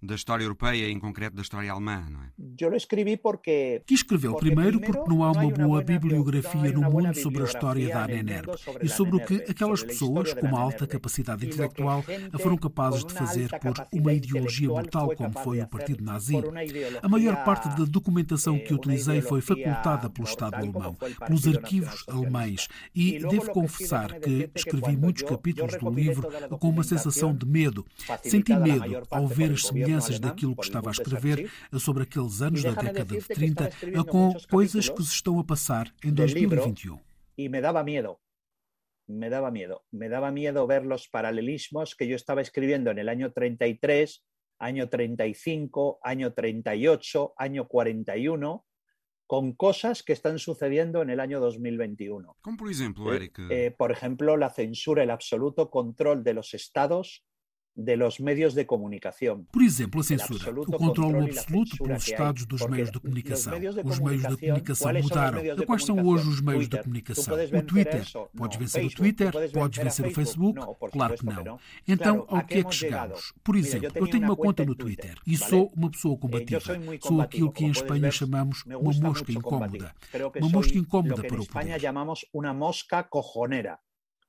da 0.00 0.14
história 0.14 0.44
europeia, 0.44 0.88
em 0.88 0.98
concreto 0.98 1.34
da 1.34 1.42
história 1.42 1.70
alemã, 1.70 2.06
não 2.08 2.22
é? 2.22 2.28
Eu 2.60 2.74
escrevi 2.74 3.16
porque... 3.16 3.82
Que 3.84 3.94
escreveu 3.94 4.36
primeiro 4.36 4.80
porque 4.80 5.08
não 5.08 5.24
há 5.24 5.32
uma 5.32 5.50
boa 5.50 5.82
bibliografia 5.82 6.72
no 6.72 6.82
mundo 6.82 7.14
sobre 7.14 7.42
a 7.42 7.44
história 7.44 7.88
da 7.88 8.04
ANNERB 8.04 8.52
e 8.80 8.88
sobre 8.88 9.16
o 9.16 9.24
que 9.24 9.34
aquelas 9.50 9.82
pessoas 9.82 10.32
com 10.34 10.46
uma 10.46 10.60
alta 10.60 10.86
capacidade 10.86 11.46
intelectual 11.46 12.04
foram 12.40 12.56
capazes 12.56 13.04
de 13.04 13.12
fazer 13.12 13.48
por 13.58 13.74
uma 13.92 14.12
ideologia 14.12 14.68
brutal 14.68 15.14
como 15.16 15.32
foi 15.40 15.60
o 15.60 15.66
Partido 15.66 16.04
Nazi. 16.04 16.36
A 17.02 17.08
maior 17.08 17.44
parte 17.44 17.68
da 17.68 17.84
documentação 17.84 18.58
que 18.58 18.74
utilizei 18.74 19.20
foi 19.20 19.40
facultada 19.40 20.08
pelo 20.08 20.28
Estado 20.28 20.54
alemão, 20.54 20.94
pelos 21.26 21.46
arquivos 21.46 22.04
alemães 22.08 22.68
e 22.94 23.18
devo 23.18 23.50
confessar 23.50 24.20
que 24.20 24.48
escrevi 24.54 24.96
muitos 24.96 25.22
capítulos 25.22 25.76
do 25.76 25.90
livro 25.90 26.28
com 26.58 26.68
uma 26.68 26.84
sensação 26.84 27.34
de 27.34 27.46
medo. 27.46 27.84
Senti 28.22 28.54
medo 28.54 29.02
ao 29.10 29.26
ver 29.26 29.52
as 29.52 29.66
semelhanças 29.66 29.87
semelhanças 29.88 30.20
daquilo 30.20 30.54
que 30.54 30.64
estava 30.64 30.90
a 30.90 30.92
escrever 30.92 31.50
sobre 31.78 32.02
aqueles 32.04 32.40
anos 32.42 32.62
da 32.62 32.72
década 32.72 33.04
de 33.04 33.20
30 33.20 33.70
com 34.06 34.34
coisas 34.50 34.88
que 34.88 35.02
se 35.02 35.14
estão 35.14 35.38
a 35.40 35.44
passar 35.44 35.92
em 36.04 36.12
2021. 36.12 36.98
E 37.36 37.48
me 37.48 37.60
dava 37.60 37.82
medo. 37.82 38.18
Me 39.06 39.30
daba 39.30 39.50
miedo. 39.50 39.82
Me 39.90 40.08
daba 40.08 40.30
miedo 40.30 40.66
ver 40.66 40.84
los 40.84 41.08
paralelismos 41.08 41.94
que 41.94 42.06
yo 42.06 42.14
estaba 42.14 42.42
escribiendo 42.42 42.90
en 42.90 42.98
el 42.98 43.08
año 43.08 43.32
33, 43.32 44.22
año 44.58 44.88
35, 44.88 46.00
año 46.02 46.34
38, 46.34 47.34
año 47.38 47.68
41, 47.68 48.66
con 49.26 49.52
cosas 49.52 50.02
que 50.02 50.12
están 50.12 50.38
sucediendo 50.38 51.00
en 51.00 51.10
el 51.10 51.20
año 51.20 51.40
2021. 51.40 52.36
Como 52.42 52.56
por 52.58 52.70
ejemplo, 52.70 53.14
Eric. 53.14 53.38
Eh, 53.50 53.70
por 53.70 53.92
ejemplo, 53.92 54.36
la 54.36 54.50
censura, 54.50 55.02
el 55.02 55.10
absoluto 55.10 55.70
control 55.70 56.22
de 56.22 56.34
los 56.34 56.52
estados 56.52 57.27
Por 59.52 59.62
exemplo, 59.62 60.00
a 60.00 60.04
censura, 60.04 60.60
o 60.60 60.66
controle 60.66 61.30
absoluto 61.30 61.76
pelos 61.76 62.08
Estados 62.08 62.44
dos 62.44 62.66
meios 62.66 62.90
de 62.90 62.98
comunicação. 62.98 63.52
Os 63.84 63.98
meios 64.00 64.22
de 64.22 64.36
comunicação 64.36 64.92
mudaram. 64.94 65.40
Quais 65.64 65.84
são 65.84 66.04
hoje 66.04 66.28
os 66.28 66.40
meios 66.40 66.68
de 66.68 66.82
comunicação? 66.82 67.34
O 67.34 67.62
Twitter. 67.62 68.04
Podes 68.36 68.58
vencer 68.58 68.84
o 68.84 68.90
Twitter, 68.90 69.32
podes 69.52 69.82
vencer 69.82 70.06
o 70.06 70.10
Facebook? 70.10 70.60
Claro 70.90 71.14
que 71.16 71.24
não. 71.24 71.58
Então, 71.86 72.26
ao 72.28 72.44
que 72.44 72.58
é 72.58 72.64
que 72.64 72.74
chegamos? 72.74 73.32
Por 73.44 73.56
exemplo, 73.56 73.90
eu 73.94 74.08
tenho 74.08 74.24
uma 74.24 74.36
conta 74.36 74.64
no 74.64 74.74
Twitter 74.74 75.14
e 75.26 75.36
sou 75.36 75.72
uma 75.76 75.90
pessoa 75.90 76.14
eh, 76.14 76.18
combativa. 76.18 76.60
Sou 77.00 77.20
aquilo 77.20 77.52
que 77.52 77.64
em 77.64 77.70
Espanha 77.70 78.10
chamamos 78.10 78.64
uma 78.66 78.92
mosca 78.92 79.30
incómoda. 79.30 79.94
Uma 80.36 80.48
mosca 80.48 80.76
incómoda 80.76 81.22
para 81.22 81.40
o 81.40 81.46
poder. 81.46 81.80
Chamamos 81.80 82.24
uma 82.32 82.52
mosca 82.52 83.02
cojonera. 83.04 83.78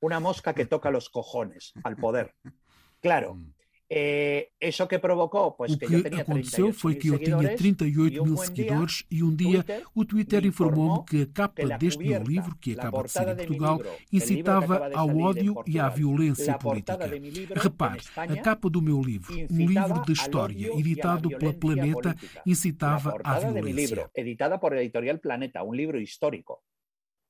Uma 0.01 0.19
mosca 0.19 0.53
que 0.53 0.65
toca 0.65 0.95
os 0.97 1.07
cojones 1.09 1.73
al 1.83 1.95
poder. 1.95 2.33
Claro. 3.01 3.35
Mm. 3.35 3.59
Eh, 3.91 4.49
que 4.87 4.99
provocou, 4.99 5.53
pues, 5.53 5.73
o 5.73 5.79
que, 5.79 6.03
que 6.03 6.21
aconteceu 6.21 6.71
foi 6.71 6.93
que 6.93 7.07
eu 7.07 7.17
tinha 7.17 7.57
38 7.57 8.23
mil 8.23 8.37
seguidores 8.37 9.03
e 9.09 9.23
um 9.23 9.35
dia 9.35 9.65
o 9.95 10.05
Twitter 10.05 10.45
informou-me 10.45 11.03
que 11.05 11.23
a 11.23 11.25
capa 11.25 11.75
deste 11.75 11.97
meu 11.97 12.21
livro, 12.21 12.55
que 12.61 12.73
acaba 12.73 13.01
de 13.01 13.11
sair 13.11 13.31
em 13.31 13.35
Portugal, 13.35 13.81
incitava 14.13 14.91
ao 14.93 15.17
ódio 15.17 15.55
e 15.65 15.79
à 15.79 15.89
violência 15.89 16.55
política. 16.59 17.09
Repare, 17.55 18.01
a 18.15 18.37
capa 18.37 18.69
do 18.69 18.79
meu 18.79 19.01
livro, 19.01 19.33
um 19.51 19.65
livro 19.65 20.03
de 20.05 20.13
história 20.13 20.71
editado 20.77 21.29
pela 21.29 21.53
Planeta, 21.53 22.15
incitava 22.45 23.17
à 23.23 23.39
violência. 23.39 24.07
Editada 24.15 24.59
por 24.59 24.73
a 24.73 24.83
editorial 24.83 25.17
Planeta, 25.17 25.63
um 25.63 25.73
livro 25.73 25.99
histórico 25.99 26.59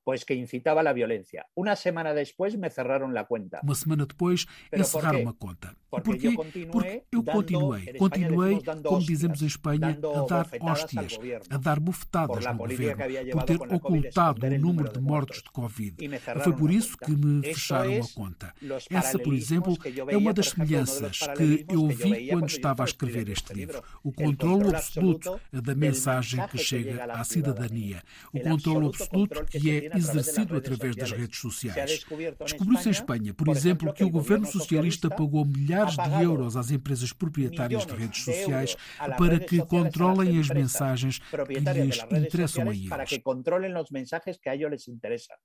pues 0.09 0.25
que 0.25 0.33
incitaba 0.33 0.81
la 0.81 0.91
violencia. 0.91 1.45
Una 1.53 1.75
semana 1.75 2.15
después 2.15 2.57
me 2.57 2.71
cerraron 2.71 3.13
la 3.13 3.25
cuenta. 3.25 3.59
Uma 3.61 3.75
semana 3.75 4.07
depois 4.07 4.47
encerraram 4.71 5.27
a 5.27 5.37
conta. 5.37 5.75
Porque, 5.89 6.31
Porquê? 6.35 6.65
Porque 6.71 7.03
eu 7.11 7.23
continuei, 7.23 7.93
continuei, 7.93 8.59
como 8.83 9.01
dizemos 9.01 9.41
em 9.41 9.47
Espanha, 9.47 9.89
a 9.89 10.25
dar 10.27 10.47
hóstias, 10.61 11.17
a 11.49 11.57
dar 11.57 11.79
bufetadas 11.79 12.45
no 12.45 12.53
governo, 12.55 13.03
por 13.31 13.43
ter 13.43 13.55
ocultado 13.55 14.45
o 14.45 14.59
número 14.59 14.93
de 14.93 14.99
mortos 14.99 15.41
de 15.41 15.49
Covid. 15.49 15.95
Foi 16.43 16.53
por 16.53 16.69
isso 16.69 16.95
que 16.95 17.11
me 17.11 17.41
fecharam 17.41 18.01
a 18.01 18.07
conta. 18.13 18.53
Essa, 18.89 19.17
por 19.17 19.33
exemplo, 19.33 19.75
é 20.07 20.15
uma 20.15 20.31
das 20.31 20.49
semelhanças 20.49 21.19
que 21.35 21.65
eu 21.67 21.87
vi 21.87 22.27
quando 22.27 22.47
estava 22.47 22.83
a 22.83 22.85
escrever 22.85 23.27
este 23.29 23.51
livro. 23.53 23.81
O 24.03 24.11
controle 24.11 24.75
absoluto 24.75 25.39
da 25.51 25.73
mensagem 25.73 26.45
que 26.47 26.57
chega 26.59 27.05
à 27.05 27.23
cidadania. 27.23 28.03
O 28.31 28.39
controle 28.39 28.87
absoluto 28.87 29.43
que 29.45 29.71
é 29.71 29.97
exercido 29.97 30.55
através 30.55 30.95
das 30.95 31.11
redes 31.11 31.39
sociais. 31.39 32.05
Descobriu-se 32.43 32.89
em 32.89 32.91
Espanha, 32.91 33.33
por 33.33 33.47
exemplo, 33.47 33.91
que 33.91 34.03
o 34.03 34.09
governo 34.09 34.45
socialista 34.45 35.09
pagou 35.09 35.45
milhares 35.45 35.78
de 35.85 36.23
euros 36.23 36.55
às 36.55 36.71
empresas 36.71 37.13
proprietárias 37.13 37.85
de 37.85 37.93
redes 37.93 38.23
sociais 38.23 38.75
para 39.17 39.39
que 39.39 39.63
controlem 39.65 40.39
as 40.39 40.49
mensagens 40.49 41.19
que 41.19 41.59
lhes 41.59 42.05
interessam 42.11 42.69
a 42.69 42.73
eles. 42.73 42.89
Para 42.89 43.05
que 43.05 43.19
controlem 43.19 43.75
os 43.77 43.91
mensagens 43.91 44.37
que 44.37 44.49
a 44.49 44.55
eles 44.55 44.71
les 44.71 44.87
interessam. 44.87 45.37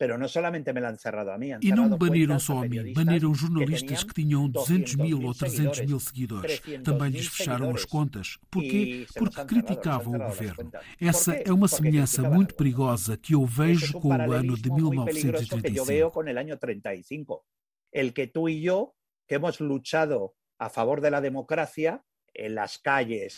Pero 0.00 0.16
no 0.16 0.28
solamente 0.28 0.72
me 0.72 0.80
la 0.80 0.88
han 0.88 0.96
cerrado 0.96 1.30
a 1.30 1.36
mí, 1.36 1.50
e 1.60 1.72
não 1.72 1.90
me 1.90 1.98
baniram 1.98 2.38
só 2.38 2.64
a 2.64 2.66
mim, 2.66 2.94
baniram 2.94 3.34
jornalistas 3.34 4.02
que 4.02 4.14
tinham 4.14 4.48
200 4.48 4.94
mil 4.94 5.26
ou 5.26 5.34
300 5.34 5.80
mil 5.80 6.00
seguidores. 6.00 6.62
Também 6.82 7.10
lhes 7.10 7.28
fecharam 7.28 7.70
as 7.70 7.84
contas. 7.84 8.38
Porquê? 8.50 9.06
Porque 9.14 9.44
criticavam 9.44 10.14
o 10.14 10.18
governo. 10.18 10.72
Essa 10.98 11.34
é 11.34 11.52
uma 11.52 11.68
semelhança 11.68 12.22
muito 12.30 12.54
perigosa 12.54 13.18
que 13.18 13.34
eu 13.34 13.44
vejo 13.44 14.00
com 14.00 14.08
o 14.08 14.32
ano 14.32 14.56
de 14.56 14.72
1935. 14.72 17.44
El 17.92 18.14
que 18.14 18.26
tú 18.26 18.48
y 18.48 18.62
yo, 18.62 18.94
que 19.30 19.36
hemos 19.36 19.60
luchado 19.60 20.34
a 20.58 20.68
favor 20.68 21.00
de 21.00 21.08
la 21.08 21.20
democracia, 21.20 22.02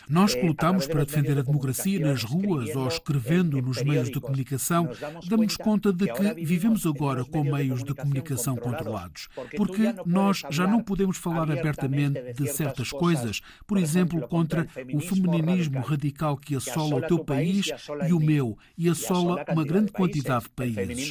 nós 0.09 0.35
que 0.35 0.47
lutamos 0.47 0.87
para 0.87 1.05
defender 1.05 1.39
a 1.39 1.43
democracia 1.43 2.01
nas 2.01 2.23
ruas 2.23 2.75
ou 2.75 2.89
escrevendo 2.89 3.61
nos 3.61 3.83
meios 3.83 4.11
de 4.11 4.19
comunicação, 4.19 4.89
damos 5.29 5.59
conta 5.59 5.93
de 5.93 6.11
que 6.11 6.33
vivemos 6.45 6.87
agora 6.87 7.27
com 7.27 7.45
meios 7.45 7.85
de 7.85 7.95
comunicação 7.95 8.57
controlados. 8.57 9.29
Porque 9.55 9.95
nós 10.07 10.43
já 10.49 10.67
não 10.67 10.83
podemos 10.83 11.19
falar 11.19 11.51
abertamente 11.51 12.33
de 12.33 12.49
certas 12.49 12.89
coisas, 12.89 13.43
por 13.67 13.77
exemplo, 13.77 14.27
contra 14.29 14.67
o 14.95 15.01
femininismo 15.01 15.81
radical 15.81 16.39
que 16.39 16.57
assola 16.57 16.97
o 16.97 17.07
teu 17.07 17.23
país 17.23 17.67
e 18.09 18.15
o 18.15 18.21
meu, 18.21 18.57
e 18.79 18.89
assola 18.89 19.45
uma 19.51 19.65
grande 19.65 19.93
quantidade 19.93 20.45
de 20.45 20.51
países. 20.51 21.11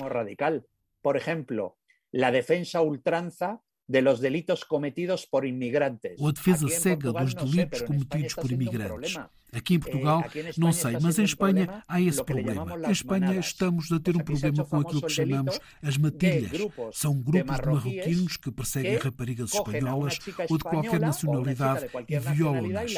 Por 1.04 1.16
exemplo, 1.16 1.76
a 2.20 2.32
defesa 2.32 2.82
ultranza 2.82 3.60
de 3.92 4.02
los 4.02 4.22
delitos 4.22 4.64
cometidos 4.64 5.26
por 5.26 5.46
inmigrantes. 5.46 6.16
Ou 6.18 6.30
a 6.30 6.32
defesa 6.32 6.66
cega 6.70 7.12
dos 7.12 7.36
delitos 7.36 7.82
cometidos 7.84 8.34
por 8.40 8.50
imigrantes. 8.50 9.20
Aqui 9.54 9.76
em 9.76 9.80
Portugal, 9.80 10.24
não 10.58 10.72
sei, 10.72 10.98
mas 11.02 11.20
em 11.20 11.24
Espanha 11.24 11.84
há 11.86 12.00
esse 12.00 12.24
problema. 12.24 12.66
Em 12.88 12.92
Espanha 12.92 13.38
estamos 13.38 13.92
a 13.92 14.00
ter 14.00 14.16
um 14.16 14.24
problema 14.24 14.64
com 14.64 14.80
aquilo 14.80 15.02
que 15.02 15.10
chamamos 15.12 15.60
as 15.84 15.98
matilhas. 15.98 16.52
São 16.94 17.14
grupos 17.14 17.60
de 17.60 17.66
marroquinos 17.66 18.38
que 18.38 18.50
perseguem 18.50 18.98
raparigas 18.98 19.54
espanholas 19.54 20.20
ou 20.50 20.58
de 20.58 20.64
qualquer 20.64 21.02
nacionalidade 21.02 21.90
e 22.08 22.18
violam-nas. 22.18 22.94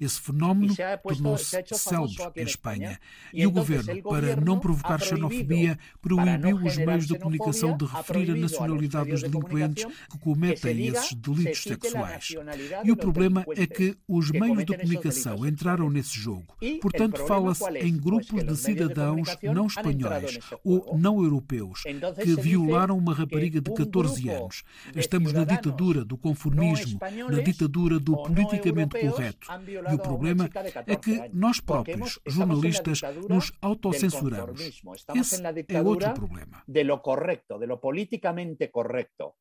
Esse 0.00 0.20
fenómeno 0.20 0.74
tornou-se 1.02 1.56
célebre 1.74 2.16
em 2.36 2.44
Espanha. 2.44 3.00
E 3.32 3.44
o 3.44 3.50
governo, 3.50 4.00
para 4.04 4.36
não 4.36 4.60
provocar 4.60 5.00
xenofobia, 5.00 5.76
proibiu 6.00 6.56
os 6.56 6.76
meios 6.76 7.06
de 7.08 7.18
comunicação 7.18 7.76
de 7.76 7.84
referir 7.84 8.30
a 8.30 8.36
nacionalidade 8.36 9.10
dos 9.10 9.22
delinquentes 9.22 9.84
que 9.84 10.18
cometem 10.20 10.86
esses 10.86 11.14
delitos 11.14 11.62
sexuais. 11.64 12.32
E 12.84 12.92
o 12.92 12.96
problema 12.96 13.44
é 13.56 13.66
que 13.66 13.96
os 14.06 14.30
meios 14.30 14.64
de 14.64 14.76
comunicação 14.76 15.44
entraram 15.44 15.95
nesse 15.96 16.18
jogo. 16.18 16.54
Portanto, 16.80 17.26
fala-se 17.26 17.64
em 17.78 17.96
grupos 17.96 18.44
de 18.44 18.56
cidadãos 18.56 19.36
não 19.42 19.66
espanhóis 19.66 20.38
ou 20.62 20.96
não 20.98 21.22
europeus 21.22 21.82
que 22.22 22.34
violaram 22.36 22.98
uma 22.98 23.14
rapariga 23.14 23.60
de 23.60 23.72
14 23.72 24.28
anos. 24.28 24.62
Estamos 24.94 25.32
na 25.32 25.44
ditadura 25.44 26.04
do 26.04 26.16
conformismo, 26.18 26.98
na 27.00 27.40
ditadura 27.40 27.98
do 27.98 28.16
politicamente 28.22 29.00
correto. 29.00 29.48
E 29.90 29.94
o 29.94 29.98
problema 29.98 30.48
é 30.86 30.96
que 30.96 31.30
nós 31.32 31.60
próprios, 31.60 32.20
jornalistas, 32.26 33.00
nos 33.28 33.52
autocensuramos. 33.60 34.60
Esse 35.14 35.42
é 35.68 35.82
outro 35.82 36.12
problema. 36.12 36.62
De 36.68 36.84
lo 36.84 37.00
correcto, 37.00 37.58
de 37.58 37.66
lo 37.66 37.78
políticamente 37.80 38.68
correcto. 38.68 39.36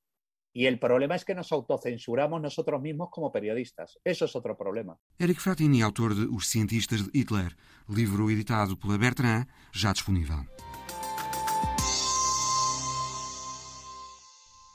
Y 0.57 0.67
el 0.67 0.79
problema 0.79 1.15
es 1.15 1.25
que 1.25 1.35
nos 1.35 1.51
autocensuramos 1.51 2.41
nosotros 2.41 2.81
mismos 2.81 3.09
como 3.11 3.29
periodistas. 3.29 3.99
Eso 4.05 4.23
es 4.23 4.37
otro 4.37 4.55
problema. 4.55 4.97
Eric 5.19 5.41
Fratini, 5.41 5.81
autor 5.81 6.15
de 6.15 6.27
Os 6.33 6.47
Cientistas 6.47 7.03
de 7.03 7.19
Hitler, 7.19 7.57
livro 7.89 8.31
editado 8.31 8.79
pela 8.79 8.97
Bertrand, 8.97 9.47
já 9.73 9.91
disponível. 9.91 10.45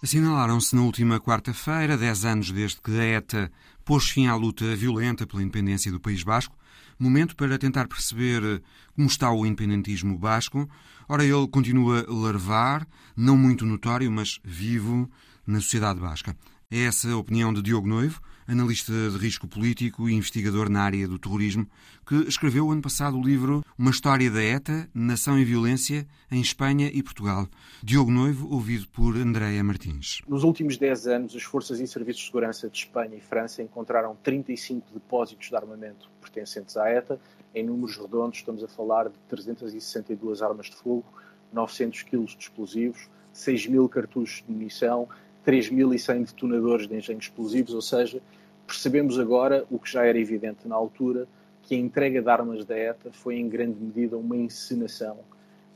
Assinalaram-se 0.03 0.76
na 0.76 0.83
última 0.83 1.18
quarta-feira, 1.18 1.97
dez 1.97 2.26
anos 2.26 2.51
desde 2.53 2.83
que 2.83 3.01
a 3.01 3.05
ETA 3.16 3.51
pôs 3.83 4.11
fim 4.11 4.26
à 4.26 4.35
luta 4.35 4.76
violenta 4.76 5.26
pela 5.26 5.43
independência 5.43 5.91
do 5.91 6.01
País 6.01 6.22
Basco, 6.22 6.55
Momento 7.01 7.35
para 7.35 7.59
tentar 7.59 7.89
perceber 7.89 8.62
como 8.95 9.09
está 9.09 9.33
o 9.33 9.47
independentismo 9.47 10.18
basco. 10.18 10.68
Ora, 11.09 11.24
ele 11.24 11.49
continua 11.49 12.05
larvar, 12.07 12.87
não 13.16 13.39
muito 13.39 13.64
notório, 13.64 14.12
mas 14.12 14.39
vivo 14.45 15.11
na 15.51 15.61
sociedade 15.61 16.01
basca. 16.01 16.36
É 16.70 16.84
essa 16.84 17.11
a 17.11 17.16
opinião 17.16 17.53
de 17.53 17.61
Diogo 17.61 17.88
Noivo, 17.88 18.20
analista 18.46 18.92
de 18.92 19.18
risco 19.18 19.48
político 19.48 20.09
e 20.09 20.14
investigador 20.14 20.68
na 20.68 20.82
área 20.82 21.09
do 21.09 21.18
terrorismo, 21.18 21.66
que 22.07 22.14
escreveu 22.28 22.70
ano 22.70 22.80
passado 22.80 23.18
o 23.18 23.22
livro 23.22 23.64
Uma 23.76 23.90
História 23.90 24.30
da 24.30 24.40
ETA, 24.40 24.88
Nação 24.94 25.38
e 25.38 25.44
Violência 25.44 26.07
em 26.30 26.40
Espanha 26.40 26.88
e 26.92 27.03
Portugal. 27.03 27.48
Diogo 27.82 28.12
Noivo, 28.12 28.48
ouvido 28.53 28.86
por 28.88 29.16
Andréa 29.16 29.64
Martins. 29.64 30.20
Nos 30.28 30.44
últimos 30.44 30.76
10 30.76 31.07
anos, 31.09 31.34
as 31.34 31.42
forças 31.42 31.80
e 31.80 31.86
serviços 31.88 32.22
de 32.22 32.26
segurança 32.26 32.70
de 32.70 32.78
Espanha 32.78 33.16
e 33.16 33.20
França 33.20 33.62
encontraram 33.62 34.16
35 34.22 34.92
depósitos 34.94 35.48
de 35.48 35.57
armamento 35.57 36.09
pertencentes 36.20 36.76
à 36.76 36.88
ETA. 36.88 37.20
Em 37.53 37.64
números 37.66 37.96
redondos, 37.96 38.38
estamos 38.38 38.62
a 38.62 38.68
falar 38.68 39.09
de 39.09 39.18
362 39.28 40.40
armas 40.40 40.66
de 40.66 40.76
fogo, 40.76 41.05
900 41.53 42.03
quilos 42.03 42.36
de 42.36 42.44
explosivos, 42.44 43.09
6 43.32 43.66
mil 43.66 43.88
cartuchos 43.88 44.44
de 44.46 44.53
munição, 44.53 45.09
3.100 45.47 46.26
detonadores 46.26 46.86
de 46.86 46.97
engenhos 46.97 47.24
explosivos, 47.24 47.74
ou 47.74 47.82
seja, 47.82 48.20
percebemos 48.66 49.18
agora 49.18 49.64
o 49.70 49.78
que 49.78 49.91
já 49.91 50.05
era 50.05 50.18
evidente 50.18 50.66
na 50.68 50.76
altura, 50.76 51.26
que 51.62 51.74
a 51.74 51.78
entrega 51.78 52.20
de 52.20 52.28
armas 52.28 52.64
da 52.64 52.76
ETA 52.76 53.11
foi 53.12 53.36
em 53.36 53.49
grande 53.49 53.78
medida 53.80 54.16
uma 54.16 54.36
encenação 54.36 55.16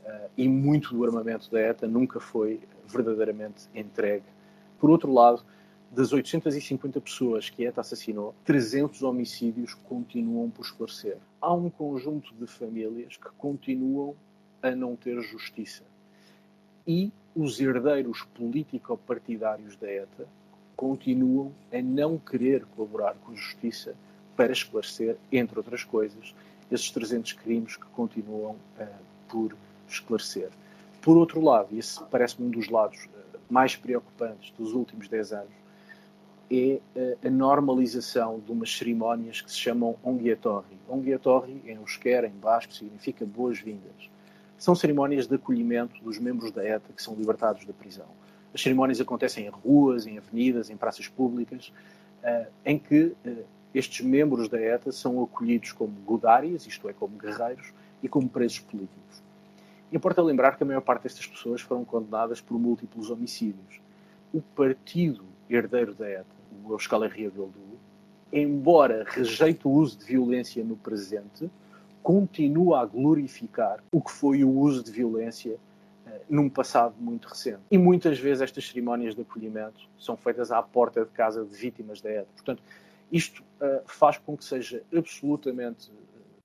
uh, 0.05 0.29
e 0.37 0.47
muito 0.47 0.93
do 0.93 1.03
armamento 1.03 1.49
da 1.51 1.59
ETA 1.59 1.87
nunca 1.87 2.19
foi 2.19 2.59
verdadeiramente 2.87 3.67
entregue. 3.73 4.25
Por 4.79 4.89
outro 4.89 5.11
lado, 5.11 5.43
das 5.91 6.11
850 6.11 6.99
pessoas 6.99 7.49
que 7.49 7.65
a 7.65 7.69
ETA 7.69 7.81
assassinou, 7.81 8.35
300 8.43 9.03
homicídios 9.03 9.73
continuam 9.73 10.49
por 10.49 10.65
esclarecer. 10.65 11.17
Há 11.39 11.53
um 11.53 11.69
conjunto 11.69 12.33
de 12.35 12.47
famílias 12.47 13.15
que 13.15 13.29
continuam 13.37 14.15
a 14.61 14.71
não 14.71 14.95
ter 14.95 15.21
justiça. 15.21 15.83
E 16.87 17.11
os 17.35 17.59
herdeiros 17.59 18.23
político-partidários 18.33 19.75
da 19.75 19.91
ETA 19.91 20.25
continuam 20.75 21.51
a 21.71 21.81
não 21.81 22.17
querer 22.17 22.65
colaborar 22.75 23.15
com 23.15 23.33
a 23.33 23.35
justiça 23.35 23.93
para 24.35 24.53
esclarecer, 24.53 25.17
entre 25.31 25.57
outras 25.57 25.83
coisas, 25.83 26.33
esses 26.71 26.89
300 26.91 27.33
crimes 27.33 27.75
que 27.75 27.85
continuam 27.87 28.55
uh, 28.79 28.87
por 29.29 29.55
esclarecer. 29.87 30.49
Por 31.01 31.17
outro 31.17 31.41
lado, 31.41 31.69
e 31.71 31.79
esse 31.79 32.01
parece-me 32.05 32.47
um 32.47 32.51
dos 32.51 32.69
lados 32.69 33.05
uh, 33.05 33.39
mais 33.49 33.75
preocupantes 33.75 34.51
dos 34.57 34.73
últimos 34.73 35.07
10 35.07 35.33
anos, 35.33 35.53
é 36.49 36.79
uh, 36.95 37.27
a 37.27 37.29
normalização 37.29 38.39
de 38.39 38.51
umas 38.51 38.75
cerimónias 38.75 39.41
que 39.41 39.51
se 39.51 39.57
chamam 39.57 39.95
Onguietorri. 40.03 40.77
Onguietorri, 40.87 41.61
em 41.65 41.75
euskera, 41.75 42.27
em 42.27 42.31
basco, 42.31 42.73
significa 42.73 43.25
boas-vindas. 43.25 44.09
São 44.57 44.75
cerimónias 44.75 45.27
de 45.27 45.35
acolhimento 45.35 46.01
dos 46.03 46.17
membros 46.17 46.51
da 46.51 46.63
ETA 46.63 46.93
que 46.95 47.01
são 47.01 47.15
libertados 47.15 47.65
da 47.65 47.73
prisão. 47.73 48.07
As 48.53 48.61
cerimónias 48.61 49.01
acontecem 49.01 49.45
em 49.45 49.49
ruas, 49.49 50.07
em 50.07 50.17
avenidas, 50.17 50.69
em 50.69 50.77
praças 50.77 51.07
públicas, 51.07 51.73
uh, 52.23 52.47
em 52.65 52.79
que 52.79 53.13
uh, 53.25 53.45
estes 53.73 54.05
membros 54.05 54.47
da 54.47 54.59
ETA 54.59 54.91
são 54.91 55.21
acolhidos 55.21 55.73
como 55.73 55.91
godárias, 56.05 56.65
isto 56.65 56.87
é, 56.87 56.93
como 56.93 57.17
guerreiros, 57.17 57.73
e 58.01 58.07
como 58.07 58.29
presos 58.29 58.59
políticos. 58.59 59.21
Importa 59.91 60.21
lembrar 60.21 60.57
que 60.57 60.63
a 60.63 60.65
maior 60.65 60.81
parte 60.81 61.03
destas 61.03 61.27
pessoas 61.27 61.61
foram 61.61 61.83
condenadas 61.83 62.39
por 62.39 62.57
múltiplos 62.57 63.09
homicídios. 63.09 63.81
O 64.33 64.41
partido 64.41 65.23
herdeiro 65.49 65.93
da 65.93 66.09
ETA, 66.09 66.25
o 66.63 66.71
Euskal 66.71 67.03
Herria 67.03 67.29
Bildu, 67.29 67.59
embora 68.31 69.05
rejeite 69.07 69.67
o 69.67 69.71
uso 69.71 69.97
de 69.97 70.05
violência 70.05 70.63
no 70.63 70.75
presente, 70.75 71.49
continua 72.05 72.81
a 72.81 72.85
glorificar 72.85 73.83
o 73.91 73.99
que 73.99 74.11
foi 74.11 74.43
o 74.43 74.49
uso 74.49 74.83
de 74.83 74.91
violência 74.91 75.57
num 76.29 76.47
passado 76.47 76.93
muito 76.99 77.27
recente. 77.27 77.61
E 77.71 77.79
muitas 77.79 78.19
vezes 78.19 78.43
estas 78.43 78.67
cerimónias 78.67 79.15
de 79.15 79.21
acolhimento 79.21 79.89
são 79.97 80.15
feitas 80.15 80.51
à 80.51 80.61
porta 80.61 81.03
de 81.03 81.09
casa 81.09 81.43
de 81.43 81.55
vítimas 81.55 82.01
da 82.01 82.11
ETA. 82.11 82.27
Portanto, 82.35 82.61
isto 83.11 83.41
uh, 83.41 83.81
faz 83.87 84.19
com 84.19 84.37
que 84.37 84.45
seja 84.45 84.83
absolutamente 84.95 85.89
uh, 85.89 86.39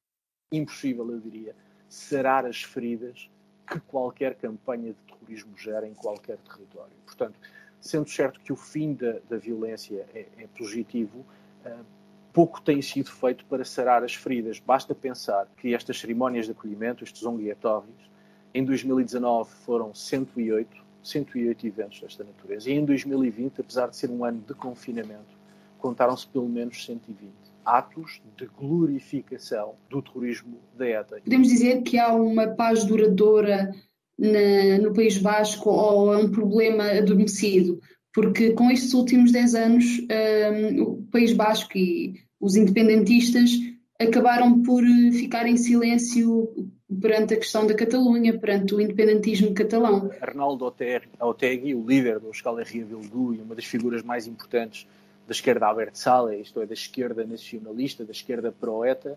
impossível, 0.51 1.11
eu 1.11 1.21
diria, 1.21 1.55
sarar 1.91 2.47
as 2.47 2.63
feridas 2.63 3.31
que 3.67 3.79
qualquer 3.81 4.37
campanha 4.37 4.95
de 4.95 4.99
terrorismo 5.07 5.57
gera 5.59 5.87
em 5.87 5.93
qualquer 5.93 6.39
território. 6.39 6.93
Portanto, 7.05 7.39
sendo 7.83 8.09
certo 8.09 8.41
que 8.41 8.53
o 8.53 8.57
fim 8.57 8.95
da, 8.95 9.19
da 9.29 9.37
violência 9.37 10.07
é, 10.15 10.27
é 10.39 10.47
positivo, 10.57 11.19
uh, 11.67 11.85
pouco 12.33 12.61
tem 12.61 12.81
sido 12.81 13.11
feito 13.11 13.45
para 13.47 13.65
sarar 13.65 14.03
as 14.05 14.15
feridas. 14.15 14.59
Basta 14.59 14.95
pensar 14.95 15.49
que 15.57 15.75
estas 15.75 15.99
cerimónias 15.99 16.47
de 16.47 16.53
acolhimento, 16.53 17.05
estes 17.05 17.25
onguietorris, 17.25 18.11
em 18.53 18.65
2019 18.65 19.51
foram 19.65 19.95
108, 19.95 20.77
108 21.03 21.67
eventos 21.67 22.01
desta 22.01 22.25
natureza. 22.25 22.71
E 22.71 22.75
em 22.75 22.85
2020, 22.85 23.61
apesar 23.61 23.89
de 23.89 23.97
ser 23.97 24.11
um 24.11 24.25
ano 24.25 24.43
de 24.47 24.55
confinamento, 24.55 25.39
contaram-se 25.79 26.27
pelo 26.27 26.49
menos 26.49 26.85
120 26.85 27.31
atos 27.65 28.21
de 28.37 28.47
glorificação 28.47 29.75
do 29.89 30.03
terrorismo 30.03 30.59
da 30.77 30.89
ETA. 30.89 31.21
Podemos 31.23 31.49
dizer 31.49 31.83
que 31.83 31.99
há 31.99 32.13
uma 32.13 32.49
paz 32.49 32.85
duradoura 32.85 33.73
na, 34.19 34.79
no 34.83 34.93
País 34.93 35.19
Basco 35.19 35.71
ou 35.71 36.13
é 36.13 36.19
um 36.19 36.31
problema 36.31 36.85
adormecido? 36.85 37.81
Porque 38.13 38.53
com 38.53 38.71
estes 38.71 38.93
últimos 38.93 39.31
10 39.31 39.55
anos, 39.55 39.85
um, 40.01 40.83
o 40.83 41.03
País 41.11 41.33
Basco 41.33 41.77
e 41.77 42.15
os 42.41 42.57
independentistas 42.57 43.51
acabaram 44.01 44.63
por 44.63 44.83
ficar 45.13 45.47
em 45.47 45.57
silêncio 45.57 46.49
perante 47.01 47.35
a 47.35 47.37
questão 47.37 47.67
da 47.67 47.75
Catalunha, 47.75 48.37
perante 48.39 48.75
o 48.75 48.81
independentismo 48.81 49.55
catalão. 49.55 50.11
Arnaldo 50.21 50.65
Otegi, 51.21 51.75
o 51.75 51.87
líder 51.87 52.19
do 52.19 52.31
Escala 52.31 52.65
Ria 52.65 52.85
Bildu 52.85 53.35
e 53.35 53.39
uma 53.39 53.55
das 53.55 53.65
figuras 53.65 54.03
mais 54.03 54.27
importantes 54.27 54.87
da 55.27 55.33
esquerda 55.33 55.69
abertzale, 55.69 56.41
isto 56.41 56.61
é, 56.61 56.67
da 56.67 56.75
esquerda 56.75 57.25
nacionalista, 57.25 58.05
da 58.05 58.11
esquerda 58.11 58.51
pro-ETA, 58.51 59.15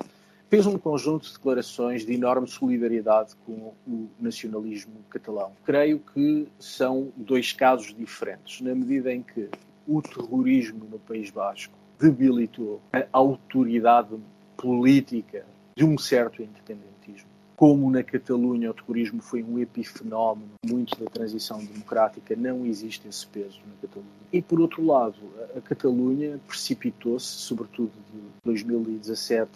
fez 0.54 0.68
um 0.68 0.78
conjunto 0.78 1.26
de 1.26 1.34
declarações 1.34 2.06
de 2.06 2.14
enorme 2.14 2.48
solidariedade 2.48 3.34
com 3.44 3.74
o 3.88 4.08
nacionalismo 4.20 4.94
catalão. 5.10 5.52
Creio 5.66 5.98
que 6.14 6.48
são 6.60 7.12
dois 7.18 7.52
casos 7.52 7.92
diferentes, 7.92 8.62
na 8.62 8.76
medida 8.76 9.12
em 9.12 9.24
que 9.24 9.50
o 9.88 10.00
terrorismo 10.00 10.86
no 10.86 11.00
País 11.00 11.32
Basco 11.32 11.74
debilitou 12.00 12.80
a 12.94 13.04
autoridade 13.12 14.16
política 14.56 15.44
de 15.76 15.84
um 15.84 15.98
certo 15.98 16.44
independentismo 16.44 17.34
como 17.56 17.90
na 17.90 18.04
Catalunha 18.04 18.72
o 18.72 18.74
terrorismo 18.74 19.22
foi 19.22 19.44
um 19.44 19.60
epifenómeno 19.60 20.52
muito 20.66 21.00
da 21.00 21.10
transição 21.10 21.64
democrática, 21.64 22.36
não 22.36 22.66
existe 22.66 23.08
esse 23.08 23.26
peso 23.28 23.60
na 23.66 23.74
Catalunha. 23.82 24.12
E 24.32 24.42
por 24.42 24.60
outro 24.60 24.86
lado, 24.86 25.16
a 25.56 25.62
Catalunha 25.62 26.40
precipitou-se, 26.46 27.26
sobretudo 27.26 27.92
de 28.12 28.20
2017 28.44 29.50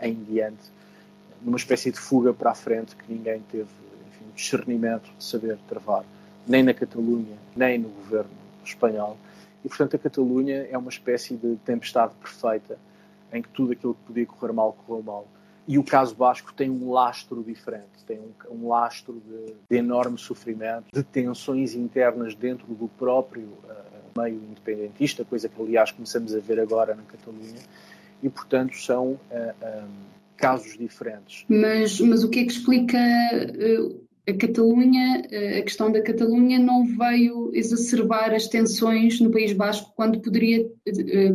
em 0.00 0.14
diante, 0.14 0.70
numa 1.42 1.56
espécie 1.56 1.90
de 1.90 1.98
fuga 1.98 2.32
para 2.32 2.50
a 2.50 2.54
frente 2.54 2.96
que 2.96 3.12
ninguém 3.12 3.40
teve 3.50 3.68
enfim, 4.08 4.24
discernimento 4.34 5.10
de 5.16 5.24
saber 5.24 5.58
travar, 5.68 6.04
nem 6.46 6.62
na 6.62 6.74
Catalunha, 6.74 7.36
nem 7.54 7.78
no 7.78 7.88
governo 7.88 8.30
espanhol. 8.64 9.16
E, 9.64 9.68
portanto, 9.68 9.96
a 9.96 9.98
Catalunha 9.98 10.66
é 10.70 10.78
uma 10.78 10.90
espécie 10.90 11.36
de 11.36 11.56
tempestade 11.64 12.12
perfeita 12.20 12.78
em 13.32 13.42
que 13.42 13.48
tudo 13.48 13.72
aquilo 13.72 13.94
que 13.94 14.00
podia 14.06 14.26
correr 14.26 14.52
mal 14.52 14.76
correu 14.86 15.02
mal 15.02 15.26
e 15.68 15.78
o 15.78 15.84
caso 15.84 16.14
Basco 16.14 16.52
tem 16.54 16.70
um 16.70 16.92
lastro 16.92 17.42
diferente, 17.42 18.04
tem 18.06 18.20
um, 18.20 18.54
um 18.54 18.68
lastro 18.68 19.20
de, 19.26 19.54
de, 19.68 19.76
enorme 19.76 20.16
sofrimento, 20.16 20.84
de 20.92 21.02
tensões 21.02 21.74
internas 21.74 22.34
dentro 22.36 22.66
do 22.68 22.86
próprio 22.88 23.48
uh, 23.64 24.20
meio 24.20 24.36
independentista, 24.36 25.24
coisa 25.24 25.48
que 25.48 25.60
aliás 25.60 25.90
começamos 25.90 26.34
a 26.34 26.38
ver 26.38 26.60
agora 26.60 26.94
na 26.94 27.02
Catalunha, 27.02 27.60
e 28.22 28.28
portanto 28.28 28.76
são 28.76 29.12
uh, 29.12 29.20
eh, 29.30 29.54
um, 29.84 30.06
casos 30.36 30.76
diferentes. 30.76 31.44
Mas, 31.48 32.00
mas 32.00 32.24
o 32.24 32.28
que 32.28 32.40
é 32.40 32.44
que 32.44 32.52
explica 32.52 32.98
uh, 32.98 34.06
a 34.28 34.32
Catalunha, 34.32 35.22
a 35.58 35.62
questão 35.62 35.90
da 35.92 36.02
Catalunha 36.02 36.58
não 36.58 36.84
veio 36.84 37.50
exacerbar 37.54 38.34
as 38.34 38.48
tensões 38.48 39.20
no 39.20 39.30
País 39.30 39.52
Basco 39.52 39.92
quando 39.94 40.20
poderia 40.20 40.68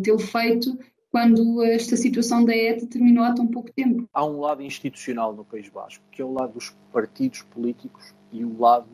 tê-lo 0.03 0.19
feito 0.19 0.77
quando 1.11 1.61
esta 1.63 1.97
situação 1.97 2.43
da 2.43 2.55
ETA 2.55 2.87
terminou 2.87 3.23
há 3.23 3.33
tão 3.33 3.45
pouco 3.45 3.71
tempo. 3.71 4.07
Há 4.13 4.25
um 4.25 4.39
lado 4.39 4.63
institucional 4.63 5.33
no 5.33 5.43
País 5.43 5.69
Basco, 5.69 6.03
que 6.11 6.21
é 6.21 6.25
o 6.25 6.33
lado 6.33 6.53
dos 6.53 6.73
partidos 6.91 7.43
políticos 7.43 8.13
e 8.31 8.45
o 8.45 8.59
lado 8.59 8.87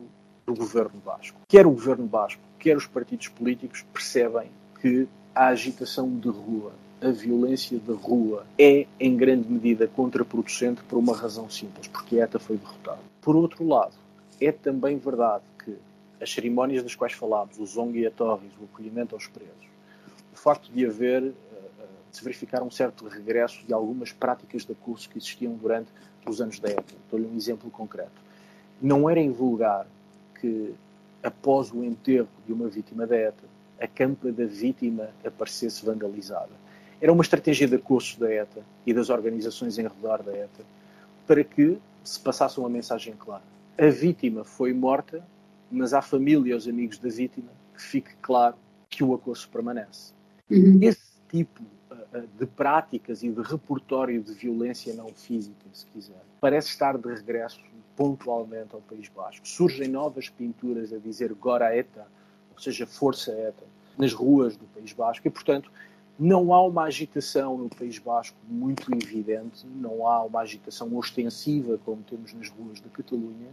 do 0.44 0.54
governo 0.54 1.00
basco. 1.04 1.38
Quer 1.46 1.66
o 1.66 1.70
governo 1.70 2.06
basco, 2.06 2.42
quer 2.58 2.76
os 2.76 2.86
partidos 2.86 3.28
políticos 3.28 3.84
percebem 3.92 4.50
que 4.80 5.06
a 5.34 5.48
agitação 5.48 6.18
de 6.18 6.28
rua, 6.28 6.72
a 7.00 7.10
violência 7.10 7.78
de 7.78 7.92
rua 7.92 8.44
é 8.58 8.86
em 8.98 9.16
grande 9.16 9.48
medida 9.48 9.86
contraproducente 9.86 10.82
por 10.84 10.98
uma 10.98 11.16
razão 11.16 11.48
simples, 11.48 11.86
porque 11.86 12.20
a 12.20 12.24
ETA 12.24 12.38
foi 12.38 12.56
derrotada. 12.56 13.00
Por 13.20 13.36
outro 13.36 13.66
lado, 13.66 13.94
é 14.40 14.50
também 14.50 14.98
verdade 14.98 15.44
que 15.64 15.76
as 16.20 16.32
cerimónias 16.32 16.82
das 16.82 16.94
quais 16.94 17.12
falámos, 17.12 17.58
os 17.58 17.76
onguiatórios, 17.76 18.52
o 18.60 18.64
acolhimento 18.64 19.14
aos 19.14 19.26
presos, 19.28 19.54
o 20.32 20.36
facto 20.36 20.70
de 20.72 20.84
haver 20.84 21.32
se 22.10 22.24
verificar 22.24 22.62
um 22.62 22.70
certo 22.70 23.06
regresso 23.06 23.64
de 23.64 23.72
algumas 23.72 24.12
práticas 24.12 24.64
de 24.64 24.74
curso 24.74 25.08
que 25.08 25.18
existiam 25.18 25.54
durante 25.54 25.88
os 26.26 26.40
anos 26.40 26.58
da 26.58 26.68
ETA. 26.68 26.94
Dou-lhe 27.10 27.26
um 27.26 27.36
exemplo 27.36 27.70
concreto. 27.70 28.10
Não 28.80 29.08
era 29.08 29.20
invulgar 29.20 29.86
que, 30.40 30.74
após 31.22 31.72
o 31.72 31.84
enterro 31.84 32.28
de 32.46 32.52
uma 32.52 32.68
vítima 32.68 33.06
da 33.06 33.16
ETA, 33.16 33.44
a 33.80 33.86
campa 33.86 34.32
da 34.32 34.44
vítima 34.44 35.10
aparecesse 35.24 35.84
vandalizada. 35.84 36.50
Era 37.00 37.12
uma 37.12 37.22
estratégia 37.22 37.66
de 37.68 37.78
curso 37.78 38.18
da 38.18 38.32
ETA 38.32 38.62
e 38.84 38.92
das 38.92 39.08
organizações 39.08 39.78
em 39.78 39.82
redor 39.82 40.22
da 40.22 40.32
ETA 40.32 40.64
para 41.26 41.44
que 41.44 41.78
se 42.02 42.18
passasse 42.18 42.58
uma 42.58 42.68
mensagem 42.68 43.14
clara. 43.14 43.42
A 43.76 43.86
vítima 43.86 44.44
foi 44.44 44.72
morta, 44.72 45.22
mas 45.70 45.92
à 45.92 46.02
família 46.02 46.50
e 46.50 46.52
aos 46.52 46.66
amigos 46.66 46.98
da 46.98 47.08
vítima 47.08 47.50
que 47.74 47.82
fique 47.82 48.10
claro 48.20 48.56
que 48.88 49.04
o 49.04 49.14
acoso 49.14 49.48
permanece. 49.48 50.12
Uhum. 50.50 50.80
Esse 50.82 51.20
tipo 51.30 51.62
uh, 51.90 52.26
de 52.38 52.46
práticas 52.46 53.22
e 53.22 53.28
de 53.28 53.42
repertório 53.42 54.20
de 54.22 54.32
violência 54.32 54.92
não 54.94 55.08
física, 55.08 55.66
se 55.72 55.86
quiser, 55.86 56.22
parece 56.40 56.68
estar 56.68 56.96
de 56.96 57.08
regresso 57.08 57.60
pontualmente 57.94 58.74
ao 58.74 58.80
País 58.80 59.08
Basco. 59.08 59.46
Surgem 59.46 59.88
novas 59.88 60.28
pinturas 60.28 60.92
a 60.92 60.98
dizer 60.98 61.32
Gora 61.34 61.76
ETA, 61.76 62.06
ou 62.52 62.60
seja, 62.60 62.86
Força 62.86 63.32
ETA, 63.32 63.64
nas 63.98 64.12
ruas 64.12 64.56
do 64.56 64.64
País 64.66 64.92
Basco 64.92 65.26
e, 65.26 65.30
portanto, 65.30 65.70
não 66.18 66.52
há 66.52 66.62
uma 66.66 66.84
agitação 66.84 67.56
no 67.56 67.68
País 67.68 67.98
Basco 67.98 68.36
muito 68.48 68.92
evidente, 68.92 69.66
não 69.66 70.06
há 70.06 70.24
uma 70.24 70.40
agitação 70.40 70.94
ostensiva 70.96 71.78
como 71.84 72.02
temos 72.02 72.32
nas 72.32 72.48
ruas 72.48 72.80
da 72.80 72.88
Catalunha, 72.88 73.50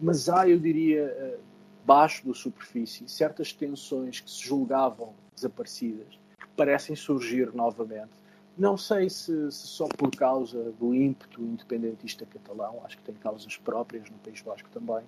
mas 0.00 0.28
há, 0.28 0.48
eu 0.48 0.58
diria, 0.58 1.02
eh, 1.02 1.38
baixo 1.84 2.26
da 2.26 2.34
superfície, 2.34 3.08
certas 3.08 3.52
tensões 3.52 4.20
que 4.20 4.30
se 4.30 4.44
julgavam 4.44 5.14
desaparecidas, 5.34 6.18
que 6.38 6.48
parecem 6.56 6.94
surgir 6.94 7.52
novamente. 7.54 8.10
Não 8.56 8.76
sei 8.76 9.10
se, 9.10 9.50
se, 9.50 9.66
só 9.66 9.86
por 9.86 10.10
causa 10.10 10.72
do 10.78 10.94
ímpeto 10.94 11.42
independentista 11.42 12.24
catalão, 12.24 12.80
acho 12.84 12.96
que 12.96 13.02
tem 13.02 13.14
causas 13.16 13.56
próprias 13.56 14.08
no 14.10 14.16
País 14.18 14.40
Basco 14.40 14.68
também, 14.70 15.04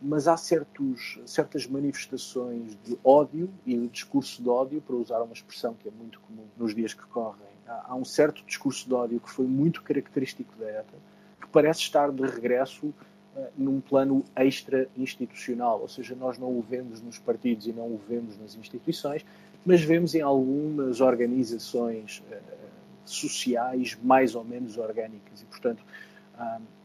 mas 0.00 0.28
há 0.28 0.36
certos, 0.36 1.18
certas 1.24 1.66
manifestações 1.66 2.76
de 2.84 2.98
ódio 3.02 3.50
e 3.64 3.76
de 3.76 3.88
discurso 3.88 4.42
de 4.42 4.48
ódio, 4.48 4.80
para 4.80 4.96
usar 4.96 5.20
uma 5.22 5.32
expressão 5.32 5.74
que 5.74 5.88
é 5.88 5.90
muito 5.90 6.20
comum 6.20 6.44
nos 6.56 6.74
dias 6.74 6.92
que 6.92 7.04
correm. 7.06 7.46
Há, 7.66 7.94
um 7.94 8.04
certo 8.04 8.44
discurso 8.46 8.86
de 8.86 8.94
ódio 8.94 9.20
que 9.20 9.30
foi 9.30 9.46
muito 9.46 9.82
característico 9.82 10.54
da 10.56 10.70
ETA, 10.70 10.96
que 11.40 11.48
parece 11.48 11.80
estar 11.80 12.12
de 12.12 12.22
regresso 12.22 12.86
uh, 12.86 12.94
num 13.56 13.80
plano 13.80 14.22
extra-institucional, 14.36 15.80
ou 15.80 15.88
seja, 15.88 16.14
nós 16.14 16.38
não 16.38 16.48
o 16.48 16.62
vemos 16.62 17.00
nos 17.00 17.18
partidos 17.18 17.66
e 17.66 17.72
não 17.72 17.86
o 17.86 18.00
vemos 18.08 18.38
nas 18.38 18.54
instituições, 18.54 19.24
mas 19.64 19.80
vemos 19.80 20.14
em 20.14 20.20
algumas 20.20 21.00
organizações 21.00 22.22
uh, 22.30 22.36
sociais 23.04 23.98
mais 24.02 24.34
ou 24.34 24.44
menos 24.44 24.76
orgânicas. 24.76 25.42
E, 25.42 25.44
portanto, 25.46 25.82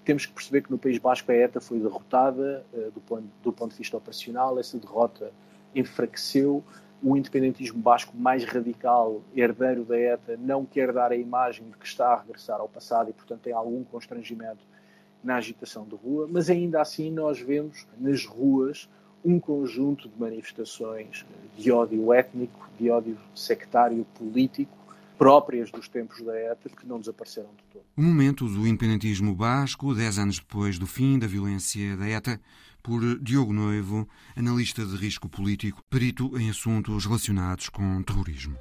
temos 0.04 0.26
que 0.26 0.34
perceber 0.34 0.62
que 0.62 0.72
no 0.72 0.78
País 0.78 0.97
Basco 0.97 1.32
a 1.32 1.36
ETA 1.36 1.62
foi 1.62 1.80
derrotada 1.80 2.66
uh, 2.74 2.91
do, 2.91 3.02
ponto, 3.02 3.24
do 3.43 3.54
ponto 3.54 3.72
de 3.72 3.78
vista 3.78 3.97
operacional, 3.97 4.60
essa 4.60 4.78
derrota 4.78 5.32
enfraqueceu. 5.76 6.64
O 7.04 7.18
independentismo 7.18 7.80
basco 7.80 8.16
mais 8.16 8.43
radical, 8.45 9.24
herdeiro 9.36 9.84
da 9.84 9.97
ETA, 9.97 10.38
não 10.38 10.64
quer 10.64 10.93
dar 10.93 11.12
a 11.12 11.16
imagem 11.16 11.66
de 11.68 11.76
que 11.76 11.86
está 11.88 12.14
a 12.14 12.22
regressar 12.22 12.60
ao 12.60 12.70
passado 12.70 13.10
e, 13.10 13.14
portanto, 13.14 13.41
tem 13.41 13.54
algum 13.54 13.84
constrangimento 13.84 14.64
na 15.24 15.38
agitação 15.38 15.84
de 15.84 15.95
rua, 15.95 16.28
mas 16.30 16.49
ainda 16.49 16.80
assim 16.80 17.10
nós 17.12 17.39
vemos 17.39 17.88
nas 17.99 18.26
ruas 18.26 18.88
um 19.24 19.39
conjunto 19.39 20.10
de 20.10 20.20
manifestações 20.20 21.26
de 21.58 21.72
ódio 21.72 22.12
étnico, 22.12 22.70
de 22.80 22.89
ódio 22.89 23.18
sectário 23.36 24.06
político, 24.16 24.76
próprias 25.22 25.69
dos 25.69 25.88
tempos 25.88 26.19
da 26.24 26.36
ETA 26.36 26.67
que 26.67 26.84
não 26.84 26.99
desapareceram 26.99 27.51
de 27.51 27.63
todo. 27.72 27.84
O 27.95 28.01
momento 28.01 28.47
do 28.47 28.65
independentismo 28.65 29.36
basco, 29.36 29.93
dez 29.93 30.17
anos 30.17 30.39
depois 30.39 30.80
do 30.80 30.88
fim 30.88 31.19
da 31.19 31.28
violência 31.28 31.95
da 31.95 32.09
ETA, 32.09 32.41
por 32.82 32.99
Diogo 33.19 33.53
Noivo, 33.53 34.09
analista 34.36 34.84
de 34.84 34.95
risco 34.95 35.30
político, 35.30 35.84
perito 35.91 36.36
em 36.39 36.49
assuntos 36.49 37.05
relacionados 37.05 37.69
com 37.69 38.01
terrorismo. 38.01 38.57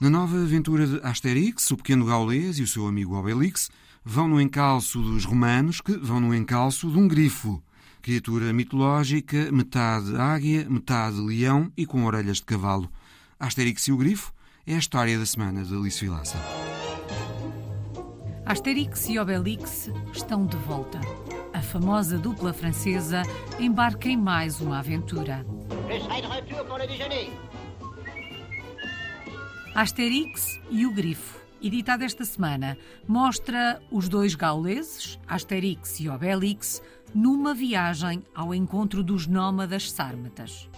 Na 0.00 0.10
nova 0.10 0.36
aventura 0.36 0.84
de 0.84 0.98
Asterix, 1.06 1.70
o 1.70 1.76
pequeno 1.76 2.06
gaulês 2.06 2.58
e 2.58 2.64
o 2.64 2.66
seu 2.66 2.88
amigo 2.88 3.14
Obelix 3.14 3.70
vão 4.04 4.26
no 4.26 4.40
encalço 4.40 5.00
dos 5.00 5.24
romanos 5.24 5.80
que 5.80 5.96
vão 5.96 6.18
no 6.18 6.34
encalço 6.34 6.90
de 6.90 6.98
um 6.98 7.06
grifo 7.06 7.62
criatura 8.02 8.52
mitológica, 8.52 9.50
metade 9.52 10.16
águia, 10.16 10.66
metade 10.68 11.20
leão 11.20 11.72
e 11.76 11.86
com 11.86 12.04
orelhas 12.04 12.38
de 12.38 12.44
cavalo. 12.44 12.90
Asterix 13.38 13.86
e 13.86 13.92
o 13.92 13.96
Grifo 13.96 14.32
é 14.66 14.74
a 14.74 14.78
história 14.78 15.16
da 15.16 15.24
semana 15.24 15.64
de 15.64 15.72
Alice 15.74 16.04
Vilaça. 16.04 16.36
Asterix 18.44 19.08
e 19.08 19.20
Obelix 19.20 19.88
estão 20.12 20.44
de 20.44 20.56
volta. 20.56 21.00
A 21.54 21.62
famosa 21.62 22.18
dupla 22.18 22.52
francesa 22.52 23.22
embarca 23.58 24.08
em 24.08 24.16
mais 24.16 24.60
uma 24.60 24.80
aventura. 24.80 25.46
Asterix 29.74 30.60
e 30.70 30.84
o 30.84 30.92
Grifo, 30.92 31.38
editado 31.62 32.02
esta 32.02 32.24
semana, 32.24 32.76
mostra 33.06 33.80
os 33.92 34.08
dois 34.08 34.34
gauleses, 34.34 35.18
Asterix 35.26 36.00
e 36.00 36.08
Obelix, 36.08 36.82
numa 37.14 37.54
viagem 37.54 38.22
ao 38.34 38.54
encontro 38.54 39.02
dos 39.02 39.26
nómadas 39.26 39.90
sármatas. 39.90 40.68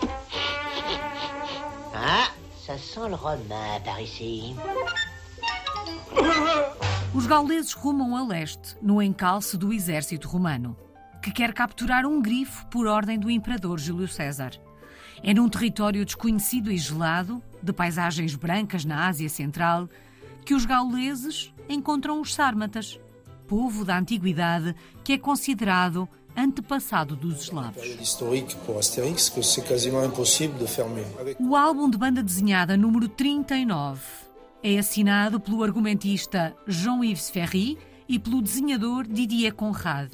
Ah, 1.95 2.31
ça 2.67 2.77
sent 2.79 3.09
le 3.09 3.15
romain 3.15 3.81
par 3.85 4.03
ici. 4.03 4.55
Os 7.15 7.27
gauleses 7.27 7.73
rumam 7.73 8.17
a 8.17 8.27
leste, 8.27 8.77
no 8.83 9.01
encalço 9.01 9.57
do 9.57 9.73
exército 9.73 10.27
romano, 10.27 10.77
que 11.23 11.31
quer 11.31 11.53
capturar 11.53 12.05
um 12.05 12.21
grifo 12.21 12.67
por 12.67 12.87
ordem 12.87 13.19
do 13.19 13.31
imperador 13.31 13.79
Júlio 13.79 14.09
César. 14.09 14.53
É 15.23 15.33
num 15.33 15.49
território 15.49 16.05
desconhecido 16.05 16.73
e 16.73 16.77
gelado, 16.77 17.41
de 17.63 17.73
paisagens 17.73 18.35
brancas 18.35 18.85
na 18.85 19.07
Ásia 19.07 19.29
Central, 19.29 19.89
que 20.45 20.55
os 20.55 20.67
gauleses 20.67 21.55
encontram 21.69 22.21
os 22.21 22.35
sármatas, 22.35 22.99
povo 23.47 23.85
da 23.85 23.97
antiguidade 23.97 24.75
que 25.03 25.13
é 25.13 25.19
considerado 25.19 26.09
antepassado 26.37 27.17
dos 27.17 27.43
eslavos. 27.43 27.83
O 31.39 31.57
álbum 31.57 31.91
de 31.91 31.99
banda 31.99 32.23
desenhada 32.23 32.77
número 32.77 33.09
39 33.09 34.01
é 34.63 34.79
assinado 34.79 35.39
pelo 35.39 35.63
argumentista 35.63 36.57
Jean-Yves 36.67 37.31
Ferry 37.31 37.79
e 38.09 38.19
pelo 38.19 38.41
desenhador 38.41 39.07
Didier 39.07 39.55
Conrad, 39.55 40.11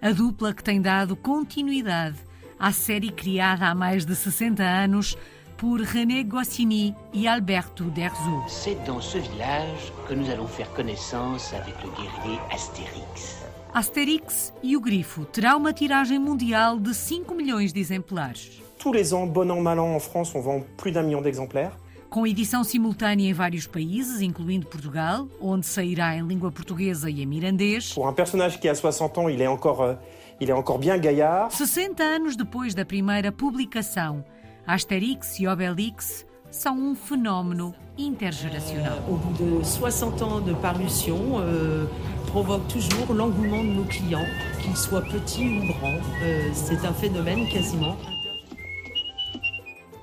a 0.00 0.10
dupla 0.12 0.54
que 0.54 0.64
tem 0.64 0.80
dado 0.80 1.14
continuidade 1.14 2.16
à 2.58 2.72
série 2.72 3.10
criada 3.10 3.66
há 3.66 3.74
mais 3.74 4.04
de 4.04 4.14
60 4.14 4.62
anos 4.62 5.16
por 5.56 5.80
René 5.80 6.24
Goscinny 6.24 6.94
e 7.12 7.28
Alberto 7.28 7.84
Derzo. 7.84 8.44
C'est 8.48 8.82
dans 8.84 9.00
ce 9.00 9.18
village 9.18 9.92
que 10.08 10.14
nous 10.14 10.28
allons 10.30 10.48
faire 10.48 10.72
connaissance 10.72 11.52
avec 11.54 11.74
le 11.84 11.90
guerrier 11.90 12.40
Astérix. 12.50 13.41
Astérix 13.74 14.52
e 14.62 14.76
o 14.76 14.80
Grifo 14.82 15.24
terá 15.24 15.56
uma 15.56 15.72
tiragem 15.72 16.18
mundial 16.18 16.78
de 16.78 16.92
5 16.92 17.34
milhões 17.34 17.72
de 17.72 17.80
exemplares. 17.80 18.62
Tous 18.78 18.92
les 18.92 19.14
ans, 19.14 19.26
bon 19.26 19.50
an, 19.50 19.62
mal 19.62 19.78
an, 19.78 19.96
en 19.96 19.98
France, 19.98 20.34
on 20.34 20.42
vend 20.42 20.62
plus 20.76 20.92
d'un 20.92 21.02
million 21.02 21.22
d'exemplaires. 21.22 21.72
Com 22.10 22.26
edição 22.26 22.62
simultânea 22.62 23.30
em 23.30 23.32
vários 23.32 23.66
países, 23.66 24.20
incluindo 24.20 24.66
Portugal, 24.66 25.26
onde 25.40 25.64
sairá 25.64 26.14
em 26.14 26.22
língua 26.22 26.52
portuguesa 26.52 27.08
e 27.08 27.22
em 27.22 27.26
mirandês. 27.26 27.94
Pour 27.94 28.06
un 28.06 28.12
personnage 28.12 28.60
qui 28.60 28.68
a 28.68 28.74
60 28.74 29.16
ans, 29.16 29.30
il 29.30 29.40
est 29.40 29.48
encore, 29.48 29.80
euh, 29.80 29.94
il 30.38 30.50
est 30.50 30.52
encore 30.52 30.78
bien 30.78 30.98
gaillard. 30.98 31.50
60 31.50 31.98
anos 32.02 32.36
depois 32.36 32.74
da 32.74 32.84
primeira 32.84 33.32
publicação, 33.32 34.22
Astérix 34.66 35.40
e 35.40 35.46
Obélix 35.48 36.26
são 36.52 36.78
um 36.78 36.94
fenómeno 36.94 37.74
intergénérationnel. 37.98 39.02
Au 39.08 39.16
bout 39.16 39.32
de 39.32 39.64
60 39.66 40.22
ans 40.22 40.40
de 40.40 40.54
parution, 40.54 41.40
euh, 41.40 41.86
provoque 42.26 42.68
toujours 42.68 43.12
l'engouement 43.12 43.64
de 43.64 43.70
nos 43.70 43.84
clients, 43.84 44.26
qu'ils 44.60 44.76
soient 44.76 45.02
petits 45.02 45.58
ou 45.58 45.66
grands. 45.66 46.00
Euh, 46.22 46.50
c'est 46.52 46.84
un 46.84 46.92
phénomène 46.92 47.48
quasiment. 47.48 47.96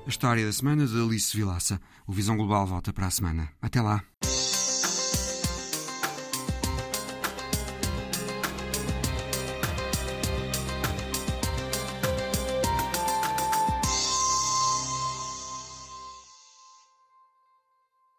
A 0.06 0.08
história 0.10 0.44
da 0.44 0.52
semana 0.52 0.86
de 0.86 1.00
Alice 1.00 1.36
Vilaça. 1.36 1.78
O 2.06 2.12
Visão 2.12 2.36
Global 2.36 2.66
volta 2.66 2.92
para 2.92 3.06
a 3.06 3.10
semana. 3.10 3.48
Até 3.62 3.80
lá. 3.80 4.02